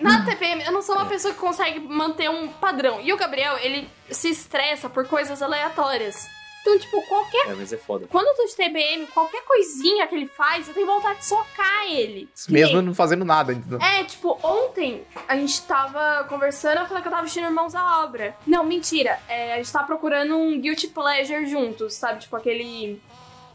na 0.00 0.24
TPM, 0.24 0.64
eu 0.64 0.72
não 0.72 0.82
sou 0.82 0.94
uma 0.94 1.06
pessoa 1.06 1.34
que 1.34 1.40
consegue 1.40 1.80
manter 1.80 2.30
um 2.30 2.48
padrão. 2.48 3.00
E 3.00 3.12
o 3.12 3.16
Gabriel, 3.16 3.58
ele 3.58 3.90
se 4.10 4.30
estressa 4.30 4.88
por 4.88 5.06
coisas 5.06 5.42
aleatórias. 5.42 6.26
Então, 6.68 6.78
tipo, 6.78 7.02
qualquer. 7.08 7.48
É, 7.48 7.54
mas 7.54 7.72
é 7.72 7.76
foda. 7.78 8.06
Quando 8.08 8.26
eu 8.26 8.34
tô 8.36 8.44
de 8.44 8.54
TPM, 8.54 9.06
qualquer 9.08 9.42
coisinha 9.44 10.06
que 10.06 10.14
ele 10.14 10.26
faz, 10.26 10.68
eu 10.68 10.74
tenho 10.74 10.86
vontade 10.86 11.20
de 11.20 11.26
socar 11.26 11.84
ele. 11.90 12.28
Mesmo 12.48 12.76
nem- 12.76 12.84
não 12.86 12.94
fazendo 12.94 13.24
nada, 13.24 13.52
entendeu? 13.52 13.78
é, 13.80 14.04
tipo, 14.04 14.38
ontem 14.42 15.04
a 15.26 15.36
gente 15.36 15.62
tava 15.62 16.24
conversando, 16.28 16.80
eu 16.80 16.86
falei 16.86 17.02
que 17.02 17.08
eu 17.08 17.12
tava 17.12 17.22
assistindo 17.22 17.44
Irmãos 17.46 17.74
à 17.74 18.02
Obra. 18.04 18.36
Não, 18.46 18.64
mentira. 18.64 19.18
É, 19.28 19.54
a 19.54 19.56
gente 19.56 19.72
tava 19.72 19.86
procurando 19.86 20.36
um 20.36 20.60
Guilty 20.60 20.88
Pleasure 20.88 21.46
juntos, 21.46 21.94
sabe? 21.94 22.20
Tipo, 22.20 22.36
aquele. 22.36 23.00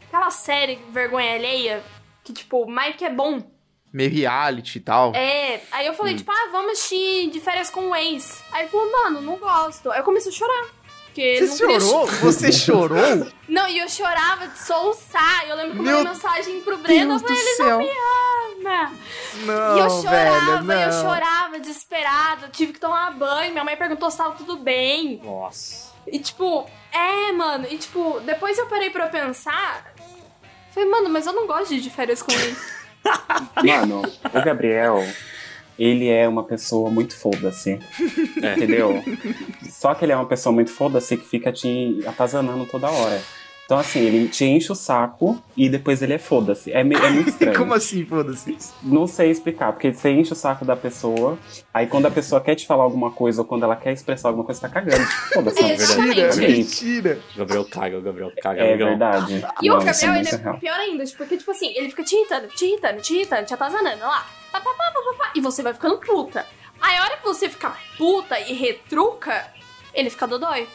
Aquela 0.08 0.30
série 0.30 0.76
Vergonha 0.90 1.34
Alheia, 1.34 1.82
que, 2.22 2.32
tipo, 2.32 2.66
Mike 2.70 3.04
é 3.04 3.10
bom. 3.10 3.42
Meio 3.92 4.10
reality 4.10 4.78
e 4.78 4.80
tal. 4.80 5.12
É, 5.14 5.60
aí 5.70 5.86
eu 5.86 5.94
falei, 5.94 6.16
tipo, 6.16 6.30
ah, 6.30 6.48
vamos 6.50 6.88
de 6.88 7.40
férias 7.40 7.70
com 7.70 7.90
o 7.90 7.96
ex. 7.96 8.42
Aí 8.52 8.62
ele 8.62 8.70
falou, 8.70 8.90
mano, 8.90 9.20
não 9.20 9.36
gosto. 9.36 9.90
Aí 9.90 10.00
eu 10.00 10.04
comecei 10.04 10.30
a 10.32 10.34
chorar. 10.34 10.68
Porque 11.14 11.46
Você 11.46 11.46
não 11.46 11.56
queria 11.56 11.80
chorou? 11.80 12.06
Você 12.06 12.50
chorou? 12.52 13.32
Não, 13.48 13.68
e 13.68 13.78
eu 13.78 13.88
chorava 13.88 14.48
de 14.48 14.58
soluçar. 14.58 15.48
Eu 15.48 15.54
lembro 15.54 15.74
que 15.74 15.78
eu 15.78 15.84
mandei 15.84 16.12
mensagem 16.12 16.60
pro 16.62 16.76
Breno, 16.76 17.14
eu 17.14 17.18
falei, 17.20 17.38
ele 17.38 17.54
céu. 17.54 17.80
ama. 18.58 18.92
Não, 19.44 19.76
e 19.76 19.80
eu 19.80 19.90
chorava, 19.90 20.62
velho, 20.62 20.80
eu 20.80 20.92
não. 20.92 21.02
chorava, 21.02 21.60
desesperada. 21.60 22.46
Eu 22.46 22.50
tive 22.50 22.72
que 22.72 22.80
tomar 22.80 23.12
banho. 23.12 23.52
Minha 23.52 23.62
mãe 23.62 23.76
perguntou 23.76 24.10
se 24.10 24.18
tava 24.18 24.34
tudo 24.34 24.56
bem. 24.56 25.20
Nossa. 25.22 25.92
E 26.08 26.18
tipo, 26.18 26.68
é, 26.90 27.30
mano. 27.30 27.68
E 27.70 27.78
tipo, 27.78 28.18
depois 28.24 28.58
eu 28.58 28.66
parei 28.66 28.90
pra 28.90 29.06
pensar. 29.06 29.94
Falei, 30.72 30.88
mano, 30.88 31.08
mas 31.10 31.26
eu 31.26 31.32
não 31.32 31.46
gosto 31.46 31.68
de 31.68 31.76
ir 31.76 31.80
de 31.80 31.90
férias 31.90 32.20
com 32.22 32.32
ele. 32.32 32.56
Mano, 33.64 34.02
o 34.02 34.44
Gabriel, 34.44 34.98
ele 35.78 36.08
é 36.08 36.26
uma 36.28 36.44
pessoa 36.44 36.90
muito 36.90 37.16
foda-se. 37.16 37.78
É. 38.42 38.54
Entendeu? 38.56 39.02
Só 39.70 39.94
que 39.94 40.04
ele 40.04 40.12
é 40.12 40.16
uma 40.16 40.26
pessoa 40.26 40.52
muito 40.52 40.70
foda-se 40.70 41.16
que 41.16 41.24
fica 41.24 41.50
te 41.52 42.00
atazanando 42.06 42.66
toda 42.66 42.90
hora. 42.90 43.20
Então, 43.64 43.78
assim, 43.78 44.00
ele 44.00 44.28
te 44.28 44.44
enche 44.44 44.70
o 44.70 44.74
saco 44.74 45.42
e 45.56 45.70
depois 45.70 46.02
ele 46.02 46.12
é 46.12 46.18
foda-se. 46.18 46.70
É, 46.70 46.80
é 46.80 46.84
muito 46.84 47.28
estranho. 47.30 47.56
Como 47.56 47.72
assim, 47.72 48.04
foda-se? 48.04 48.58
Não 48.82 49.06
sei 49.06 49.30
explicar, 49.30 49.72
porque 49.72 49.90
você 49.94 50.10
enche 50.10 50.34
o 50.34 50.36
saco 50.36 50.66
da 50.66 50.76
pessoa, 50.76 51.38
aí 51.72 51.86
quando 51.86 52.04
a 52.04 52.10
pessoa 52.10 52.42
quer 52.42 52.54
te 52.56 52.66
falar 52.66 52.82
alguma 52.84 53.10
coisa 53.10 53.40
ou 53.40 53.46
quando 53.46 53.62
ela 53.62 53.74
quer 53.76 53.92
expressar 53.94 54.28
alguma 54.28 54.44
coisa, 54.44 54.60
você 54.60 54.68
tá 54.68 54.72
cagando. 54.72 55.02
Foda-se. 55.32 55.58
É, 55.64 55.68
Mentira, 55.96 56.36
mentira. 56.36 57.18
O 57.34 57.38
Gabriel 57.38 57.64
caga, 57.64 57.98
o 57.98 58.02
Gabriel 58.02 58.32
caga. 58.42 58.60
É 58.60 58.68
amigão. 58.68 58.88
verdade. 58.88 59.46
E 59.62 59.68
Não, 59.68 59.78
o 59.78 59.80
é 59.80 59.84
Gabriel, 59.86 60.12
é 60.14 60.36
real. 60.36 60.58
pior 60.58 60.78
ainda, 60.80 61.04
porque, 61.16 61.38
tipo 61.38 61.50
assim, 61.50 61.72
ele 61.74 61.88
fica 61.88 62.04
te 62.04 62.14
irritando, 62.16 62.48
te 62.48 62.66
irritando, 62.66 63.00
te 63.00 63.14
irritando, 63.14 63.46
te 63.46 63.54
atazanando 63.54 64.00
lá. 64.02 64.26
Pá, 64.52 64.60
pá, 64.60 64.70
pá, 64.70 64.83
e 65.34 65.40
você 65.40 65.62
vai 65.62 65.74
ficando 65.74 65.98
puta. 65.98 66.46
Aí 66.80 66.96
a 66.96 67.02
hora 67.02 67.16
que 67.16 67.24
você 67.24 67.48
fica 67.48 67.76
puta 67.96 68.38
e 68.38 68.52
retruca, 68.52 69.52
ele 69.92 70.10
fica 70.10 70.26
dodói. 70.26 70.68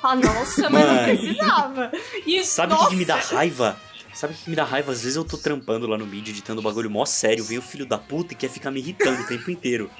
Fala, 0.00 0.16
nossa, 0.16 0.70
mas 0.70 0.86
não 0.86 1.04
precisava. 1.04 1.92
E, 2.26 2.44
Sabe 2.44 2.74
o 2.74 2.88
que, 2.88 2.96
me 2.96 3.04
dá 3.04 3.16
raiva? 3.16 3.78
Sabe 4.14 4.34
o 4.34 4.36
que, 4.36 4.50
me 4.50 4.56
dá 4.56 4.64
raiva? 4.64 4.92
Às 4.92 5.02
vezes 5.02 5.16
eu 5.16 5.24
tô 5.24 5.36
trampando 5.36 5.86
lá 5.86 5.98
no 5.98 6.06
mídia, 6.06 6.30
editando 6.30 6.60
um 6.60 6.64
bagulho 6.64 6.90
mó 6.90 7.04
sério, 7.04 7.44
vem 7.44 7.58
o 7.58 7.62
filho 7.62 7.86
da 7.86 7.98
puta 7.98 8.32
e 8.32 8.36
quer 8.36 8.48
ficar 8.48 8.70
me 8.70 8.80
irritando 8.80 9.22
o 9.22 9.26
tempo 9.26 9.50
inteiro. 9.50 9.90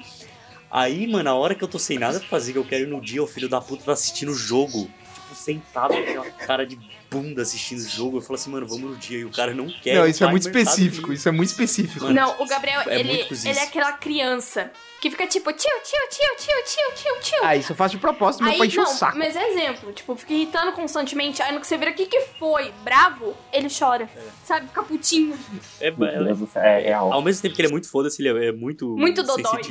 Aí, 0.71 1.07
mano, 1.07 1.29
a 1.29 1.33
hora 1.33 1.55
que 1.55 1.63
eu 1.63 1.67
tô 1.67 1.79
sem 1.79 1.97
nada 1.97 2.19
pra 2.19 2.29
fazer, 2.29 2.53
que 2.53 2.59
eu 2.59 2.65
quero 2.65 2.83
ir 2.83 2.87
no 2.87 3.01
dia, 3.01 3.23
o 3.23 3.27
filho 3.27 3.49
da 3.49 3.59
puta 3.59 3.85
tá 3.85 3.91
assistindo 3.93 4.31
o 4.31 4.35
jogo. 4.35 4.89
Tipo, 5.29 5.35
sentado 5.35 5.93
com 5.93 5.99
aquela 5.99 6.25
cara 6.31 6.65
de 6.65 6.79
bunda 7.09 7.41
assistindo 7.43 7.79
o 7.79 7.87
jogo. 7.87 8.17
Eu 8.17 8.21
falo 8.21 8.35
assim, 8.35 8.49
mano, 8.49 8.65
vamos 8.67 8.89
no 8.89 8.95
dia. 8.95 9.19
E 9.19 9.25
o 9.25 9.31
cara 9.31 9.53
não 9.53 9.67
quer. 9.67 9.95
Não, 9.95 10.07
isso 10.07 10.23
é 10.23 10.27
muito 10.27 10.47
específico, 10.47 11.13
isso 11.13 11.29
é 11.29 11.31
muito 11.31 11.49
específico. 11.49 12.05
Mano, 12.05 12.15
Não, 12.15 12.41
o 12.41 12.47
Gabriel, 12.47 12.81
é 12.81 12.99
ele, 12.99 13.11
ele 13.11 13.59
é 13.59 13.63
aquela 13.63 13.93
criança 13.93 14.71
que 14.99 15.09
fica 15.09 15.25
tipo, 15.27 15.51
tio, 15.53 15.69
tio, 15.83 15.99
tio, 16.09 16.35
tio, 16.37 16.55
tio, 16.65 16.95
tio, 16.95 17.21
tio. 17.21 17.39
Ah, 17.43 17.55
isso 17.55 17.71
eu 17.71 17.75
faço 17.75 17.95
de 17.95 18.01
propósito, 18.01 18.43
meu 18.43 18.51
Aí, 18.51 18.57
pra 18.57 18.65
encher 18.65 18.81
não, 18.81 18.91
o 18.91 18.95
saco. 18.95 19.17
mas 19.17 19.35
é 19.35 19.49
exemplo, 19.49 19.93
tipo, 19.93 20.13
fica 20.15 20.33
irritando 20.33 20.73
constantemente, 20.73 21.41
aí 21.41 21.53
no 21.53 21.61
que 21.61 21.67
você 21.67 21.77
vira 21.77 21.91
o 21.91 21.93
que 21.93 22.05
que 22.05 22.19
foi, 22.37 22.73
bravo, 22.83 23.33
ele 23.53 23.69
chora, 23.69 24.09
sabe, 24.43 24.67
fica 24.67 24.83
putinho. 24.83 25.39
É, 25.79 25.87
é- 25.87 26.67
é 26.67 26.79
real. 26.81 27.13
ao 27.13 27.21
mesmo 27.21 27.41
tempo 27.41 27.55
que 27.55 27.61
ele 27.61 27.69
é 27.69 27.71
muito 27.71 27.89
foda-se, 27.89 28.21
ele 28.21 28.45
é, 28.45 28.49
é 28.49 28.51
muito, 28.51 28.89
Muito 28.97 29.23
dodói. 29.23 29.61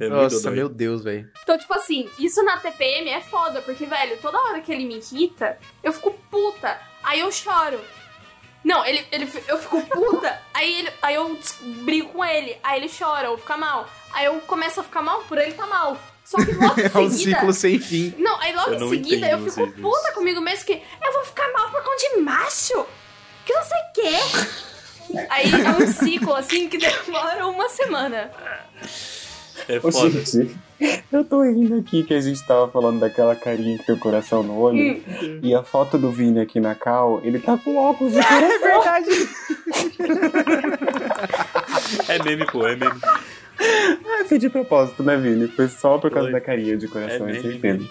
É 0.00 0.08
Nossa, 0.08 0.50
meu 0.50 0.68
Deus, 0.68 1.02
velho. 1.02 1.30
Então, 1.42 1.58
tipo 1.58 1.74
assim, 1.74 2.08
isso 2.18 2.42
na 2.44 2.56
TPM 2.58 3.08
é 3.10 3.20
foda, 3.20 3.60
porque, 3.62 3.84
velho, 3.84 4.16
toda 4.18 4.38
hora 4.38 4.60
que 4.60 4.72
ele 4.72 4.84
me 4.84 4.98
irrita, 4.98 5.58
eu 5.82 5.92
fico 5.92 6.12
puta, 6.30 6.78
aí 7.02 7.20
eu 7.20 7.32
choro. 7.32 7.80
Não, 8.64 8.84
ele, 8.84 9.04
ele, 9.10 9.30
eu 9.48 9.58
fico 9.58 9.80
puta, 9.82 10.40
aí, 10.54 10.80
ele, 10.80 10.90
aí 11.02 11.14
eu 11.14 11.38
brigo 11.84 12.10
com 12.10 12.24
ele, 12.24 12.56
aí 12.62 12.80
ele 12.80 12.90
chora 12.96 13.30
ou 13.30 13.38
fica 13.38 13.56
mal. 13.56 13.88
Aí 14.12 14.26
eu 14.26 14.40
começo 14.40 14.80
a 14.80 14.84
ficar 14.84 15.02
mal 15.02 15.22
por 15.24 15.38
ele 15.38 15.52
tá 15.52 15.66
mal. 15.66 15.98
Só 16.24 16.36
que 16.44 16.52
logo 16.52 16.74
É 16.80 16.98
um 16.98 17.04
em 17.06 17.10
seguida. 17.10 17.38
ciclo 17.38 17.52
sem 17.52 17.78
fim. 17.80 18.14
Não, 18.18 18.38
aí 18.40 18.54
logo 18.54 18.72
Eu 18.74 18.84
em 18.86 18.88
seguida 18.90 19.28
eu 19.28 19.38
fico 19.38 19.50
vocês 19.52 19.74
puta 19.80 20.12
comigo 20.12 20.40
mesmo 20.40 20.66
que 20.66 20.72
eu 21.02 21.12
vou 21.12 21.24
ficar 21.24 21.50
mal 21.52 21.70
por 21.70 21.82
conta 21.82 21.96
de 21.96 22.20
macho. 22.20 22.86
Que 23.46 23.54
não 23.54 23.62
sei 23.62 23.78
o 23.78 23.92
quê. 23.94 24.68
Aí 25.30 25.50
é 25.50 25.70
um 25.70 25.86
ciclo 25.90 26.34
assim 26.34 26.68
que 26.68 26.76
demora 26.76 27.46
uma 27.46 27.66
semana. 27.70 28.30
É 29.68 29.78
Ô, 29.78 29.90
foda. 29.92 30.10
gente, 30.10 30.56
eu 31.10 31.24
tô 31.24 31.42
rindo 31.42 31.76
aqui 31.78 32.02
que 32.02 32.12
a 32.14 32.20
gente 32.20 32.44
tava 32.46 32.68
falando 32.70 33.00
daquela 33.00 33.34
carinha 33.34 33.78
que 33.78 33.86
tem 33.86 33.94
o 33.94 33.98
coração 33.98 34.42
no 34.42 34.58
olho. 34.58 34.78
Hum. 35.22 35.40
E 35.42 35.54
a 35.54 35.62
foto 35.62 35.96
do 35.98 36.10
Vini 36.10 36.40
aqui 36.40 36.60
na 36.60 36.74
cal, 36.74 37.20
ele 37.24 37.38
tá 37.38 37.56
com 37.56 37.76
óculos 37.76 38.12
de 38.12 38.20
coração. 38.20 39.98
É 42.08 42.22
meme, 42.22 42.46
pô, 42.46 42.66
é 42.66 42.76
meme. 42.76 43.00
foi 44.28 44.38
de 44.38 44.48
propósito, 44.48 45.02
né, 45.02 45.16
Vini? 45.16 45.48
Foi 45.48 45.68
só 45.68 45.98
por 45.98 46.10
causa 46.10 46.30
Foi. 46.30 46.32
da 46.32 46.40
carinha 46.44 46.76
de 46.76 46.88
coração, 46.88 47.26
É 47.28 47.30
é 47.30 47.32
mesmo. 47.34 47.50
certeza. 47.50 47.88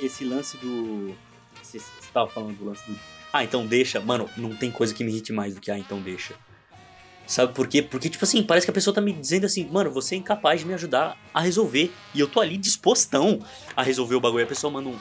Esse 0.00 0.24
lance 0.24 0.56
do. 0.58 1.14
Você 1.62 1.78
você 1.78 2.10
tava 2.12 2.28
falando 2.30 2.56
do 2.56 2.64
lance 2.66 2.82
do. 2.90 2.98
Ah, 3.32 3.44
então 3.44 3.66
deixa. 3.66 4.00
Mano, 4.00 4.28
não 4.36 4.54
tem 4.54 4.70
coisa 4.70 4.94
que 4.94 5.04
me 5.04 5.10
irrite 5.10 5.32
mais 5.32 5.54
do 5.54 5.60
que 5.60 5.70
ah, 5.70 5.78
então 5.78 6.00
deixa. 6.00 6.34
Sabe 7.28 7.52
por 7.52 7.68
quê? 7.68 7.82
Porque, 7.82 8.08
tipo 8.08 8.24
assim, 8.24 8.42
parece 8.42 8.66
que 8.66 8.70
a 8.70 8.74
pessoa 8.74 8.94
tá 8.94 9.00
me 9.02 9.12
dizendo 9.12 9.44
assim, 9.44 9.68
mano, 9.70 9.90
você 9.90 10.14
é 10.14 10.18
incapaz 10.18 10.60
de 10.60 10.66
me 10.66 10.72
ajudar 10.72 11.14
a 11.32 11.40
resolver. 11.42 11.92
E 12.14 12.20
eu 12.20 12.26
tô 12.26 12.40
ali 12.40 12.56
dispostão 12.56 13.38
a 13.76 13.82
resolver 13.82 14.14
o 14.14 14.20
bagulho. 14.20 14.40
E 14.40 14.44
a 14.44 14.46
pessoa 14.46 14.72
manda 14.72 14.88
um. 14.88 14.96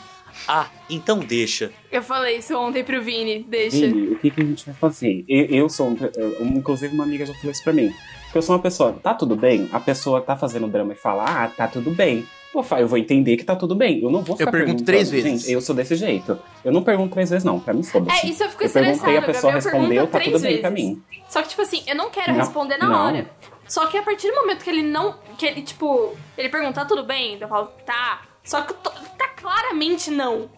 Ah, 0.48 0.68
então 0.90 1.20
deixa. 1.20 1.72
Eu 1.92 2.04
falei 2.04 2.38
isso 2.38 2.56
ontem 2.56 2.84
pro 2.84 3.02
Vini, 3.02 3.44
deixa. 3.48 3.78
Vini, 3.88 4.10
o 4.10 4.20
que, 4.20 4.30
que 4.30 4.42
a 4.42 4.46
gente 4.46 4.66
vai 4.66 4.76
fazer? 4.76 5.24
Eu, 5.28 5.46
eu 5.46 5.70
sou, 5.70 5.88
um- 5.90 5.98
eu- 6.16 6.46
inclusive 6.46 6.94
uma 6.94 7.06
amiga 7.06 7.26
já 7.26 7.34
falou 7.34 7.52
isso 7.52 7.64
pra 7.64 7.72
mim. 7.74 7.92
Porque 8.26 8.38
eu 8.38 8.42
sou 8.42 8.56
uma 8.56 8.62
pessoa, 8.62 8.92
tá 8.94 9.14
tudo 9.14 9.36
bem? 9.36 9.70
A 9.72 9.80
pessoa 9.80 10.20
tá 10.22 10.36
fazendo 10.36 10.68
drama 10.68 10.92
e 10.94 10.96
fala, 10.98 11.24
ah, 11.26 11.48
tá 11.48 11.68
tudo 11.68 11.92
bem. 11.92 12.28
Eu 12.62 12.78
Eu 12.80 12.88
vou 12.88 12.98
entender 12.98 13.38
que 13.38 13.44
tá 13.44 13.56
tudo 13.56 13.76
bem. 13.76 14.02
Eu 14.02 14.10
não 14.10 14.22
vou 14.22 14.36
ficar 14.38 14.52
pergunto 14.52 14.84
perguntando. 14.84 14.86
três 14.86 15.10
vezes. 15.10 15.42
Gente, 15.44 15.52
eu 15.52 15.62
sou 15.62 15.76
desse 15.76 15.96
jeito. 15.96 16.40
Eu 16.64 16.72
não 16.72 16.84
pergunto 16.84 17.14
três 17.14 17.30
vezes, 17.30 17.44
não. 17.44 17.60
Pra 17.60 17.74
mim, 17.74 17.84
foda-se. 17.84 18.26
É, 18.26 18.30
isso 18.30 18.44
eu 18.44 18.50
fico 18.50 18.64
eu 18.64 18.70
perguntei, 18.70 19.18
a 19.18 19.22
pessoa 19.22 19.54
Gabriel 19.54 19.54
respondeu, 19.54 19.90
pergunta 20.08 20.12
tá 20.12 20.18
três 20.20 20.32
tudo 20.34 20.42
bem 20.42 20.50
vezes. 20.52 20.62
pra 20.62 20.72
mim. 20.72 21.04
Só 21.30 21.42
que, 21.42 21.50
tipo 21.50 21.62
assim, 21.62 21.84
eu 21.88 21.96
não 21.96 22.10
quero 22.10 22.32
Não, 22.32 22.40
responder 22.40 22.78
na 22.78 22.88
não. 22.88 23.06
hora. 23.06 23.30
Só 23.68 23.86
que 23.88 23.98
a 23.98 24.02
partir 24.04 24.30
do 24.30 24.36
momento 24.36 24.64
que 24.64 24.70
ele 24.70 24.84
não. 24.84 25.16
Que 25.38 25.46
ele, 25.46 25.62
tipo, 25.62 26.14
ele 26.38 26.50
perguntar 26.50 26.86
tudo 26.86 27.04
bem, 27.04 27.38
eu 27.40 27.48
falo, 27.48 27.68
tá. 27.86 28.22
Só 28.44 28.62
que 28.62 28.72
eu 28.72 28.78
tô- 28.78 28.90
tá 28.92 29.28
claramente 29.36 30.10
não. 30.10 30.50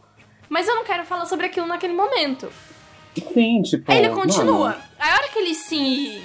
Mas 0.47 0.67
eu 0.67 0.75
não 0.75 0.83
quero 0.83 1.03
falar 1.05 1.25
sobre 1.25 1.45
aquilo 1.47 1.65
naquele 1.67 1.93
momento. 1.93 2.49
Sim, 3.33 3.61
tipo. 3.63 3.91
Aí 3.91 3.97
ele 3.99 4.09
continua. 4.09 4.69
mano, 4.69 4.81
Aí 4.99 5.09
a 5.09 5.13
hora 5.15 5.27
que 5.29 5.39
ele 5.39 5.53
se. 5.55 6.21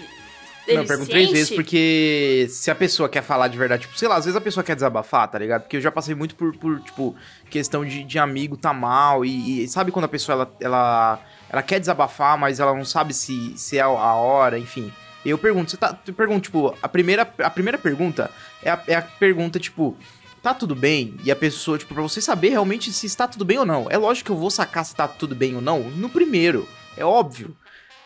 Não, 0.66 0.74
eu 0.76 0.86
pergunto 0.86 1.10
três 1.10 1.30
vezes 1.30 1.50
porque 1.50 2.46
se 2.48 2.70
a 2.70 2.74
pessoa 2.74 3.08
quer 3.08 3.22
falar 3.22 3.48
de 3.48 3.58
verdade, 3.58 3.82
tipo, 3.82 3.98
sei 3.98 4.08
lá, 4.08 4.16
às 4.16 4.24
vezes 4.24 4.36
a 4.36 4.40
pessoa 4.40 4.64
quer 4.64 4.74
desabafar, 4.74 5.28
tá 5.28 5.38
ligado? 5.38 5.62
Porque 5.62 5.76
eu 5.76 5.80
já 5.80 5.90
passei 5.90 6.14
muito 6.14 6.34
por, 6.34 6.56
por 6.56 6.80
tipo, 6.80 7.14
questão 7.50 7.84
de, 7.84 8.02
de 8.02 8.18
amigo 8.18 8.56
tá 8.56 8.72
mal 8.72 9.24
e, 9.24 9.64
e 9.64 9.68
sabe 9.68 9.90
quando 9.90 10.06
a 10.06 10.08
pessoa, 10.08 10.34
ela, 10.34 10.56
ela, 10.60 11.20
ela 11.50 11.62
quer 11.62 11.80
desabafar, 11.80 12.38
mas 12.38 12.60
ela 12.60 12.74
não 12.74 12.84
sabe 12.84 13.12
se, 13.12 13.52
se 13.56 13.76
é 13.76 13.82
a 13.82 13.88
hora, 13.88 14.58
enfim. 14.58 14.92
E 15.24 15.30
eu 15.30 15.38
pergunto, 15.38 15.70
você 15.70 15.76
tá, 15.76 15.98
eu 16.06 16.14
pergunto, 16.14 16.42
tipo, 16.42 16.76
a 16.82 16.88
primeira, 16.88 17.22
a 17.22 17.50
primeira 17.50 17.78
pergunta 17.78 18.30
é 18.62 18.70
a, 18.70 18.82
é 18.86 18.94
a 18.94 19.02
pergunta, 19.02 19.58
tipo, 19.58 19.96
tá 20.42 20.52
tudo 20.52 20.74
bem? 20.74 21.16
E 21.24 21.30
a 21.30 21.36
pessoa, 21.36 21.78
tipo, 21.78 21.94
pra 21.94 22.02
você 22.02 22.20
saber 22.20 22.50
realmente 22.50 22.92
se 22.92 23.06
está 23.06 23.26
tudo 23.26 23.44
bem 23.44 23.58
ou 23.58 23.64
não. 23.64 23.86
É 23.88 23.96
lógico 23.96 24.26
que 24.26 24.32
eu 24.32 24.36
vou 24.36 24.50
sacar 24.50 24.84
se 24.84 24.94
tá 24.94 25.08
tudo 25.08 25.34
bem 25.34 25.56
ou 25.56 25.62
não 25.62 25.80
no 25.90 26.10
primeiro, 26.10 26.68
é 26.96 27.04
óbvio. 27.04 27.56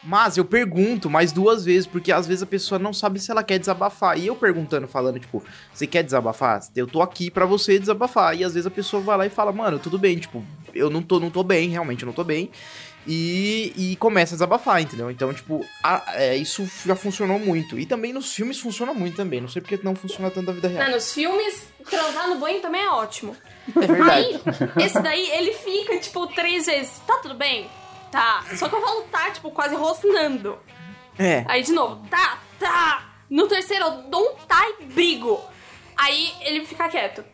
Mas 0.03 0.36
eu 0.36 0.44
pergunto 0.44 1.11
mais 1.11 1.32
duas 1.32 1.64
vezes, 1.64 1.86
porque 1.86 2.12
às 2.12 2.26
vezes 2.26 2.42
a 2.42 2.46
pessoa 2.46 2.78
não 2.78 2.92
sabe 2.92 3.18
se 3.18 3.30
ela 3.30 3.42
quer 3.42 3.59
desabafar. 3.59 4.16
E 4.18 4.26
eu 4.28 4.36
perguntando, 4.36 4.86
falando, 4.86 5.18
tipo, 5.18 5.42
você 5.74 5.86
quer 5.88 6.05
desabafar? 6.05 6.61
Eu 6.76 6.86
tô 6.86 7.03
aqui 7.03 7.30
pra 7.30 7.44
você 7.44 7.78
desabafar. 7.78 8.36
E 8.38 8.44
às 8.44 8.55
vezes 8.55 8.66
a 8.66 8.70
pessoa 8.70 9.03
vai 9.03 9.18
lá 9.18 9.26
e 9.26 9.30
fala, 9.30 9.51
mano, 9.53 9.78
tudo 9.78 9.99
bem, 9.99 10.16
tipo, 10.18 10.44
eu 10.72 10.88
não 10.88 11.03
tô, 11.03 11.18
não 11.18 11.30
tô 11.30 11.42
bem, 11.42 11.68
realmente 11.68 12.03
eu 12.03 12.07
não 12.07 12.12
tô 12.12 12.22
bem. 12.22 12.51
E, 13.07 13.72
e 13.76 13.96
começa 13.96 14.34
a 14.34 14.36
desabafar, 14.36 14.80
entendeu? 14.82 15.11
Então, 15.11 15.32
tipo, 15.32 15.64
a- 15.82 16.05
é, 16.14 16.36
isso 16.36 16.68
já 16.84 16.94
funcionou 16.94 17.38
muito. 17.38 17.78
E 17.78 17.86
também 17.86 18.12
nos 18.12 18.32
filmes 18.34 18.59
funciona 18.61 18.92
muito 18.94 19.16
também. 19.16 19.40
Não 19.40 19.49
sei 19.49 19.62
porque 19.62 19.80
não 19.82 19.94
funciona 19.96 20.30
tanto 20.30 20.46
na 20.46 20.53
vida 20.53 20.68
real. 20.68 20.84
Né, 20.88 20.94
nos 20.94 21.12
filmes, 21.12 21.66
transar 21.88 22.28
no 22.28 22.36
banho 22.36 22.61
também 22.61 22.82
é 22.82 22.90
ótimo. 22.90 23.34
É 23.74 23.86
verdade. 23.86 24.40
Aí, 24.76 24.84
esse 24.84 25.01
daí, 25.01 25.28
ele 25.30 25.53
fica, 25.55 25.99
tipo, 25.99 26.26
três 26.28 26.66
vezes. 26.66 27.01
Tá 27.07 27.16
tudo 27.22 27.34
bem? 27.34 27.66
Tá. 28.11 28.44
Só 28.56 28.68
que 28.68 28.74
eu 28.74 28.80
falo 28.80 29.02
tá, 29.02 29.30
tipo, 29.30 29.50
quase 29.50 29.74
rosnando. 29.74 30.59
É. 31.18 31.44
Aí 31.48 31.62
de 31.62 31.72
novo, 31.72 32.06
tá, 32.09 32.38
tá. 32.59 33.12
No 33.28 33.46
terceiro 33.46 33.84
eu 33.84 33.90
dou 34.02 34.32
um 34.32 34.34
tá 34.46 34.66
e 34.78 34.84
brigo. 34.84 35.40
Aí 35.96 36.32
ele 36.40 36.64
fica 36.64 36.88
quieto. 36.88 37.24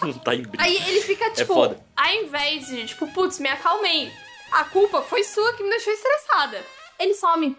Não 0.00 0.12
tá 0.12 0.34
em 0.34 0.42
briga. 0.42 0.62
Aí 0.62 0.76
ele 0.88 1.00
fica, 1.00 1.30
tipo, 1.30 1.52
foda. 1.52 1.84
ao 1.96 2.10
invés 2.12 2.66
de, 2.66 2.86
tipo, 2.86 3.06
putz, 3.08 3.38
me 3.38 3.48
acalmei. 3.48 4.10
A 4.52 4.64
culpa 4.64 5.02
foi 5.02 5.24
sua 5.24 5.52
que 5.54 5.62
me 5.62 5.70
deixou 5.70 5.92
estressada. 5.92 6.62
Ele 6.98 7.14
some. 7.14 7.56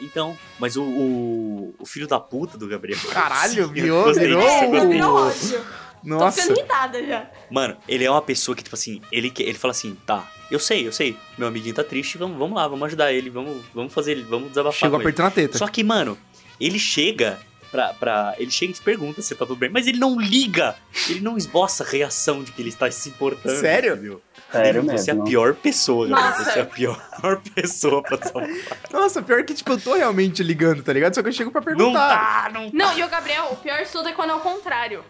Então, 0.00 0.36
mas 0.58 0.76
o, 0.76 0.82
o, 0.82 1.74
o 1.78 1.86
filho 1.86 2.06
da 2.06 2.20
puta 2.20 2.58
do 2.58 2.68
Gabriel. 2.68 2.98
Caralho, 3.10 3.62
Eu 3.62 3.68
virou, 3.68 4.12
virou. 4.12 4.42
É, 4.42 5.06
ódio. 5.06 5.60
Tô 5.60 6.08
Nossa. 6.08 6.42
ficando 6.42 6.58
irritada 6.58 7.06
já. 7.06 7.30
Mano, 7.50 7.78
ele 7.88 8.04
é 8.04 8.10
uma 8.10 8.20
pessoa 8.20 8.54
que, 8.54 8.62
tipo 8.62 8.74
assim, 8.76 9.00
ele, 9.10 9.32
ele 9.38 9.54
fala 9.54 9.72
assim, 9.72 9.94
tá, 10.06 10.30
eu 10.50 10.58
sei, 10.58 10.86
eu 10.86 10.92
sei, 10.92 11.16
meu 11.38 11.48
amiguinho 11.48 11.74
tá 11.74 11.84
triste, 11.84 12.18
vamos, 12.18 12.38
vamos 12.38 12.56
lá, 12.56 12.66
vamos 12.68 12.86
ajudar 12.86 13.12
ele, 13.12 13.30
vamos, 13.30 13.62
vamos 13.74 13.92
fazer 13.92 14.12
ele, 14.12 14.22
vamos 14.22 14.48
desabafar 14.48 14.78
Chegou 14.78 14.98
apertando 15.00 15.26
a 15.26 15.30
teta. 15.30 15.58
Só 15.58 15.66
que, 15.66 15.82
mano, 15.82 16.16
ele 16.60 16.78
chega 16.78 17.38
pra, 17.70 17.92
pra. 17.94 18.34
Ele 18.38 18.50
chega 18.50 18.70
e 18.72 18.74
te 18.74 18.82
pergunta 18.82 19.20
se 19.22 19.34
tá 19.34 19.44
tudo 19.44 19.58
bem, 19.58 19.70
mas 19.70 19.86
ele 19.86 19.98
não 19.98 20.18
liga! 20.20 20.76
Ele 21.08 21.20
não 21.20 21.36
esboça 21.36 21.82
a 21.82 21.86
reação 21.86 22.42
de 22.44 22.52
que 22.52 22.62
ele 22.62 22.68
está 22.68 22.90
se 22.90 23.08
importando. 23.08 23.58
Sério? 23.58 23.94
entendeu? 23.94 24.22
Sério 24.52 24.82
Você 24.84 25.10
é 25.10 25.12
a 25.12 25.14
mesmo. 25.16 25.28
pior 25.28 25.54
pessoa, 25.56 26.06
Gabriel. 26.06 26.30
Nossa. 26.30 26.44
Você 26.52 26.58
é 26.60 26.62
a 26.62 26.66
pior 26.66 27.40
pessoa 27.54 28.02
pra 28.02 28.16
desabafar. 28.16 28.48
Nossa, 28.92 29.20
pior 29.22 29.42
que, 29.44 29.52
tipo, 29.54 29.72
eu 29.72 29.80
tô 29.80 29.94
realmente 29.94 30.40
ligando, 30.44 30.80
tá 30.84 30.92
ligado? 30.92 31.12
Só 31.14 31.22
que 31.22 31.28
eu 31.28 31.32
chego 31.32 31.50
pra 31.50 31.60
Não 31.60 31.66
perguntar. 31.66 32.44
tá, 32.44 32.50
não 32.52 32.70
tá. 32.70 32.76
Não, 32.76 32.96
e 32.96 33.02
o 33.02 33.08
Gabriel, 33.08 33.48
o 33.50 33.56
pior 33.56 33.82
de 33.82 33.90
tudo 33.90 34.08
é 34.08 34.12
quando 34.12 34.30
é 34.30 34.34
o 34.34 34.40
contrário. 34.40 35.02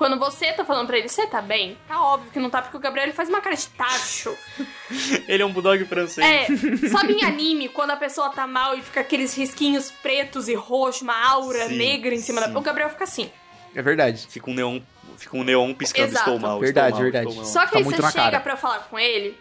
Quando 0.00 0.18
você 0.18 0.50
tá 0.54 0.64
falando 0.64 0.86
pra 0.86 0.96
ele, 0.96 1.10
você 1.10 1.26
tá 1.26 1.42
bem? 1.42 1.76
Tá 1.86 2.02
óbvio 2.02 2.30
que 2.32 2.38
não 2.40 2.48
tá, 2.48 2.62
porque 2.62 2.74
o 2.74 2.80
Gabriel 2.80 3.04
ele 3.08 3.12
faz 3.12 3.28
uma 3.28 3.38
cara 3.42 3.54
de 3.54 3.68
tacho. 3.68 4.34
Ele 5.28 5.42
é 5.42 5.44
um 5.44 5.52
bulldog 5.52 5.84
francês. 5.84 6.26
É, 6.26 6.88
sabe 6.88 7.12
em 7.12 7.22
anime, 7.22 7.68
quando 7.68 7.90
a 7.90 7.96
pessoa 7.96 8.30
tá 8.30 8.46
mal 8.46 8.74
e 8.74 8.80
fica 8.80 9.00
aqueles 9.00 9.36
risquinhos 9.36 9.90
pretos 9.90 10.48
e 10.48 10.54
roxos, 10.54 11.02
uma 11.02 11.22
aura 11.28 11.68
Sim, 11.68 11.76
negra 11.76 12.14
em 12.14 12.18
cima 12.18 12.40
sim. 12.40 12.50
da. 12.50 12.58
O 12.58 12.62
Gabriel 12.62 12.88
fica 12.88 13.04
assim. 13.04 13.30
É 13.74 13.82
verdade. 13.82 14.26
Fica 14.26 14.48
um 14.50 14.54
neon, 14.54 14.80
fica 15.18 15.36
um 15.36 15.44
neon 15.44 15.74
piscando, 15.74 16.08
Exato. 16.08 16.30
estou 16.30 16.40
mal, 16.40 16.58
Verdade, 16.60 16.86
estou 16.86 17.02
mal, 17.02 17.02
verdade. 17.12 17.28
estou 17.28 17.44
mal. 17.44 17.52
Só 17.52 17.66
que 17.66 17.72
Tá 17.72 17.78
aí 17.78 17.84
muito 17.84 17.96
você 18.00 18.10
chega 18.10 18.24
cara. 18.24 18.40
pra 18.40 18.56
falar 18.56 18.78
com 18.88 18.98
ele, 18.98 19.38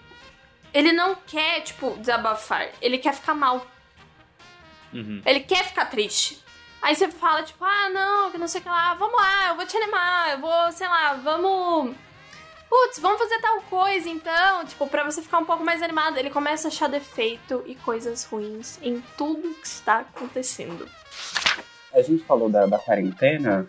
ele 0.74 0.92
não 0.92 1.16
quer, 1.26 1.62
tipo, 1.62 1.96
desabafar. 2.02 2.68
Ele 2.82 2.98
quer 2.98 3.14
ficar 3.14 3.34
mal. 3.34 3.66
Uhum. 4.94 5.22
Ele 5.26 5.40
quer 5.40 5.64
ficar 5.64 5.86
triste. 5.86 6.38
Aí 6.82 6.96
você 6.96 7.10
fala, 7.10 7.44
tipo, 7.44 7.64
ah, 7.64 7.90
não, 7.90 8.32
que 8.32 8.38
não 8.38 8.48
sei 8.48 8.62
o 8.62 8.64
que 8.64 8.70
lá, 8.70 8.94
vamos 8.94 9.16
lá, 9.20 9.50
eu 9.50 9.56
vou 9.56 9.66
te 9.66 9.76
animar, 9.78 10.32
eu 10.34 10.40
vou, 10.40 10.72
sei 10.72 10.88
lá, 10.88 11.14
vamos. 11.16 11.96
Putz, 12.70 13.00
vamos 13.00 13.18
fazer 13.20 13.40
tal 13.42 13.62
coisa 13.64 14.08
então, 14.08 14.64
tipo, 14.66 14.88
pra 14.88 15.04
você 15.04 15.22
ficar 15.22 15.40
um 15.40 15.46
pouco 15.46 15.64
mais 15.66 15.82
animado. 15.82 16.18
Ele 16.18 16.30
começa 16.30 16.68
a 16.68 16.70
achar 16.70 16.88
defeito 16.88 17.64
e 17.66 17.74
coisas 17.76 18.24
ruins 18.26 18.78
em 18.82 19.04
tudo 19.18 19.54
que 19.56 19.68
está 19.68 20.00
acontecendo. 20.02 20.88
A 21.94 22.02
gente 22.04 22.24
falou 22.24 22.48
da, 22.50 22.66
da 22.68 22.78
quarentena, 22.78 23.68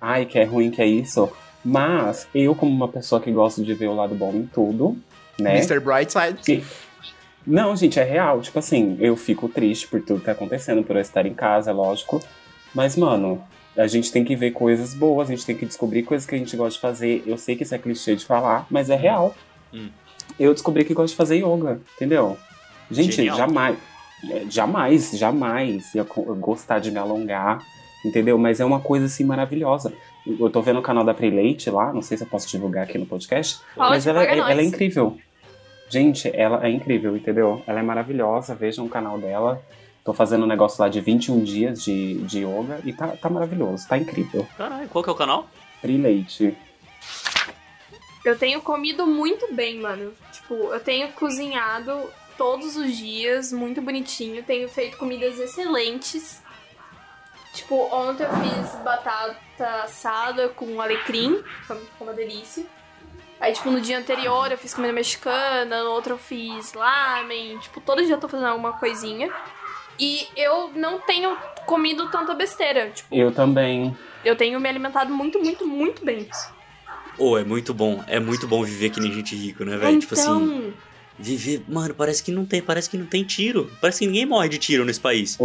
ai, 0.00 0.24
que 0.24 0.38
é 0.38 0.44
ruim, 0.44 0.70
que 0.70 0.80
é 0.80 0.86
isso. 0.86 1.30
Mas 1.62 2.26
eu, 2.34 2.54
como 2.54 2.72
uma 2.72 2.88
pessoa 2.88 3.20
que 3.20 3.30
gosta 3.30 3.62
de 3.62 3.74
ver 3.74 3.88
o 3.88 3.94
lado 3.94 4.14
bom 4.14 4.32
em 4.32 4.46
tudo, 4.46 4.96
né? 5.38 5.56
Mr. 5.58 5.78
Brightside. 5.78 6.38
Que- 6.42 6.64
Não, 7.46 7.76
gente, 7.76 8.00
é 8.00 8.04
real. 8.04 8.40
Tipo 8.40 8.58
assim, 8.58 8.96
eu 9.00 9.14
fico 9.16 9.46
triste 9.50 9.86
por 9.86 10.00
tudo 10.00 10.20
que 10.20 10.26
tá 10.26 10.32
acontecendo, 10.32 10.82
por 10.82 10.96
eu 10.96 11.02
estar 11.02 11.26
em 11.26 11.34
casa, 11.34 11.70
é 11.70 11.74
lógico. 11.74 12.22
Mas, 12.74 12.96
mano, 12.96 13.42
a 13.76 13.86
gente 13.86 14.10
tem 14.12 14.24
que 14.24 14.34
ver 14.36 14.50
coisas 14.52 14.94
boas, 14.94 15.28
a 15.28 15.34
gente 15.34 15.46
tem 15.46 15.56
que 15.56 15.66
descobrir 15.66 16.02
coisas 16.02 16.26
que 16.26 16.34
a 16.34 16.38
gente 16.38 16.56
gosta 16.56 16.74
de 16.74 16.80
fazer. 16.80 17.22
Eu 17.26 17.36
sei 17.38 17.56
que 17.56 17.62
isso 17.62 17.74
é 17.74 17.78
clichê 17.78 18.14
de 18.16 18.24
falar, 18.24 18.66
mas 18.70 18.90
é 18.90 18.96
real. 18.96 19.34
Hum. 19.72 19.88
Eu 20.38 20.52
descobri 20.52 20.84
que 20.84 20.94
gosto 20.94 21.12
de 21.12 21.16
fazer 21.16 21.36
yoga, 21.36 21.80
entendeu? 21.96 22.36
Gente, 22.90 23.16
Genial. 23.16 23.36
jamais. 23.36 23.78
é, 24.30 24.44
Jamais, 24.50 25.10
jamais 25.12 25.94
ia 25.94 26.04
gostar 26.38 26.78
de 26.78 26.90
me 26.90 26.98
alongar, 26.98 27.60
entendeu? 28.04 28.36
Mas 28.38 28.60
é 28.60 28.64
uma 28.64 28.80
coisa 28.80 29.06
assim 29.06 29.24
maravilhosa. 29.24 29.92
Eu 30.26 30.50
tô 30.50 30.60
vendo 30.60 30.78
o 30.78 30.82
canal 30.82 31.02
da 31.04 31.14
Preleite 31.14 31.70
lá, 31.70 31.92
não 31.92 32.02
sei 32.02 32.16
se 32.16 32.24
eu 32.24 32.28
posso 32.28 32.48
divulgar 32.48 32.84
aqui 32.84 32.98
no 32.98 33.06
podcast. 33.06 33.60
Pode, 33.74 33.90
Mas 33.90 34.06
ela, 34.06 34.20
paga 34.20 34.32
é- 34.34 34.38
ela 34.38 34.60
é 34.60 34.64
incrível. 34.64 35.16
Gente, 35.88 36.30
ela 36.34 36.64
é 36.64 36.70
incrível, 36.70 37.16
entendeu? 37.16 37.62
Ela 37.66 37.80
é 37.80 37.82
maravilhosa, 37.82 38.54
vejam 38.54 38.84
o 38.84 38.88
canal 38.88 39.18
dela. 39.18 39.60
Tô 40.04 40.14
fazendo 40.14 40.44
um 40.44 40.46
negócio 40.46 40.80
lá 40.82 40.88
de 40.88 41.00
21 41.00 41.44
dias 41.44 41.82
de, 41.82 42.14
de 42.22 42.40
yoga 42.40 42.80
e 42.84 42.92
tá, 42.92 43.08
tá 43.08 43.28
maravilhoso, 43.28 43.86
tá 43.86 43.98
incrível. 43.98 44.46
Caralho, 44.56 44.88
qual 44.88 45.04
que 45.04 45.10
é 45.10 45.12
o 45.12 45.16
canal? 45.16 45.48
Pri 45.80 45.98
Leite. 45.98 46.56
Eu 48.24 48.38
tenho 48.38 48.60
comido 48.60 49.06
muito 49.06 49.52
bem, 49.54 49.78
mano. 49.78 50.12
Tipo, 50.32 50.54
eu 50.54 50.80
tenho 50.80 51.10
cozinhado 51.12 52.10
todos 52.36 52.76
os 52.76 52.96
dias, 52.96 53.52
muito 53.52 53.82
bonitinho. 53.82 54.42
Tenho 54.42 54.68
feito 54.68 54.96
comidas 54.96 55.38
excelentes. 55.38 56.42
Tipo, 57.52 57.88
ontem 57.94 58.24
eu 58.24 58.30
fiz 58.30 58.76
batata 58.82 59.82
assada 59.82 60.48
com 60.48 60.80
alecrim, 60.80 61.42
foi 61.66 61.76
foi 61.76 62.06
uma 62.06 62.14
delícia. 62.14 62.64
Aí, 63.40 63.52
tipo, 63.52 63.70
no 63.70 63.80
dia 63.80 63.98
anterior 63.98 64.52
eu 64.52 64.58
fiz 64.58 64.74
comida 64.74 64.92
mexicana, 64.92 65.82
no 65.82 65.90
outro 65.90 66.14
eu 66.14 66.18
fiz 66.18 66.74
lamen. 66.74 67.58
Tipo, 67.58 67.80
todo 67.80 68.04
dia 68.04 68.14
eu 68.14 68.20
tô 68.20 68.28
fazendo 68.28 68.48
alguma 68.48 68.74
coisinha. 68.74 69.32
E 70.00 70.26
eu 70.34 70.70
não 70.74 70.98
tenho 71.00 71.36
comido 71.66 72.10
tanta 72.10 72.34
besteira. 72.34 72.90
Tipo, 72.90 73.14
Eu 73.14 73.30
também. 73.30 73.94
eu 74.24 74.34
tenho 74.34 74.58
me 74.58 74.68
alimentado 74.68 75.12
muito, 75.12 75.38
muito, 75.38 75.66
muito 75.66 76.04
bem. 76.04 76.26
Ô, 77.18 77.36
é 77.36 77.44
muito 77.44 77.74
bom. 77.74 78.02
É 78.06 78.18
muito 78.18 78.48
bom 78.48 78.64
viver 78.64 78.88
que 78.90 78.98
nem 78.98 79.12
gente 79.12 79.36
rica, 79.36 79.62
né, 79.64 79.76
velho? 79.76 79.90
então, 79.90 80.00
Tipo 80.00 80.14
assim, 80.14 80.72
Viver, 81.18 81.62
mano, 81.68 81.92
parece 81.94 82.22
que 82.22 82.32
não 82.32 82.46
tem, 82.46 82.62
parece 82.62 82.88
que 82.88 82.96
não 82.96 83.04
tem 83.04 83.22
tiro. 83.22 83.70
Parece 83.78 83.98
que 83.98 84.06
ninguém 84.06 84.24
morre 84.24 84.48
de 84.48 84.56
tiro 84.56 84.86
nesse 84.86 85.00
país. 85.00 85.36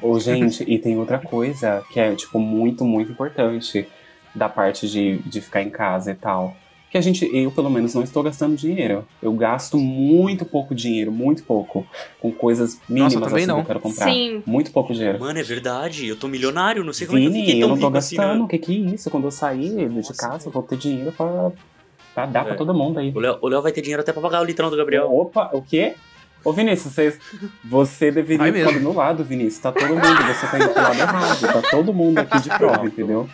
Ô, 0.00 0.18
gente, 0.18 0.64
e 0.66 0.76
tem 0.76 0.98
outra 0.98 1.20
coisa 1.20 1.84
que 1.92 2.00
é, 2.00 2.12
tipo, 2.16 2.40
muito, 2.40 2.84
muito 2.84 3.12
importante 3.12 3.86
da 4.34 4.48
parte 4.48 4.88
de, 4.88 5.18
de 5.18 5.40
ficar 5.40 5.62
em 5.62 5.70
casa 5.70 6.10
e 6.10 6.14
tal. 6.16 6.56
Que 6.92 6.98
a 6.98 7.00
gente, 7.00 7.26
eu 7.34 7.50
pelo 7.50 7.70
menos, 7.70 7.94
não 7.94 8.02
estou 8.02 8.22
gastando 8.22 8.54
dinheiro. 8.54 9.08
Eu 9.22 9.32
gasto 9.32 9.78
muito 9.78 10.44
pouco 10.44 10.74
dinheiro, 10.74 11.10
muito 11.10 11.42
pouco, 11.42 11.86
com 12.20 12.30
coisas 12.30 12.78
mínimas 12.86 13.14
também 13.14 13.28
assim, 13.38 13.46
não. 13.46 13.54
que 13.56 13.60
eu 13.62 13.66
quero 13.66 13.80
comprar. 13.80 14.04
Sim. 14.12 14.42
Muito 14.44 14.70
pouco 14.70 14.92
dinheiro. 14.92 15.18
Mano, 15.18 15.38
é 15.38 15.42
verdade. 15.42 16.06
Eu 16.06 16.16
tô 16.16 16.28
milionário, 16.28 16.84
não 16.84 16.92
sei 16.92 17.06
como 17.06 17.18
é 17.18 17.22
que 17.22 17.26
eu 17.28 17.32
Vini, 17.32 17.60
eu 17.60 17.66
não 17.68 17.78
tô 17.78 17.86
rico 17.86 17.96
assim, 17.96 18.16
gastando. 18.16 18.38
né? 18.40 18.44
O 18.44 18.46
que 18.48 18.58
que 18.58 18.72
é 18.72 18.94
isso? 18.94 19.08
Quando 19.10 19.24
eu 19.24 19.30
sair 19.30 19.88
de 19.88 19.96
Nossa, 19.96 20.12
casa, 20.14 20.36
velho. 20.36 20.48
eu 20.48 20.52
vou 20.52 20.62
ter 20.64 20.76
dinheiro 20.76 21.12
pra, 21.12 21.50
pra 22.14 22.26
dar 22.26 22.40
É. 22.42 22.44
pra 22.48 22.54
todo 22.56 22.74
mundo 22.74 22.98
aí. 23.00 23.10
O 23.14 23.18
Léo, 23.48 23.62
vai 23.62 23.72
ter 23.72 23.80
dinheiro 23.80 24.02
até 24.02 24.12
pra 24.12 24.20
pagar 24.20 24.42
o 24.42 24.44
litrão 24.44 24.68
do 24.68 24.76
Gabriel. 24.76 25.10
Opa, 25.10 25.48
o 25.54 25.62
quê? 25.62 25.94
Ô, 26.44 26.52
Vinícius, 26.52 26.92
você, 26.92 27.18
você 27.64 28.10
deveria 28.10 28.36
Vai 28.36 28.52
ficar 28.52 28.72
do 28.72 28.80
meu 28.80 28.92
lado, 28.92 29.24
Vinícius. 29.24 29.60
Tá 29.62 29.72
todo 29.72 29.88
mundo, 29.94 30.02
você 30.26 30.46
tá 30.46 30.58
indo 30.58 30.68
pro 30.74 30.82
lado 30.82 30.98
errado. 31.00 31.40
Tá 31.40 31.62
todo 31.70 31.94
mundo 31.94 32.18
aqui 32.18 32.38
de 32.38 32.48
prova, 32.50 32.84
entendeu? 32.84 33.26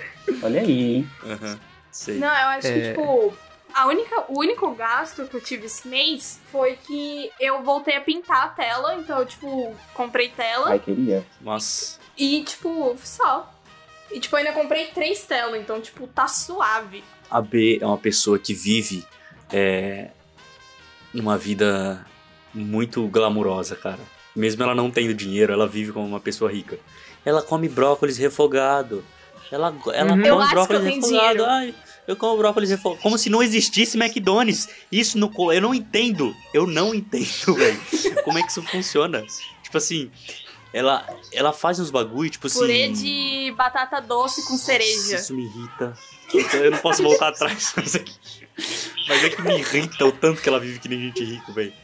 Olha 0.44 0.60
aí, 0.60 0.94
hein? 0.96 1.08
Aham, 1.26 1.58
sei. 1.90 2.18
Não, 2.18 2.28
eu 2.28 2.48
acho 2.50 2.60
que, 2.72 2.78
É. 2.78 2.90
tipo, 2.90 3.32
a 3.74 3.86
única, 3.86 4.24
o 4.28 4.38
único 4.40 4.70
gasto 4.74 5.24
que 5.26 5.34
eu 5.36 5.40
tive 5.40 5.66
esse 5.66 5.86
mês 5.86 6.40
foi 6.50 6.76
que 6.76 7.30
eu 7.40 7.62
voltei 7.62 7.96
a 7.96 8.00
pintar 8.00 8.44
a 8.44 8.48
tela. 8.48 8.94
Então, 8.96 9.18
eu, 9.20 9.26
tipo, 9.26 9.74
comprei 9.94 10.28
tela 10.30 10.70
Ai, 10.70 10.78
queria. 10.78 11.24
Mas, 11.40 11.98
e, 12.16 12.42
tipo, 12.42 12.96
só. 13.02 13.52
E, 14.10 14.18
tipo, 14.20 14.34
eu 14.36 14.38
ainda 14.38 14.52
comprei 14.52 14.86
três 14.86 15.24
telas, 15.24 15.60
então, 15.60 15.80
tipo, 15.80 16.06
tá 16.06 16.26
suave. 16.26 17.04
a 17.30 17.40
B 17.42 17.78
é 17.80 17.86
uma 17.86 17.98
pessoa 17.98 18.38
que 18.38 18.54
vive 18.54 19.06
é, 19.52 20.08
uma 21.14 21.36
vida 21.36 22.06
muito 22.54 23.06
glamurosa, 23.08 23.76
cara. 23.76 24.00
Mesmo 24.34 24.62
ela 24.62 24.74
não 24.74 24.90
tendo 24.90 25.12
dinheiro, 25.12 25.52
ela 25.52 25.66
vive 25.66 25.92
como 25.92 26.06
uma 26.06 26.20
pessoa 26.20 26.50
rica. 26.50 26.78
Ela 27.24 27.42
come 27.42 27.68
brócolis 27.68 28.16
refogado. 28.16 29.04
Ela, 29.50 29.74
ela 29.92 30.12
Uhum. 30.12 30.16
come 30.16 30.28
Eu 30.28 30.38
acho 30.40 30.48
que 30.48 30.54
brócolis 30.54 30.82
eu 30.82 30.88
tenho 30.90 31.02
refogado. 31.02 31.28
dinheiro. 31.34 31.44
Ai, 31.50 31.74
eu 32.08 32.16
como 32.16 32.38
brócolis 32.38 32.70
refogado. 32.70 33.02
Como 33.02 33.18
se 33.18 33.28
não 33.28 33.42
existisse 33.42 33.98
McDonald's. 33.98 34.66
Isso 34.90 35.18
no, 35.18 35.30
eu 35.52 35.60
não 35.60 35.74
entendo. 35.74 36.34
Eu 36.54 36.66
não 36.66 36.94
entendo, 36.94 37.26
velho. 37.54 37.80
Como 38.24 38.38
é 38.38 38.42
que 38.42 38.50
isso 38.50 38.62
funciona? 38.62 39.22
Tipo 39.62 39.76
assim, 39.76 40.10
ela, 40.72 41.06
ela 41.30 41.52
faz 41.52 41.78
uns 41.78 41.90
bagulho, 41.90 42.30
tipo 42.30 42.46
assim. 42.46 42.60
Purê 42.60 42.88
de 42.88 43.52
batata 43.54 44.00
doce 44.00 44.42
com 44.46 44.56
cereja. 44.56 45.16
Isso 45.16 45.34
me 45.34 45.44
irrita. 45.44 45.92
Eu 46.54 46.70
não 46.70 46.78
posso 46.78 47.02
voltar 47.02 47.28
atrás. 47.28 47.74
Mas 47.76 49.24
é 49.24 49.28
que 49.28 49.42
me 49.42 49.58
irrita 49.58 50.06
o 50.06 50.12
tanto 50.12 50.40
que 50.40 50.48
ela 50.48 50.58
vive 50.58 50.78
que 50.78 50.88
nem 50.88 50.98
gente 51.00 51.22
rico, 51.22 51.52
velho. 51.52 51.74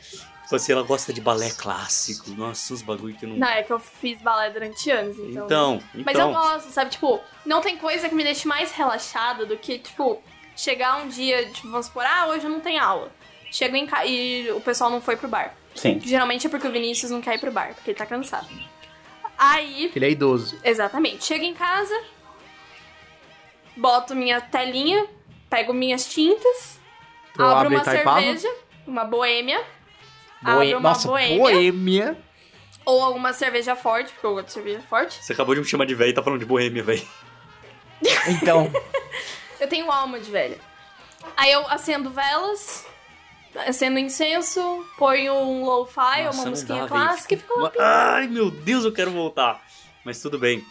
Tipo 0.44 0.56
assim, 0.56 0.72
ela 0.72 0.82
gosta 0.82 1.12
de 1.12 1.20
balé 1.20 1.50
clássico. 1.50 2.30
Nossa, 2.30 2.72
uns 2.74 2.82
bagulho 2.82 3.14
que 3.16 3.26
não. 3.26 3.36
Não, 3.36 3.48
é 3.48 3.62
que 3.62 3.72
eu 3.72 3.78
fiz 3.80 4.20
balé 4.20 4.50
durante 4.50 4.90
anos, 4.90 5.16
então. 5.18 5.44
Então, 5.46 5.82
Mas 6.04 6.18
eu 6.18 6.28
então. 6.28 6.32
gosto, 6.32 6.70
sabe? 6.70 6.90
Tipo, 6.90 7.20
não 7.46 7.60
tem 7.60 7.76
coisa 7.78 8.08
que 8.08 8.14
me 8.14 8.22
deixe 8.22 8.46
mais 8.46 8.70
relaxada 8.72 9.46
do 9.46 9.56
que, 9.56 9.78
tipo, 9.78 10.22
chegar 10.54 10.96
um 11.02 11.08
dia, 11.08 11.46
tipo, 11.50 11.70
vamos 11.70 11.86
supor, 11.86 12.04
ah, 12.04 12.26
hoje 12.28 12.44
eu 12.44 12.50
não 12.50 12.60
tenho 12.60 12.82
aula. 12.82 13.10
Chego 13.50 13.74
em 13.76 13.86
casa 13.86 14.04
e 14.06 14.50
o 14.52 14.60
pessoal 14.60 14.90
não 14.90 15.00
foi 15.00 15.16
pro 15.16 15.28
bar. 15.28 15.54
Sim. 15.74 15.98
Geralmente 16.00 16.46
é 16.46 16.50
porque 16.50 16.66
o 16.68 16.70
Vinícius 16.70 17.10
não 17.10 17.20
quer 17.20 17.36
ir 17.36 17.38
pro 17.40 17.50
bar, 17.50 17.74
porque 17.74 17.90
ele 17.90 17.98
tá 17.98 18.04
cansado. 18.06 18.46
Aí, 19.36 19.90
Ele 19.96 20.04
é 20.06 20.10
idoso. 20.10 20.58
exatamente, 20.62 21.24
chego 21.24 21.44
em 21.44 21.54
casa, 21.54 21.92
boto 23.76 24.14
minha 24.14 24.40
telinha, 24.40 25.06
pego 25.50 25.72
minhas 25.72 26.06
tintas, 26.06 26.78
Eu 27.36 27.44
abro 27.46 27.58
abro 27.58 27.70
uma 27.70 27.80
Itaipava. 27.82 28.20
cerveja, 28.20 28.54
uma 28.86 29.04
boêmia, 29.04 29.64
Boê- 30.44 30.74
uma 30.74 30.80
Nossa, 30.90 31.08
boêmia, 31.08 31.38
boêmia. 31.38 32.18
ou 32.84 33.02
alguma 33.02 33.32
cerveja 33.32 33.74
forte, 33.74 34.12
porque 34.12 34.26
eu 34.26 34.34
gosto 34.34 34.46
de 34.46 34.52
cerveja 34.52 34.80
forte. 34.82 35.24
Você 35.24 35.32
acabou 35.32 35.54
de 35.54 35.60
me 35.62 35.66
chamar 35.66 35.86
de 35.86 35.94
velho 35.94 36.10
e 36.10 36.14
tá 36.14 36.22
falando 36.22 36.40
de 36.40 36.46
boêmia, 36.46 36.82
velho. 36.82 37.06
Então, 38.28 38.70
Eu 39.60 39.68
tenho 39.68 39.90
alma 39.90 40.18
de 40.20 40.30
velha. 40.30 40.58
Aí 41.36 41.50
eu 41.52 41.66
acendo 41.68 42.10
velas, 42.10 42.84
acendo 43.66 43.98
incenso, 43.98 44.84
ponho 44.98 45.32
um 45.34 45.64
lo-fi 45.64 46.28
uma 46.32 46.46
musiquinha 46.46 46.82
dá, 46.82 46.88
clássica 46.88 47.34
e 47.34 47.36
fico 47.38 47.58
lá. 47.60 47.72
Ai, 47.78 48.26
meu 48.26 48.50
Deus, 48.50 48.84
eu 48.84 48.92
quero 48.92 49.10
voltar. 49.10 49.64
Mas 50.04 50.20
tudo 50.20 50.38
bem. 50.38 50.62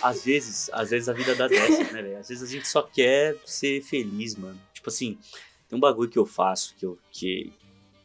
Às 0.00 0.24
vezes, 0.24 0.70
às 0.72 0.88
vezes 0.88 1.06
a 1.08 1.12
vida 1.12 1.34
dá 1.34 1.46
dessa, 1.48 1.92
né, 1.92 2.00
velho? 2.02 2.18
Às 2.18 2.28
vezes 2.30 2.42
a 2.42 2.50
gente 2.50 2.66
só 2.66 2.80
quer 2.82 3.36
ser 3.44 3.82
feliz, 3.82 4.36
mano. 4.36 4.58
Tipo 4.72 4.88
assim, 4.88 5.18
tem 5.68 5.76
um 5.76 5.80
bagulho 5.80 6.08
que 6.08 6.18
eu 6.18 6.24
faço 6.24 6.74
que 6.78 6.86
eu. 6.86 6.98
Que, 7.12 7.52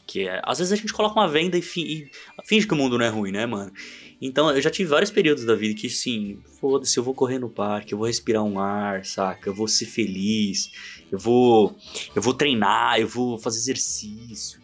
que 0.08 0.28
é. 0.28 0.42
Às 0.44 0.60
vezes 0.60 0.72
a 0.72 0.76
gente 0.76 0.94
coloca 0.94 1.20
uma 1.20 1.28
venda 1.28 1.58
e, 1.58 1.62
fi- 1.62 1.82
e 2.04 2.10
finge 2.48 2.68
que 2.68 2.74
o 2.74 2.78
mundo 2.78 2.98
não 2.98 3.06
é 3.06 3.10
ruim, 3.10 3.32
né, 3.32 3.46
mano? 3.46 3.72
Então, 4.22 4.50
eu 4.50 4.62
já 4.62 4.70
tive 4.70 4.90
vários 4.90 5.12
períodos 5.12 5.44
da 5.46 5.56
vida 5.56 5.74
que, 5.80 5.88
assim, 5.88 6.40
foda-se, 6.60 6.98
eu 6.98 7.04
vou 7.04 7.14
correr 7.14 7.38
no 7.38 7.50
parque, 7.50 7.94
eu 7.94 7.98
vou 7.98 8.08
respirar 8.08 8.44
um 8.44 8.60
ar, 8.60 9.04
saca? 9.06 9.50
Eu 9.50 9.54
vou 9.54 9.68
ser 9.68 9.86
feliz, 9.86 10.72
eu 11.12 11.20
vou. 11.20 11.76
Eu 12.16 12.22
vou 12.22 12.34
treinar, 12.34 13.00
eu 13.00 13.08
vou 13.08 13.38
fazer 13.38 13.58
exercício. 13.60 14.62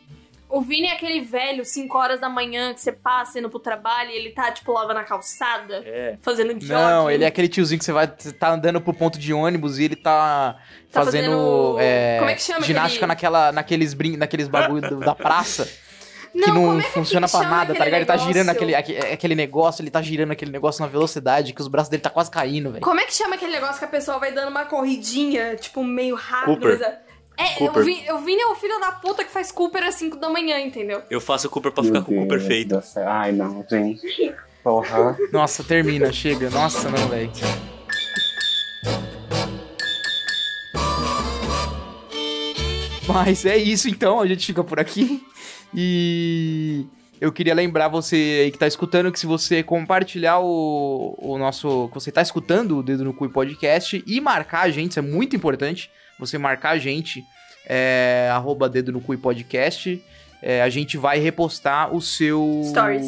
O 0.52 0.62
Vini 0.62 0.88
é 0.88 0.91
aquele 0.93 1.22
velho, 1.22 1.64
5 1.64 1.97
horas 1.97 2.20
da 2.20 2.28
manhã, 2.30 2.74
que 2.74 2.82
você 2.82 2.91
passa 2.91 3.39
indo 3.39 3.49
pro 3.49 3.60
trabalho 3.60 4.10
e 4.12 4.16
ele 4.16 4.32
tá, 4.32 4.52
tipo, 4.52 4.72
lavando 4.74 4.99
a 4.99 5.04
calçada, 5.04 5.82
É. 5.86 6.18
fazendo 6.22 6.52
jogging. 6.54 6.68
não, 6.74 7.10
ele 7.10 7.24
é 7.24 7.28
aquele 7.28 7.47
tiozinho 7.47 7.80
que 7.80 7.86
você 7.86 7.91
vai 7.93 8.06
você 8.18 8.32
tá 8.34 8.49
andando 8.52 8.82
pro 8.82 8.93
ponto 8.93 9.18
de 9.18 9.34
ônibus 9.34 9.80
e 9.80 9.86
ele 9.86 9.95
tá, 9.95 10.58
Tá 10.91 11.04
fazendo, 11.06 11.32
fazendo- 11.32 11.78
é, 11.80 12.18
como 12.20 12.30
é 12.30 12.36
que 12.36 12.41
chama 12.41 12.62
ginástica 12.66 13.06
aquele- 13.06 13.08
naquela, 13.08 13.52
naqueles, 13.52 13.93
brin... 13.93 14.18
naqueles 14.18 14.47
bagulho 14.49 14.82
do- 14.89 14.99
da 14.99 15.16
praça. 15.16 15.66
que 16.34 16.38
Não, 16.49 16.80
é 16.80 16.84
que 16.84 16.89
funciona 16.91 17.28
chama 17.28 17.43
pra 17.43 17.52
nada, 17.58 17.74
tá 17.76 17.84
ligado? 17.86 17.99
Ele 17.99 18.06
tá 18.06 18.18
girando 18.18 18.49
aquele, 18.49 18.74
aque- 18.76 18.97
aquele 18.97 19.36
negócio, 19.36 19.82
ele 19.82 19.89
tá 19.91 20.02
girando 20.02 20.32
aquele 20.32 20.49
negócio 20.52 20.82
na 20.82 20.88
velocidade 20.88 21.54
que 21.54 21.62
os 21.62 21.68
braços 21.68 21.89
dele 21.89 22.02
tá 22.04 22.10
quase 22.10 22.32
caindo, 22.32 22.72
velho. 22.72 22.82
Como 22.84 22.99
é 22.99 23.06
que 23.06 23.14
chama 23.14 23.36
aquele 23.36 23.52
negócio 23.52 23.80
que 23.80 23.86
a 23.86 23.88
pessoa 23.89 24.18
vai 24.18 24.32
dando 24.32 24.49
uma 24.49 24.64
corridinha, 24.66 25.56
tipo, 25.56 25.84
meio 25.84 26.16
rápido? 26.16 26.68
Cooper. 27.38 27.45
é- 27.45 27.55
Cooper. 27.57 27.82
o 27.82 27.86
Vini, 27.86 28.11
o 28.11 28.17
Vini 28.19 28.41
é 28.41 28.47
o 28.47 28.55
filho 28.55 28.79
da 28.79 28.91
puta 28.91 29.23
que 29.23 29.32
faz 29.32 29.51
Cooper 29.51 29.84
às 29.84 29.95
5 29.95 30.17
da 30.17 30.29
manhã, 30.29 30.59
entendeu? 30.59 31.01
Eu 31.09 31.19
faço 31.21 31.47
o 31.47 31.49
Cooper 31.49 31.71
pra 31.71 31.84
ficar 31.84 31.99
Meu 31.99 32.03
com 32.05 32.23
o 32.23 32.65
do 32.65 32.82
céu. 32.82 33.07
Ai, 33.07 33.32
não, 33.32 33.65
gente. 33.69 34.34
Porra. 34.63 35.17
Nossa, 35.32 35.63
termina, 35.63 36.11
chega. 36.11 36.49
Nossa, 36.49 36.89
não, 36.89 37.07
velho. 37.07 37.32
Mas 43.07 43.45
é 43.45 43.57
isso 43.57 43.89
então, 43.89 44.21
a 44.21 44.27
gente 44.27 44.45
fica 44.45 44.63
por 44.63 44.79
aqui. 44.79 45.23
E 45.73 46.86
eu 47.19 47.32
queria 47.32 47.53
lembrar 47.53 47.88
você 47.88 48.41
aí 48.43 48.51
que 48.51 48.57
tá 48.57 48.67
escutando 48.67 49.11
que 49.11 49.19
se 49.19 49.25
você 49.25 49.63
compartilhar 49.63 50.39
o, 50.39 51.15
o 51.17 51.38
nosso. 51.38 51.88
que 51.89 51.93
você 51.95 52.11
tá 52.11 52.21
escutando 52.21 52.77
o 52.77 52.84
Dedo 52.84 53.03
no 53.03 53.13
Cu 53.13 53.29
podcast 53.29 54.03
e 54.05 54.21
marcar 54.21 54.61
a 54.61 54.69
gente, 54.69 54.91
isso 54.91 54.99
é 54.99 55.01
muito 55.01 55.36
importante. 55.36 55.89
Você 56.22 56.38
marcar 56.38 56.69
a 56.69 56.78
gente, 56.78 57.26
é, 57.67 58.30
arroba 58.32 58.69
Dedo 58.69 58.93
no 58.93 59.01
Cu 59.01 59.17
podcast. 59.17 60.01
é, 60.41 60.61
a 60.61 60.69
gente 60.69 60.95
vai 60.97 61.19
repostar 61.19 61.93
o 61.93 61.99
seu. 62.01 62.61
Stories. 62.69 63.07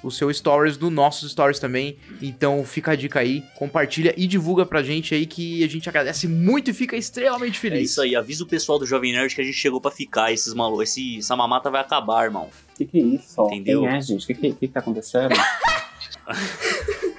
O 0.00 0.12
seu 0.12 0.32
stories 0.32 0.76
do 0.76 0.90
nossos 0.90 1.32
stories 1.32 1.58
também. 1.58 1.96
Então 2.22 2.64
fica 2.64 2.92
a 2.92 2.94
dica 2.94 3.18
aí, 3.18 3.42
compartilha 3.56 4.14
e 4.16 4.28
divulga 4.28 4.64
pra 4.64 4.80
gente 4.80 5.12
aí 5.12 5.26
que 5.26 5.64
a 5.64 5.68
gente 5.68 5.88
agradece 5.88 6.28
muito 6.28 6.70
e 6.70 6.72
fica 6.72 6.96
extremamente 6.96 7.56
É 7.56 7.60
feliz. 7.60 7.90
isso 7.90 8.00
aí, 8.00 8.14
avisa 8.14 8.44
o 8.44 8.46
pessoal 8.46 8.78
do 8.78 8.86
Jovem 8.86 9.12
Nerd 9.12 9.34
que 9.34 9.40
a 9.40 9.44
gente 9.44 9.56
chegou 9.56 9.80
pra 9.80 9.90
ficar. 9.90 10.32
Esses 10.32 10.54
malucos, 10.54 10.90
esse, 10.90 11.18
essa 11.18 11.34
mamata 11.34 11.68
vai 11.68 11.80
acabar, 11.80 12.24
irmão. 12.26 12.48
O 12.74 12.76
que, 12.76 12.84
que 12.84 12.98
é 13.00 13.02
isso? 13.02 13.40
Entendeu? 13.46 13.80
Quem 13.80 13.88
é, 13.90 14.00
gente? 14.00 14.22
O 14.22 14.26
que, 14.28 14.34
que, 14.34 14.52
que 14.52 14.68
tá 14.68 14.78
acontecendo? 14.78 15.34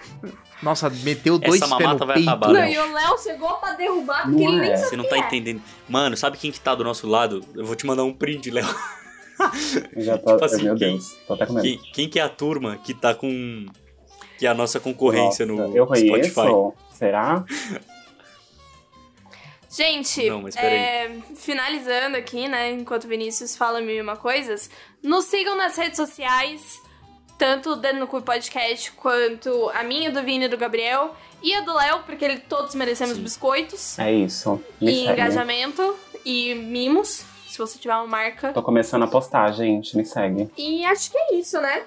Nossa, 0.61 0.89
meteu 0.89 1.37
dois 1.39 1.61
Essa 1.61 1.67
mamata 1.67 2.05
vai 2.05 2.15
peito. 2.17 2.29
acabar, 2.29 2.47
Não, 2.47 2.53
né? 2.55 2.73
e 2.73 2.77
o 2.77 2.93
Léo 2.93 3.17
chegou 3.17 3.53
pra 3.55 3.73
derrubar 3.73 4.25
Não 4.27 4.33
porque 4.37 4.43
ele 4.45 4.59
nem 4.59 4.71
é. 4.71 4.75
sabe 4.77 4.89
Você 4.89 4.97
não 4.97 5.07
tá 5.07 5.15
é. 5.15 5.19
entendendo. 5.19 5.61
Mano, 5.87 6.17
sabe 6.17 6.37
quem 6.37 6.51
que 6.51 6.59
tá 6.59 6.75
do 6.75 6.83
nosso 6.83 7.07
lado? 7.07 7.43
Eu 7.55 7.65
vou 7.65 7.75
te 7.75 7.85
mandar 7.85 8.03
um 8.03 8.13
print, 8.13 8.51
Léo. 8.51 8.65
Já 9.95 10.17
tô. 10.17 10.33
Tipo 10.33 10.45
assim, 10.45 10.63
meu 10.63 10.75
quem- 10.75 10.91
Deus, 10.91 11.17
tô 11.27 11.33
até 11.33 11.45
com 11.45 11.53
medo. 11.53 11.63
Quem, 11.65 11.91
quem 11.93 12.09
que 12.09 12.19
é 12.19 12.23
a 12.23 12.29
turma 12.29 12.77
que 12.83 12.93
tá 12.93 13.15
com. 13.15 13.65
Que 14.37 14.45
é 14.45 14.49
a 14.49 14.53
nossa 14.53 14.79
concorrência 14.79 15.45
Nossa, 15.45 15.67
no 15.67 15.75
eu 15.77 15.85
conheço? 15.87 16.29
Spotify? 16.31 16.51
Será? 16.93 17.43
Gente, 19.71 20.27
Não, 20.29 20.47
é, 20.57 21.11
finalizando 21.35 22.17
aqui, 22.17 22.47
né, 22.47 22.71
enquanto 22.71 23.03
o 23.03 23.07
Vinícius 23.07 23.55
fala 23.55 23.79
mil 23.79 23.95
e 23.95 24.01
uma 24.01 24.15
coisas, 24.17 24.67
nos 25.03 25.25
sigam 25.25 25.55
nas 25.55 25.75
redes 25.77 25.95
sociais, 25.95 26.81
tanto 27.39 27.71
o 27.71 27.93
no 27.93 28.05
Cu 28.05 28.21
Podcast, 28.21 28.91
quanto 28.91 29.71
a 29.73 29.81
minha, 29.81 30.11
do 30.11 30.21
Vini 30.21 30.45
e 30.45 30.47
do 30.49 30.57
Gabriel, 30.57 31.15
e 31.41 31.55
a 31.55 31.61
do 31.61 31.73
Léo, 31.73 32.03
porque 32.05 32.25
ele, 32.25 32.37
todos 32.37 32.75
merecemos 32.75 33.15
Sim. 33.15 33.23
biscoitos, 33.23 33.97
É 33.97 34.11
isso. 34.11 34.61
E 34.81 34.85
segue. 34.85 35.13
engajamento, 35.13 35.95
e 36.25 36.53
mimos, 36.53 37.23
se 37.47 37.57
você 37.57 37.79
tiver 37.79 37.95
uma 37.95 38.05
marca. 38.07 38.51
Tô 38.51 38.61
começando 38.61 39.03
a 39.03 39.07
postar, 39.07 39.49
gente. 39.53 39.95
Me 39.95 40.05
segue. 40.05 40.49
E 40.57 40.83
acho 40.83 41.09
que 41.11 41.17
é 41.17 41.35
isso, 41.35 41.59
né? 41.61 41.83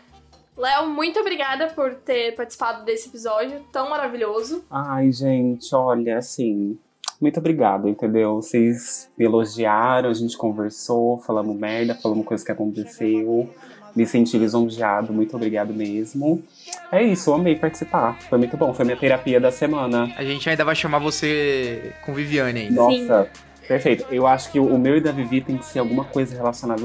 Léo, 0.57 0.89
muito 0.89 1.21
obrigada 1.21 1.67
por 1.69 1.95
ter 1.97 2.35
participado 2.35 2.85
desse 2.87 3.09
episódio 3.09 3.63
tão 3.71 3.91
maravilhoso. 3.91 4.65
Ai, 4.71 5.13
gente, 5.13 5.75
olha, 5.75 6.17
assim. 6.17 6.79
muito 7.21 7.39
obrigado, 7.39 7.89
entendeu? 7.89 8.37
Vocês 8.37 9.11
me 9.19 9.27
elogiaram, 9.27 10.09
a 10.09 10.15
gente 10.15 10.37
conversou, 10.37 11.19
falamos 11.19 11.55
merda, 11.57 11.95
falamos 11.95 12.25
coisas 12.27 12.45
que 12.45 12.53
aconteceu. 12.53 13.51
Me 13.95 14.07
senti 14.07 14.39
lisonjeado, 14.39 15.13
muito 15.13 15.37
obrigado 15.37 15.75
mesmo. 15.75 16.43
É 16.91 17.03
isso, 17.03 17.31
eu 17.31 17.35
amei 17.35 17.57
participar. 17.57 18.17
Foi 18.29 18.39
muito 18.39 18.57
bom, 18.57 18.73
foi 18.73 18.85
minha 18.87 18.97
terapia 18.97 19.39
da 19.39 19.51
semana. 19.51 20.11
A 20.17 20.25
gente 20.25 20.49
ainda 20.49 20.65
vai 20.65 20.75
chamar 20.75 20.99
você 20.99 21.93
com 22.05 22.15
Viviane 22.15 22.61
ainda. 22.61 22.75
Nossa, 22.75 23.29
perfeito. 23.69 24.07
Eu 24.11 24.27
acho 24.27 24.51
que 24.51 24.59
o 24.59 24.79
meu 24.79 24.97
e 24.97 25.01
da 25.01 25.13
Vivi 25.13 25.41
tem 25.43 25.59
que 25.59 25.67
ser 25.67 25.79
alguma 25.81 26.05
coisa 26.05 26.35
relacionada 26.35 26.83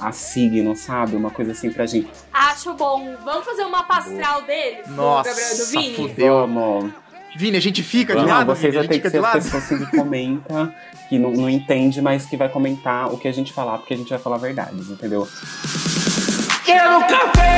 a 0.00 0.10
signo, 0.12 0.74
sabe? 0.74 1.14
Uma 1.14 1.30
coisa 1.30 1.52
assim 1.52 1.70
pra 1.70 1.86
gente. 1.86 2.08
Acho 2.32 2.74
bom. 2.74 3.14
Vamos 3.24 3.44
fazer 3.44 3.62
uma 3.62 3.84
pastral 3.84 4.42
deles? 4.42 4.88
Nossa, 4.88 5.28
Gabriel 5.30 5.56
do 5.56 5.66
Vini? 5.66 5.94
fudeu. 5.94 6.34
Vamos. 6.40 6.90
Vini, 7.36 7.56
a 7.58 7.60
gente 7.60 7.80
fica 7.84 8.14
de 8.16 8.22
Não, 8.22 8.26
lado, 8.28 8.46
vocês 8.46 8.74
Vini, 8.74 8.76
a 8.76 8.80
vão 8.80 8.88
ter 8.88 8.94
gente 8.94 9.02
que 9.02 9.08
fica 9.08 9.10
ser 9.10 9.18
de 9.20 9.24
as 9.24 9.32
lado. 9.34 9.42
pessoas 9.44 9.62
assim 9.64 9.84
que 9.84 9.96
comenta, 9.96 10.74
que 11.08 11.16
não, 11.16 11.30
não 11.30 11.48
entende, 11.48 12.02
mas 12.02 12.26
que 12.26 12.36
vai 12.36 12.48
comentar 12.48 13.12
o 13.14 13.18
que 13.18 13.28
a 13.28 13.32
gente 13.32 13.52
falar, 13.52 13.78
porque 13.78 13.94
a 13.94 13.96
gente 13.96 14.10
vai 14.10 14.18
falar 14.18 14.36
verdades, 14.38 14.90
entendeu? 14.90 15.28
Quero 16.64 17.00
café! 17.06 17.50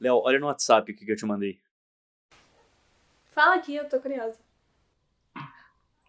Léo, 0.00 0.22
olha 0.24 0.38
no 0.38 0.46
WhatsApp 0.46 0.90
o 0.90 0.96
que 0.96 1.04
que 1.04 1.12
eu 1.12 1.16
te 1.16 1.26
mandei. 1.26 1.60
Fala 3.32 3.56
aqui, 3.56 3.74
eu 3.74 3.86
tô 3.86 4.00
curiosa. 4.00 4.38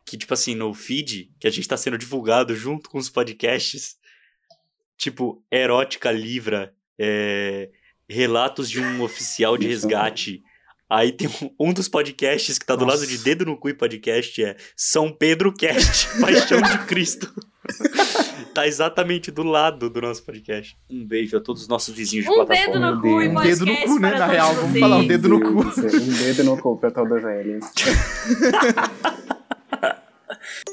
Que, 0.05 0.17
tipo 0.17 0.33
assim, 0.33 0.55
no 0.55 0.73
feed, 0.73 1.29
que 1.39 1.47
a 1.47 1.51
gente 1.51 1.67
tá 1.67 1.75
sendo 1.75 1.97
divulgado 1.97 2.55
junto 2.55 2.89
com 2.89 2.97
os 2.97 3.09
podcasts, 3.09 3.99
tipo, 4.97 5.43
Erótica 5.51 6.09
Livra, 6.09 6.73
é, 6.97 7.69
Relatos 8.11 8.69
de 8.69 8.81
um 8.81 9.01
Oficial 9.01 9.57
de. 9.57 9.67
Resgate. 9.67 10.43
Aí 10.89 11.13
tem 11.13 11.29
um, 11.57 11.69
um 11.69 11.73
dos 11.73 11.87
podcasts 11.87 12.59
que 12.59 12.65
tá 12.65 12.75
do 12.75 12.85
Nossa. 12.85 12.97
lado 12.99 13.07
de 13.07 13.17
Dedo 13.19 13.45
no 13.45 13.57
Cu 13.57 13.69
e 13.69 13.73
Podcast, 13.73 14.43
é 14.43 14.57
São 14.75 15.09
Pedro 15.09 15.53
Cast, 15.53 16.09
Paixão 16.19 16.61
de 16.61 16.77
Cristo. 16.79 17.33
tá 18.53 18.67
exatamente 18.67 19.31
do 19.31 19.43
lado 19.43 19.89
do 19.89 20.01
nosso 20.01 20.21
podcast. 20.25 20.75
Um 20.89 21.07
beijo 21.07 21.37
a 21.37 21.39
todos 21.39 21.61
os 21.61 21.67
nossos 21.69 21.95
vizinhos 21.95 22.25
de 22.25 22.31
Um 22.31 22.45
plataforma. 22.45 22.73
dedo 22.73 22.79
no 22.81 22.91
Meu 22.91 23.01
cu 23.01 23.21
e. 23.21 23.27
Um 23.29 23.41
dedo 23.41 23.65
no 23.65 23.77
cu, 23.77 23.99
né? 23.99 24.11
Na 24.19 24.25
real, 24.25 24.53
vamos 24.53 24.71
vocês. 24.71 24.79
falar 24.81 24.97
um 24.97 25.07
dedo 25.07 25.29
no 25.29 25.39
cu. 25.39 25.61
Um 25.61 26.13
dedo 26.17 26.43
no 26.43 26.57
cu 26.61 26.77
pra 26.77 26.91
todas 26.91 27.23
elas. 27.23 27.71